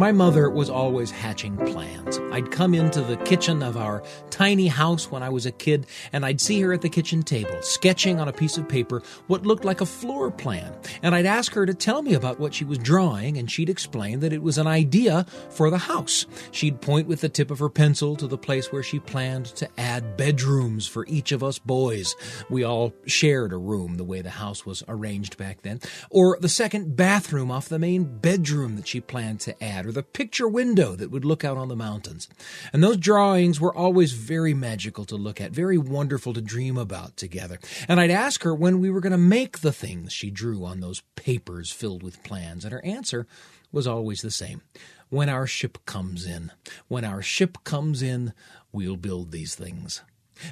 My 0.00 0.12
mother 0.12 0.48
was 0.48 0.70
always 0.70 1.10
hatching 1.10 1.58
plans. 1.58 2.18
I'd 2.32 2.50
come 2.50 2.72
into 2.72 3.02
the 3.02 3.18
kitchen 3.18 3.62
of 3.62 3.76
our 3.76 4.02
tiny 4.30 4.66
house 4.66 5.10
when 5.10 5.22
I 5.22 5.28
was 5.28 5.44
a 5.44 5.52
kid, 5.52 5.86
and 6.10 6.24
I'd 6.24 6.40
see 6.40 6.58
her 6.62 6.72
at 6.72 6.80
the 6.80 6.88
kitchen 6.88 7.22
table, 7.22 7.60
sketching 7.60 8.18
on 8.18 8.26
a 8.26 8.32
piece 8.32 8.56
of 8.56 8.66
paper 8.66 9.02
what 9.26 9.44
looked 9.44 9.66
like 9.66 9.82
a 9.82 9.86
floor 9.86 10.30
plan. 10.30 10.74
And 11.02 11.14
I'd 11.14 11.26
ask 11.26 11.52
her 11.52 11.66
to 11.66 11.74
tell 11.74 12.00
me 12.00 12.14
about 12.14 12.40
what 12.40 12.54
she 12.54 12.64
was 12.64 12.78
drawing, 12.78 13.36
and 13.36 13.50
she'd 13.50 13.68
explain 13.68 14.20
that 14.20 14.32
it 14.32 14.42
was 14.42 14.56
an 14.56 14.66
idea 14.66 15.26
for 15.50 15.68
the 15.68 15.76
house. 15.76 16.24
She'd 16.50 16.80
point 16.80 17.06
with 17.06 17.20
the 17.20 17.28
tip 17.28 17.50
of 17.50 17.58
her 17.58 17.68
pencil 17.68 18.16
to 18.16 18.26
the 18.26 18.38
place 18.38 18.72
where 18.72 18.82
she 18.82 19.00
planned 19.00 19.46
to 19.56 19.68
add 19.76 20.16
bedrooms 20.16 20.86
for 20.86 21.04
each 21.08 21.30
of 21.30 21.44
us 21.44 21.58
boys. 21.58 22.16
We 22.48 22.64
all 22.64 22.94
shared 23.04 23.52
a 23.52 23.58
room 23.58 23.98
the 23.98 24.04
way 24.04 24.22
the 24.22 24.30
house 24.30 24.64
was 24.64 24.82
arranged 24.88 25.36
back 25.36 25.60
then. 25.60 25.80
Or 26.08 26.38
the 26.40 26.48
second 26.48 26.96
bathroom 26.96 27.50
off 27.50 27.68
the 27.68 27.78
main 27.78 28.04
bedroom 28.04 28.76
that 28.76 28.88
she 28.88 29.02
planned 29.02 29.40
to 29.40 29.62
add 29.62 29.89
or 29.90 29.92
the 29.92 30.02
picture 30.02 30.48
window 30.48 30.94
that 30.94 31.10
would 31.10 31.24
look 31.24 31.44
out 31.44 31.56
on 31.56 31.68
the 31.68 31.76
mountains. 31.76 32.28
And 32.72 32.82
those 32.82 32.96
drawings 32.96 33.60
were 33.60 33.74
always 33.74 34.12
very 34.12 34.54
magical 34.54 35.04
to 35.06 35.16
look 35.16 35.40
at, 35.40 35.50
very 35.50 35.76
wonderful 35.76 36.32
to 36.32 36.40
dream 36.40 36.78
about 36.78 37.16
together. 37.16 37.58
And 37.88 38.00
I'd 38.00 38.10
ask 38.10 38.44
her 38.44 38.54
when 38.54 38.80
we 38.80 38.88
were 38.88 39.00
going 39.00 39.12
to 39.12 39.18
make 39.18 39.58
the 39.58 39.72
things 39.72 40.12
she 40.12 40.30
drew 40.30 40.64
on 40.64 40.80
those 40.80 41.02
papers 41.16 41.72
filled 41.72 42.02
with 42.02 42.22
plans, 42.22 42.64
and 42.64 42.72
her 42.72 42.84
answer 42.84 43.26
was 43.72 43.86
always 43.86 44.20
the 44.20 44.30
same. 44.30 44.62
When 45.08 45.28
our 45.28 45.46
ship 45.46 45.78
comes 45.86 46.24
in, 46.24 46.52
when 46.86 47.04
our 47.04 47.20
ship 47.20 47.58
comes 47.64 48.00
in, 48.00 48.32
we'll 48.70 48.96
build 48.96 49.32
these 49.32 49.56
things. 49.56 50.02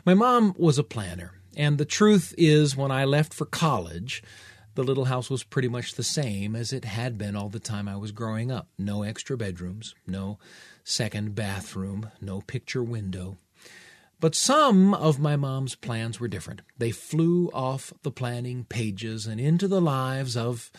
My 0.05 0.14
mom 0.14 0.55
was 0.59 0.78
a 0.78 0.84
planner, 0.84 1.34
and 1.57 1.78
the 1.78 1.84
truth 1.84 2.34
is, 2.36 2.76
when 2.76 2.91
I 2.91 3.05
left 3.05 3.32
for 3.32 3.47
college, 3.47 4.22
the 4.79 4.85
little 4.85 5.07
house 5.07 5.29
was 5.29 5.43
pretty 5.43 5.66
much 5.66 5.95
the 5.95 6.05
same 6.05 6.55
as 6.55 6.72
it 6.72 6.85
had 6.85 7.18
been 7.18 7.35
all 7.35 7.49
the 7.49 7.59
time 7.59 7.89
I 7.89 7.97
was 7.97 8.12
growing 8.12 8.53
up. 8.53 8.68
No 8.79 9.03
extra 9.03 9.37
bedrooms, 9.37 9.97
no 10.07 10.39
second 10.85 11.35
bathroom, 11.35 12.12
no 12.20 12.43
picture 12.43 12.85
window. 12.85 13.39
But 14.20 14.37
some 14.37 14.95
of 14.95 15.18
my 15.18 15.35
mom's 15.35 15.74
plans 15.74 16.20
were 16.20 16.29
different. 16.29 16.62
They 16.79 16.93
flew 16.93 17.51
off 17.53 17.93
the 18.05 18.12
planning 18.12 18.66
pages 18.68 19.26
and 19.26 19.41
into 19.41 19.66
the 19.66 19.81
lives 19.81 20.37
of, 20.37 20.70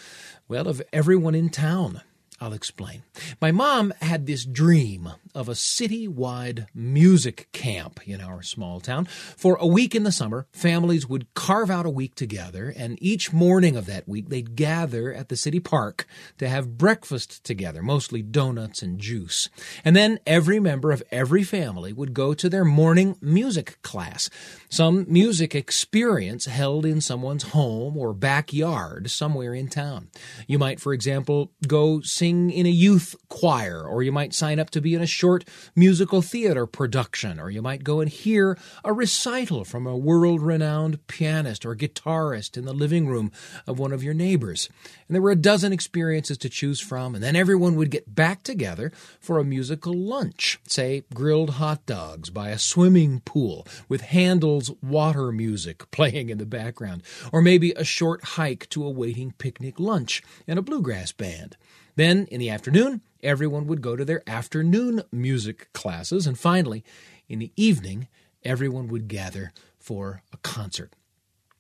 well, 0.47 0.70
of 0.70 0.82
everyone 0.93 1.36
in 1.36 1.50
town. 1.50 2.00
I'll 2.42 2.54
explain. 2.54 3.04
My 3.42 3.52
mom 3.52 3.94
had 4.02 4.26
this 4.26 4.46
dream 4.46 5.10
of 5.36 5.50
a 5.50 5.56
city-wide 5.56 6.68
music 6.74 7.50
camp 7.52 8.00
in 8.08 8.22
our 8.22 8.42
small 8.42 8.80
town. 8.80 9.06
For 9.06 9.58
a 9.60 9.68
week 9.68 9.94
in 9.94 10.04
the 10.04 10.12
summer, 10.12 10.48
families 10.52 11.08
would 11.08 11.34
carve 11.34 11.70
out 11.70 11.86
a 11.86 11.90
week 11.90 12.16
together, 12.16 12.74
and 12.76 12.98
each 13.02 13.34
morning 13.34 13.76
of 13.76 13.86
that 13.88 14.08
week 14.08 14.30
they'd 14.30 14.56
gather 14.56 15.14
at 15.14 15.30
the 15.30 15.36
city 15.36 15.60
park 15.60 16.08
to 16.38 16.48
have 16.48 16.78
breakfast 16.78 17.44
together, 17.44 17.82
mostly 17.82 18.22
donuts 18.22 18.82
and 18.82 19.00
juice. 19.00 19.50
And 19.84 19.96
then 19.96 20.20
every 20.26 20.60
member 20.60 20.92
of 20.92 21.04
every 21.12 21.44
family 21.44 21.94
would 21.94 22.14
go 22.14 22.34
to 22.34 22.50
their 22.50 22.66
morning 22.66 23.18
music 23.22 23.82
class, 23.82 24.30
some 24.70 25.06
music 25.08 25.54
experience 25.56 26.46
held 26.46 26.86
in 26.86 27.02
someone's 27.02 27.44
home 27.44 27.98
or 27.98 28.14
backyard 28.14 29.12
somewhere 29.12 29.54
in 29.54 29.68
town. 29.68 30.10
You 30.48 30.58
might, 30.58 30.80
for 30.80 30.94
example, 30.94 31.52
go 31.68 32.02
sing 32.02 32.29
sing 32.30 32.52
in 32.52 32.66
a 32.66 32.70
youth 32.70 33.16
choir, 33.28 33.84
or 33.84 34.04
you 34.04 34.12
might 34.12 34.34
sign 34.34 34.60
up 34.60 34.70
to 34.70 34.82
be 34.82 34.94
in 34.94 35.02
a 35.02 35.08
short 35.08 35.44
musical 35.76 36.22
theater 36.22 36.66
production, 36.68 37.40
or 37.40 37.50
you 37.50 37.62
might 37.62 37.84
go 37.84 38.02
and 38.02 38.10
hear 38.10 38.58
a 38.84 38.94
recital 38.94 39.66
from 39.66 39.88
a 39.88 39.98
world 39.98 40.42
renowned 40.42 41.06
pianist 41.08 41.66
or 41.66 41.76
guitarist 41.76 42.56
in 42.56 42.66
the 42.66 42.74
living 42.74 43.08
room 43.08 43.32
of 43.66 43.80
one 43.80 43.92
of 43.92 44.04
your 44.04 44.14
neighbors. 44.14 44.70
And 45.08 45.16
there 45.16 45.22
were 45.22 45.32
a 45.32 45.36
dozen 45.36 45.74
experiences 45.74 46.38
to 46.40 46.50
choose 46.50 46.80
from, 46.80 47.16
and 47.16 47.24
then 47.24 47.36
everyone 47.36 47.76
would 47.76 47.90
get 47.90 48.14
back 48.14 48.44
together 48.44 48.92
for 49.20 49.40
a 49.40 49.44
musical 49.44 49.94
lunch, 49.94 50.60
say 50.68 51.04
grilled 51.14 51.52
hot 51.52 51.86
dogs 51.88 52.30
by 52.30 52.50
a 52.50 52.60
swimming 52.60 53.22
pool 53.22 53.66
with 53.88 54.02
Handel's 54.02 54.72
water 54.84 55.32
music 55.32 55.90
playing 55.92 56.30
in 56.30 56.38
the 56.38 56.46
background, 56.46 57.02
or 57.32 57.42
maybe 57.42 57.72
a 57.72 57.84
short 57.84 58.24
hike 58.24 58.70
to 58.70 58.86
a 58.86 58.90
waiting 58.90 59.34
picnic 59.38 59.80
lunch 59.80 60.22
and 60.48 60.60
a 60.60 60.62
bluegrass 60.62 61.12
band. 61.12 61.58
Then, 62.00 62.28
in 62.28 62.39
the 62.39 62.50
afternoon, 62.50 63.02
everyone 63.22 63.68
would 63.68 63.82
go 63.82 63.97
to 63.97 64.06
their 64.06 64.24
afternoon 64.26 65.02
music 65.12 65.68
classes. 65.74 66.26
And 66.26 66.39
finally, 66.39 66.86
in 67.28 67.39
the 67.39 67.52
evening, 67.58 68.08
everyone 68.41 68.88
would 68.88 69.10
gather 69.10 69.52
for 69.78 70.22
a 70.32 70.38
concert. 70.38 70.93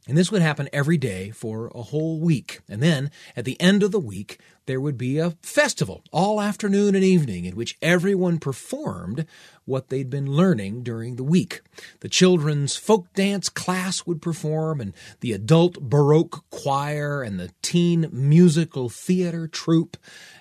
And 0.07 0.17
this 0.17 0.31
would 0.31 0.41
happen 0.41 0.69
every 0.71 0.95
day 0.95 1.31
for 1.31 1.69
a 1.75 1.81
whole 1.81 2.21
week. 2.21 2.61
And 2.69 2.81
then, 2.81 3.11
at 3.35 3.43
the 3.43 3.59
end 3.59 3.83
of 3.83 3.91
the 3.91 3.99
week, 3.99 4.39
there 4.69 4.79
would 4.79 4.99
be 4.99 5.17
a 5.17 5.31
festival 5.41 6.03
all 6.11 6.39
afternoon 6.39 6.93
and 6.93 7.03
evening 7.03 7.45
in 7.45 7.55
which 7.55 7.75
everyone 7.81 8.37
performed 8.37 9.25
what 9.65 9.89
they'd 9.89 10.11
been 10.11 10.31
learning 10.31 10.83
during 10.83 11.15
the 11.15 11.23
week. 11.23 11.61
The 12.01 12.07
children's 12.07 12.75
folk 12.75 13.11
dance 13.13 13.49
class 13.49 14.05
would 14.05 14.21
perform, 14.21 14.79
and 14.79 14.93
the 15.21 15.33
adult 15.33 15.79
Baroque 15.79 16.47
choir, 16.51 17.23
and 17.23 17.39
the 17.39 17.49
teen 17.63 18.09
musical 18.11 18.89
theater 18.89 19.47
troupe, 19.47 19.97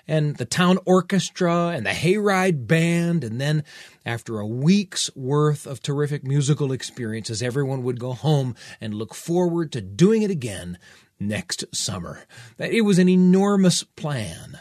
and 0.07 0.35
the 0.37 0.45
town 0.45 0.77
orchestra, 0.85 1.69
and 1.69 1.83
the 1.83 1.89
hayride 1.89 2.67
band. 2.67 3.23
And 3.23 3.41
then, 3.41 3.63
after 4.05 4.39
a 4.39 4.45
week's 4.45 5.09
worth 5.15 5.65
of 5.65 5.81
terrific 5.81 6.23
musical 6.23 6.71
experiences, 6.71 7.41
everyone 7.41 7.81
would 7.81 7.99
go 7.99 8.13
home 8.13 8.53
and 8.79 8.93
look 8.93 9.15
forward 9.15 9.71
to 9.71 9.81
doing 9.81 10.21
it 10.21 10.29
again 10.29 10.77
next 11.19 11.65
summer. 11.73 12.25
It 12.57 12.85
was 12.85 12.99
an 12.99 13.09
enormous 13.09 13.83
plan, 13.83 14.59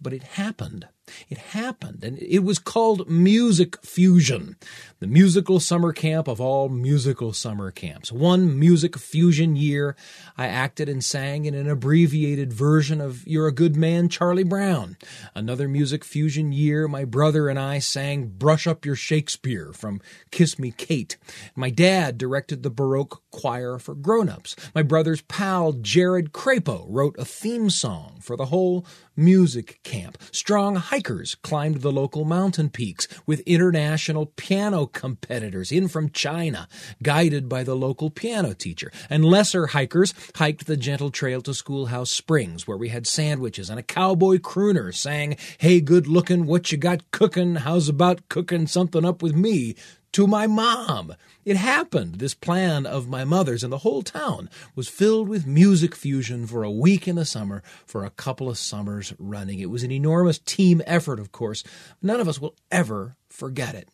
but 0.00 0.12
it 0.12 0.22
happened. 0.22 0.88
It 1.28 1.38
happened, 1.38 2.04
and 2.04 2.18
it 2.20 2.40
was 2.40 2.58
called 2.58 3.08
Music 3.08 3.84
Fusion, 3.84 4.56
the 5.00 5.06
musical 5.06 5.60
summer 5.60 5.92
camp 5.92 6.28
of 6.28 6.40
all 6.40 6.68
musical 6.68 7.32
summer 7.32 7.70
camps. 7.70 8.10
One 8.10 8.58
music 8.58 8.96
fusion 8.98 9.56
year, 9.56 9.96
I 10.36 10.46
acted 10.46 10.88
and 10.88 11.04
sang 11.04 11.44
in 11.44 11.54
an 11.54 11.68
abbreviated 11.68 12.52
version 12.52 13.00
of 13.00 13.26
You're 13.26 13.48
a 13.48 13.52
Good 13.52 13.76
Man, 13.76 14.08
Charlie 14.08 14.44
Brown. 14.44 14.96
Another 15.34 15.68
music 15.68 16.04
fusion 16.04 16.52
year, 16.52 16.88
my 16.88 17.04
brother 17.04 17.48
and 17.48 17.58
I 17.58 17.78
sang 17.78 18.28
Brush 18.28 18.66
Up 18.66 18.84
Your 18.84 18.96
Shakespeare 18.96 19.72
from 19.72 20.00
Kiss 20.30 20.58
Me 20.58 20.70
Kate. 20.70 21.16
My 21.54 21.70
dad 21.70 22.18
directed 22.18 22.62
the 22.62 22.70
Baroque 22.70 23.22
choir 23.30 23.78
for 23.78 23.94
grown-ups. 23.94 24.56
My 24.74 24.82
brother's 24.82 25.22
pal, 25.22 25.72
Jared 25.72 26.32
Crapo, 26.32 26.86
wrote 26.88 27.16
a 27.18 27.24
theme 27.24 27.70
song 27.70 28.18
for 28.20 28.36
the 28.36 28.46
whole 28.46 28.86
music 29.16 29.80
camp. 29.82 30.18
Strong 30.32 30.76
hikers 30.98 31.36
climbed 31.36 31.80
the 31.80 31.92
local 31.92 32.24
mountain 32.24 32.68
peaks 32.68 33.06
with 33.24 33.38
international 33.46 34.26
piano 34.34 34.84
competitors 34.84 35.70
in 35.70 35.86
from 35.86 36.10
China, 36.10 36.66
guided 37.04 37.48
by 37.48 37.62
the 37.62 37.76
local 37.76 38.10
piano 38.10 38.52
teacher. 38.52 38.90
And 39.08 39.24
lesser 39.24 39.68
hikers 39.68 40.12
hiked 40.34 40.66
the 40.66 40.76
gentle 40.76 41.10
trail 41.10 41.40
to 41.42 41.54
Schoolhouse 41.54 42.10
Springs, 42.10 42.66
where 42.66 42.76
we 42.76 42.88
had 42.88 43.06
sandwiches 43.06 43.70
and 43.70 43.78
a 43.78 43.82
cowboy 43.84 44.38
crooner 44.38 44.92
sang, 44.92 45.36
Hey, 45.58 45.80
good 45.80 46.08
lookin', 46.08 46.46
what 46.46 46.72
you 46.72 46.78
got 46.78 47.08
cookin'? 47.12 47.54
How's 47.54 47.88
about 47.88 48.28
cookin' 48.28 48.66
something 48.66 49.04
up 49.04 49.22
with 49.22 49.36
me? 49.36 49.76
To 50.12 50.26
my 50.26 50.46
mom. 50.46 51.14
It 51.44 51.56
happened. 51.56 52.16
This 52.16 52.34
plan 52.34 52.86
of 52.86 53.08
my 53.08 53.24
mother's 53.24 53.62
and 53.62 53.72
the 53.72 53.78
whole 53.78 54.02
town 54.02 54.50
was 54.74 54.88
filled 54.88 55.28
with 55.28 55.46
music 55.46 55.94
fusion 55.94 56.46
for 56.46 56.62
a 56.62 56.70
week 56.70 57.06
in 57.06 57.16
the 57.16 57.24
summer 57.24 57.62
for 57.86 58.04
a 58.04 58.10
couple 58.10 58.48
of 58.48 58.58
summers 58.58 59.14
running. 59.18 59.58
It 59.58 59.70
was 59.70 59.82
an 59.82 59.92
enormous 59.92 60.38
team 60.38 60.82
effort, 60.86 61.20
of 61.20 61.32
course. 61.32 61.64
None 62.02 62.20
of 62.20 62.28
us 62.28 62.40
will 62.40 62.54
ever 62.70 63.16
forget 63.28 63.74
it. 63.74 63.88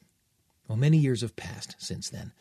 Well, 0.69 0.79
many 0.79 0.99
years 0.99 1.21
have 1.21 1.37
passed 1.37 1.77
since 1.79 2.09
then. 2.09 2.33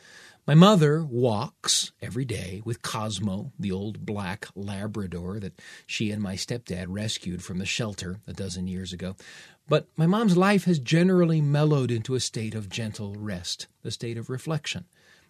My 0.46 0.56
mother 0.56 1.06
walks 1.06 1.94
every 2.02 2.26
day 2.26 2.62
with 2.66 2.82
Cosmo, 2.82 3.54
the 3.58 3.72
old 3.72 4.06
black 4.06 4.48
Labrador 4.56 5.40
that 5.40 5.62
she 5.88 6.12
and 6.12 6.22
my 6.22 6.36
stepdad 6.36 6.88
rescued 6.90 7.42
from 7.42 7.60
the 7.60 7.66
shelter 7.66 8.20
a 8.28 8.34
dozen 8.34 8.68
years 8.68 8.92
ago. 8.92 9.16
But 9.70 9.88
my 9.96 10.06
mom's 10.06 10.36
life 10.36 10.66
has 10.66 10.80
generally 10.80 11.40
mellowed 11.40 11.92
into 11.92 12.14
a 12.14 12.20
state 12.20 12.56
of 12.56 12.68
gentle 12.68 13.16
rest, 13.16 13.68
a 13.86 13.92
state 13.92 14.18
of 14.18 14.30
reflection. 14.30 14.84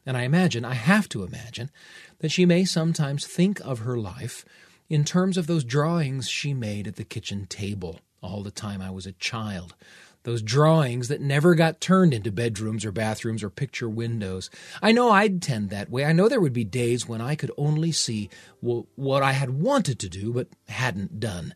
And 0.03 0.17
I 0.17 0.23
imagine, 0.23 0.65
I 0.65 0.73
have 0.73 1.07
to 1.09 1.23
imagine, 1.23 1.69
that 2.17 2.31
she 2.31 2.47
may 2.47 2.65
sometimes 2.65 3.27
think 3.27 3.59
of 3.59 3.79
her 3.79 3.99
life 3.99 4.43
in 4.89 5.03
terms 5.03 5.37
of 5.37 5.45
those 5.45 5.63
drawings 5.63 6.27
she 6.27 6.55
made 6.55 6.87
at 6.87 6.95
the 6.95 7.03
kitchen 7.03 7.45
table 7.45 7.99
all 8.23 8.41
the 8.41 8.49
time 8.49 8.81
I 8.81 8.89
was 8.89 9.05
a 9.05 9.11
child 9.11 9.75
those 10.23 10.41
drawings 10.41 11.07
that 11.09 11.21
never 11.21 11.55
got 11.55 11.81
turned 11.81 12.13
into 12.13 12.31
bedrooms 12.31 12.85
or 12.85 12.91
bathrooms 12.91 13.43
or 13.43 13.49
picture 13.49 13.89
windows. 13.89 14.49
I 14.81 14.91
know 14.91 15.11
I'd 15.11 15.41
tend 15.41 15.69
that 15.69 15.89
way. 15.89 16.05
I 16.05 16.13
know 16.13 16.27
there 16.29 16.41
would 16.41 16.53
be 16.53 16.63
days 16.63 17.07
when 17.07 17.21
I 17.21 17.35
could 17.35 17.51
only 17.57 17.91
see 17.91 18.29
what 18.61 19.23
I 19.23 19.33
had 19.33 19.49
wanted 19.49 19.99
to 19.99 20.09
do 20.09 20.31
but 20.31 20.47
hadn't 20.67 21.19
done. 21.19 21.53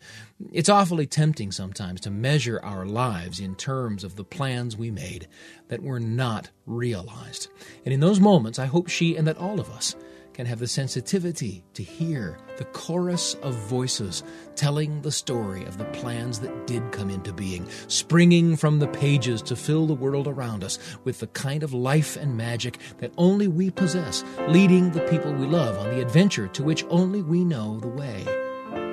It's 0.52 0.70
awfully 0.70 1.08
tempting 1.08 1.52
sometimes 1.52 2.02
to 2.02 2.12
measure 2.12 2.60
our 2.62 2.86
lives 2.86 3.40
in 3.40 3.56
terms 3.56 4.04
of 4.04 4.16
the 4.16 4.26
plans 4.26 4.76
we 4.76 4.92
made 4.92 5.28
that 5.70 5.82
were 5.82 6.00
not 6.00 6.50
realized. 6.66 7.48
And 7.86 7.94
in 7.94 8.02
those 8.02 8.20
moments, 8.20 8.60
I 8.60 8.66
hope 8.66 8.90
she 8.90 9.16
and 9.16 9.28
that 9.28 9.38
all 9.38 9.60
of 9.60 9.70
us 9.70 9.96
can 10.38 10.46
have 10.46 10.60
the 10.60 10.68
sensitivity 10.68 11.64
to 11.74 11.82
hear 11.82 12.38
the 12.58 12.66
chorus 12.66 13.34
of 13.42 13.56
voices 13.56 14.24
telling 14.54 15.02
the 15.02 15.12
story 15.12 15.66
of 15.66 15.80
the 15.80 15.86
plans 15.86 16.42
that 16.42 16.68
did 16.68 16.92
come 16.92 17.10
into 17.10 17.34
being, 17.34 17.68
springing 17.88 18.56
from 18.56 18.78
the 18.78 18.88
pages 18.88 19.42
to 19.42 19.56
fill 19.56 19.88
the 19.88 19.96
world 19.96 20.28
around 20.28 20.64
us 20.64 20.78
with 21.06 21.18
the 21.22 21.28
kind 21.28 21.64
of 21.64 21.74
life 21.74 22.16
and 22.16 22.38
magic 22.38 22.78
that 23.00 23.12
only 23.18 23.48
we 23.48 23.72
possess, 23.72 24.24
leading 24.48 24.92
the 24.92 25.02
people 25.10 25.34
we 25.34 25.48
love 25.48 25.76
on 25.80 25.90
the 25.90 26.04
adventure 26.04 26.48
to 26.50 26.62
which 26.62 26.86
only 26.92 27.24
we 27.24 27.44
know 27.44 27.80
the 27.80 27.88
way, 27.88 28.24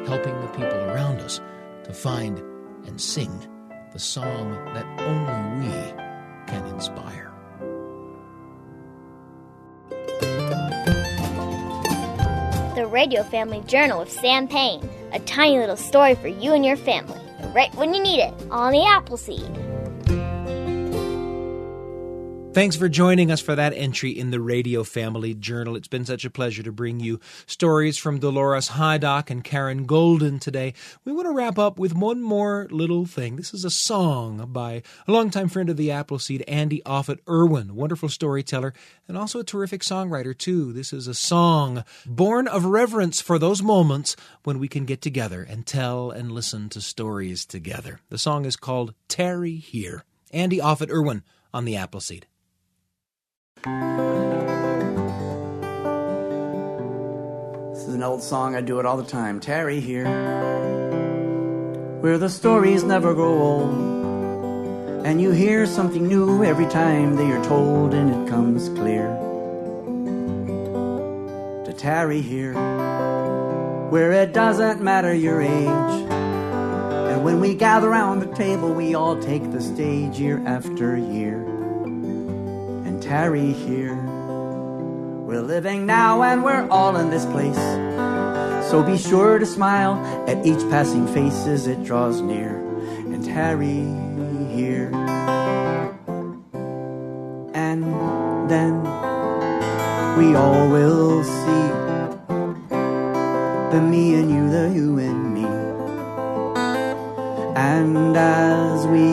helping 0.06 0.40
the 0.40 0.52
people 0.52 0.80
around 0.88 1.20
us 1.20 1.42
to 1.84 1.92
find 1.92 2.38
and 2.86 2.98
sing 2.98 3.30
the 3.92 3.98
song 3.98 4.52
that 4.72 4.86
only 4.98 5.60
we 5.60 5.72
can 6.46 6.66
inspire. 6.68 7.33
Radio 12.94 13.24
Family 13.24 13.60
Journal 13.66 13.98
with 13.98 14.12
Sam 14.12 14.46
Payne. 14.46 14.88
A 15.12 15.18
tiny 15.18 15.58
little 15.58 15.76
story 15.76 16.14
for 16.14 16.28
you 16.28 16.52
and 16.52 16.64
your 16.64 16.76
family, 16.76 17.18
right 17.52 17.74
when 17.74 17.92
you 17.92 18.00
need 18.00 18.20
it, 18.20 18.32
on 18.52 18.70
the 18.70 18.86
Apple 18.86 19.16
Seed. 19.16 19.63
Thanks 22.54 22.76
for 22.76 22.88
joining 22.88 23.32
us 23.32 23.40
for 23.40 23.56
that 23.56 23.72
entry 23.74 24.12
in 24.12 24.30
the 24.30 24.38
Radio 24.38 24.84
Family 24.84 25.34
Journal. 25.34 25.74
It's 25.74 25.88
been 25.88 26.04
such 26.04 26.24
a 26.24 26.30
pleasure 26.30 26.62
to 26.62 26.70
bring 26.70 27.00
you 27.00 27.18
stories 27.46 27.98
from 27.98 28.20
Dolores 28.20 28.68
Hydock 28.68 29.28
and 29.28 29.42
Karen 29.42 29.86
Golden 29.86 30.38
today. 30.38 30.72
We 31.04 31.10
want 31.10 31.26
to 31.26 31.32
wrap 31.32 31.58
up 31.58 31.80
with 31.80 31.96
one 31.96 32.22
more 32.22 32.68
little 32.70 33.06
thing. 33.06 33.34
This 33.34 33.54
is 33.54 33.64
a 33.64 33.70
song 33.70 34.50
by 34.52 34.84
a 35.08 35.10
longtime 35.10 35.48
friend 35.48 35.68
of 35.68 35.76
the 35.76 35.90
Apple 35.90 36.20
Seed, 36.20 36.44
Andy 36.46 36.80
Offutt 36.86 37.18
Irwin, 37.28 37.74
wonderful 37.74 38.08
storyteller 38.08 38.72
and 39.08 39.18
also 39.18 39.40
a 39.40 39.44
terrific 39.44 39.82
songwriter, 39.82 40.38
too. 40.38 40.72
This 40.72 40.92
is 40.92 41.08
a 41.08 41.12
song 41.12 41.82
born 42.06 42.46
of 42.46 42.66
reverence 42.66 43.20
for 43.20 43.36
those 43.36 43.64
moments 43.64 44.14
when 44.44 44.60
we 44.60 44.68
can 44.68 44.84
get 44.84 45.02
together 45.02 45.42
and 45.42 45.66
tell 45.66 46.12
and 46.12 46.30
listen 46.30 46.68
to 46.68 46.80
stories 46.80 47.44
together. 47.44 47.98
The 48.10 48.18
song 48.18 48.44
is 48.44 48.54
called 48.54 48.94
Tarry 49.08 49.56
Here. 49.56 50.04
Andy 50.30 50.60
Offutt 50.60 50.92
Irwin 50.92 51.24
on 51.52 51.64
the 51.64 51.74
Apple 51.74 52.00
Seed. 52.00 52.28
This 53.64 53.72
is 57.88 57.94
an 57.94 58.02
old 58.02 58.22
song, 58.22 58.54
I 58.54 58.60
do 58.60 58.78
it 58.78 58.84
all 58.84 58.98
the 58.98 59.04
time. 59.04 59.40
Tarry 59.40 59.80
here, 59.80 60.04
where 62.02 62.18
the 62.18 62.28
stories 62.28 62.84
never 62.84 63.14
grow 63.14 63.38
old, 63.38 65.06
and 65.06 65.18
you 65.18 65.30
hear 65.30 65.64
something 65.64 66.06
new 66.06 66.44
every 66.44 66.66
time 66.66 67.16
they 67.16 67.30
are 67.30 67.42
told, 67.42 67.94
and 67.94 68.10
it 68.10 68.28
comes 68.28 68.68
clear. 68.68 69.06
To 71.64 71.72
tarry 71.72 72.20
here, 72.20 72.52
where 73.88 74.12
it 74.12 74.34
doesn't 74.34 74.82
matter 74.82 75.14
your 75.14 75.40
age. 75.40 76.10
And 76.12 77.24
when 77.24 77.40
we 77.40 77.54
gather 77.54 77.88
around 77.88 78.20
the 78.20 78.34
table, 78.34 78.74
we 78.74 78.94
all 78.94 79.18
take 79.22 79.50
the 79.52 79.62
stage 79.62 80.20
year 80.20 80.42
after 80.46 80.98
year 80.98 81.53
tarry 83.04 83.52
here. 83.52 83.94
We're 85.26 85.42
living 85.42 85.84
now 85.84 86.22
and 86.22 86.42
we're 86.42 86.66
all 86.70 86.96
in 86.96 87.10
this 87.10 87.26
place. 87.26 87.62
So 88.70 88.82
be 88.82 88.96
sure 88.96 89.38
to 89.38 89.44
smile 89.44 89.96
at 90.26 90.44
each 90.46 90.60
passing 90.70 91.06
face 91.08 91.46
as 91.46 91.66
it 91.66 91.84
draws 91.84 92.22
near 92.22 92.56
and 93.12 93.22
tarry 93.22 93.84
here. 94.56 94.90
And 97.52 97.84
then 98.48 98.80
we 100.16 100.34
all 100.34 100.70
will 100.70 101.22
see 101.24 101.68
the 103.70 103.82
me 103.82 104.14
and 104.14 104.30
you, 104.30 104.48
the 104.48 104.72
you 104.74 104.98
and 104.98 105.34
me. 105.34 105.44
And 107.54 108.16
as 108.16 108.86
we 108.86 109.04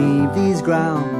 leave 0.00 0.34
these 0.34 0.62
grounds, 0.62 1.17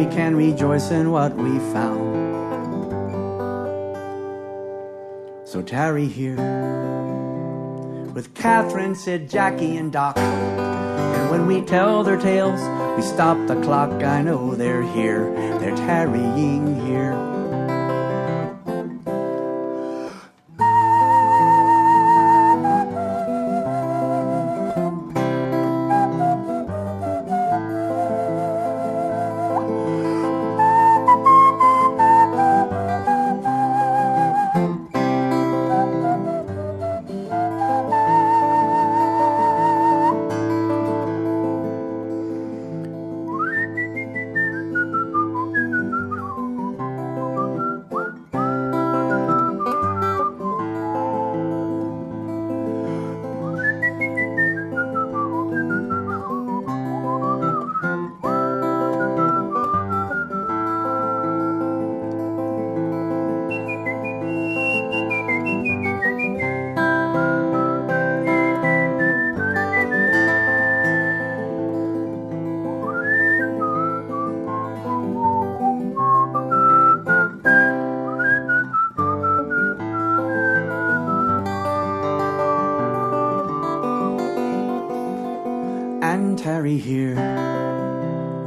we 0.00 0.06
can 0.06 0.34
rejoice 0.34 0.90
in 0.90 1.10
what 1.10 1.36
we 1.36 1.58
found. 1.74 2.16
So 5.46 5.60
tarry 5.60 6.06
here 6.06 6.36
with 8.14 8.32
Catherine, 8.34 8.94
Sid, 8.94 9.28
Jackie, 9.28 9.76
and 9.76 9.92
Doc. 9.92 10.16
And 10.16 11.30
when 11.30 11.46
we 11.46 11.60
tell 11.60 12.02
their 12.02 12.16
tales, 12.16 12.60
we 12.96 13.02
stop 13.02 13.36
the 13.46 13.60
clock. 13.60 14.02
I 14.02 14.22
know 14.22 14.54
they're 14.54 14.82
here, 14.94 15.34
they're 15.58 15.76
tarrying 15.76 16.80
here. 16.86 17.29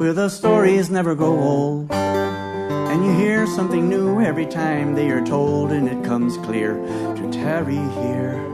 Where 0.03 0.11
the 0.11 0.27
stories 0.27 0.89
never 0.89 1.15
grow 1.15 1.39
old. 1.39 1.89
And 1.89 3.05
you 3.05 3.13
hear 3.13 3.47
something 3.47 3.87
new 3.87 4.19
every 4.19 4.45
time 4.45 4.95
they 4.95 5.09
are 5.11 5.25
told, 5.25 5.71
and 5.71 5.87
it 5.87 6.03
comes 6.03 6.35
clear 6.39 6.73
to 7.15 7.31
tarry 7.31 7.75
here. 7.75 8.52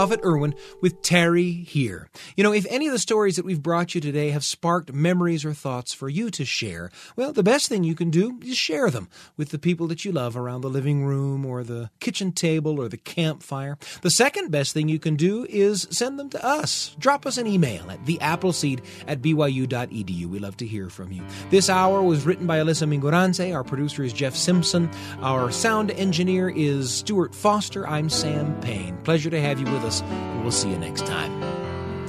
Offutt 0.00 0.24
Irwin 0.24 0.54
with 0.80 1.02
Tarry 1.02 1.52
Here. 1.52 2.09
You 2.40 2.44
know, 2.44 2.54
if 2.54 2.64
any 2.70 2.86
of 2.86 2.94
the 2.94 2.98
stories 2.98 3.36
that 3.36 3.44
we've 3.44 3.62
brought 3.62 3.94
you 3.94 4.00
today 4.00 4.30
have 4.30 4.46
sparked 4.46 4.94
memories 4.94 5.44
or 5.44 5.52
thoughts 5.52 5.92
for 5.92 6.08
you 6.08 6.30
to 6.30 6.46
share, 6.46 6.90
well, 7.14 7.34
the 7.34 7.42
best 7.42 7.68
thing 7.68 7.84
you 7.84 7.94
can 7.94 8.08
do 8.08 8.40
is 8.42 8.56
share 8.56 8.88
them 8.88 9.10
with 9.36 9.50
the 9.50 9.58
people 9.58 9.86
that 9.88 10.06
you 10.06 10.10
love 10.10 10.38
around 10.38 10.62
the 10.62 10.70
living 10.70 11.04
room 11.04 11.44
or 11.44 11.62
the 11.62 11.90
kitchen 12.00 12.32
table 12.32 12.80
or 12.80 12.88
the 12.88 12.96
campfire. 12.96 13.76
The 14.00 14.08
second 14.08 14.50
best 14.50 14.72
thing 14.72 14.88
you 14.88 14.98
can 14.98 15.16
do 15.16 15.44
is 15.50 15.86
send 15.90 16.18
them 16.18 16.30
to 16.30 16.42
us. 16.42 16.96
Drop 16.98 17.26
us 17.26 17.36
an 17.36 17.46
email 17.46 17.90
at 17.90 18.02
theappleseed 18.06 18.82
at 19.06 19.20
byu.edu. 19.20 20.24
We 20.24 20.38
love 20.38 20.56
to 20.56 20.66
hear 20.66 20.88
from 20.88 21.12
you. 21.12 21.22
This 21.50 21.68
hour 21.68 22.00
was 22.00 22.24
written 22.24 22.46
by 22.46 22.58
Alyssa 22.60 22.88
Mingorance. 22.88 23.54
Our 23.54 23.64
producer 23.64 24.02
is 24.02 24.14
Jeff 24.14 24.34
Simpson. 24.34 24.88
Our 25.20 25.50
sound 25.50 25.90
engineer 25.90 26.48
is 26.48 26.90
Stuart 26.90 27.34
Foster. 27.34 27.86
I'm 27.86 28.08
Sam 28.08 28.58
Payne. 28.62 28.96
Pleasure 29.02 29.28
to 29.28 29.42
have 29.42 29.60
you 29.60 29.70
with 29.70 29.84
us. 29.84 30.02
We'll 30.40 30.52
see 30.52 30.70
you 30.70 30.78
next 30.78 31.04
time. 31.04 31.59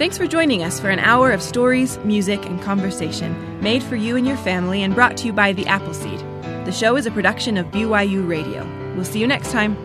Thanks 0.01 0.17
for 0.17 0.25
joining 0.25 0.63
us 0.63 0.79
for 0.79 0.89
an 0.89 0.97
hour 0.97 1.31
of 1.31 1.43
stories, 1.43 1.99
music, 1.99 2.43
and 2.47 2.59
conversation 2.59 3.61
made 3.61 3.83
for 3.83 3.95
you 3.95 4.17
and 4.17 4.25
your 4.25 4.37
family 4.37 4.81
and 4.81 4.95
brought 4.95 5.15
to 5.17 5.27
you 5.27 5.31
by 5.31 5.53
The 5.53 5.67
Apple 5.67 5.93
Seed. 5.93 6.19
The 6.65 6.71
show 6.71 6.95
is 6.95 7.05
a 7.05 7.11
production 7.11 7.55
of 7.55 7.67
BYU 7.67 8.27
Radio. 8.27 8.65
We'll 8.95 9.05
see 9.05 9.19
you 9.19 9.27
next 9.27 9.51
time. 9.51 9.77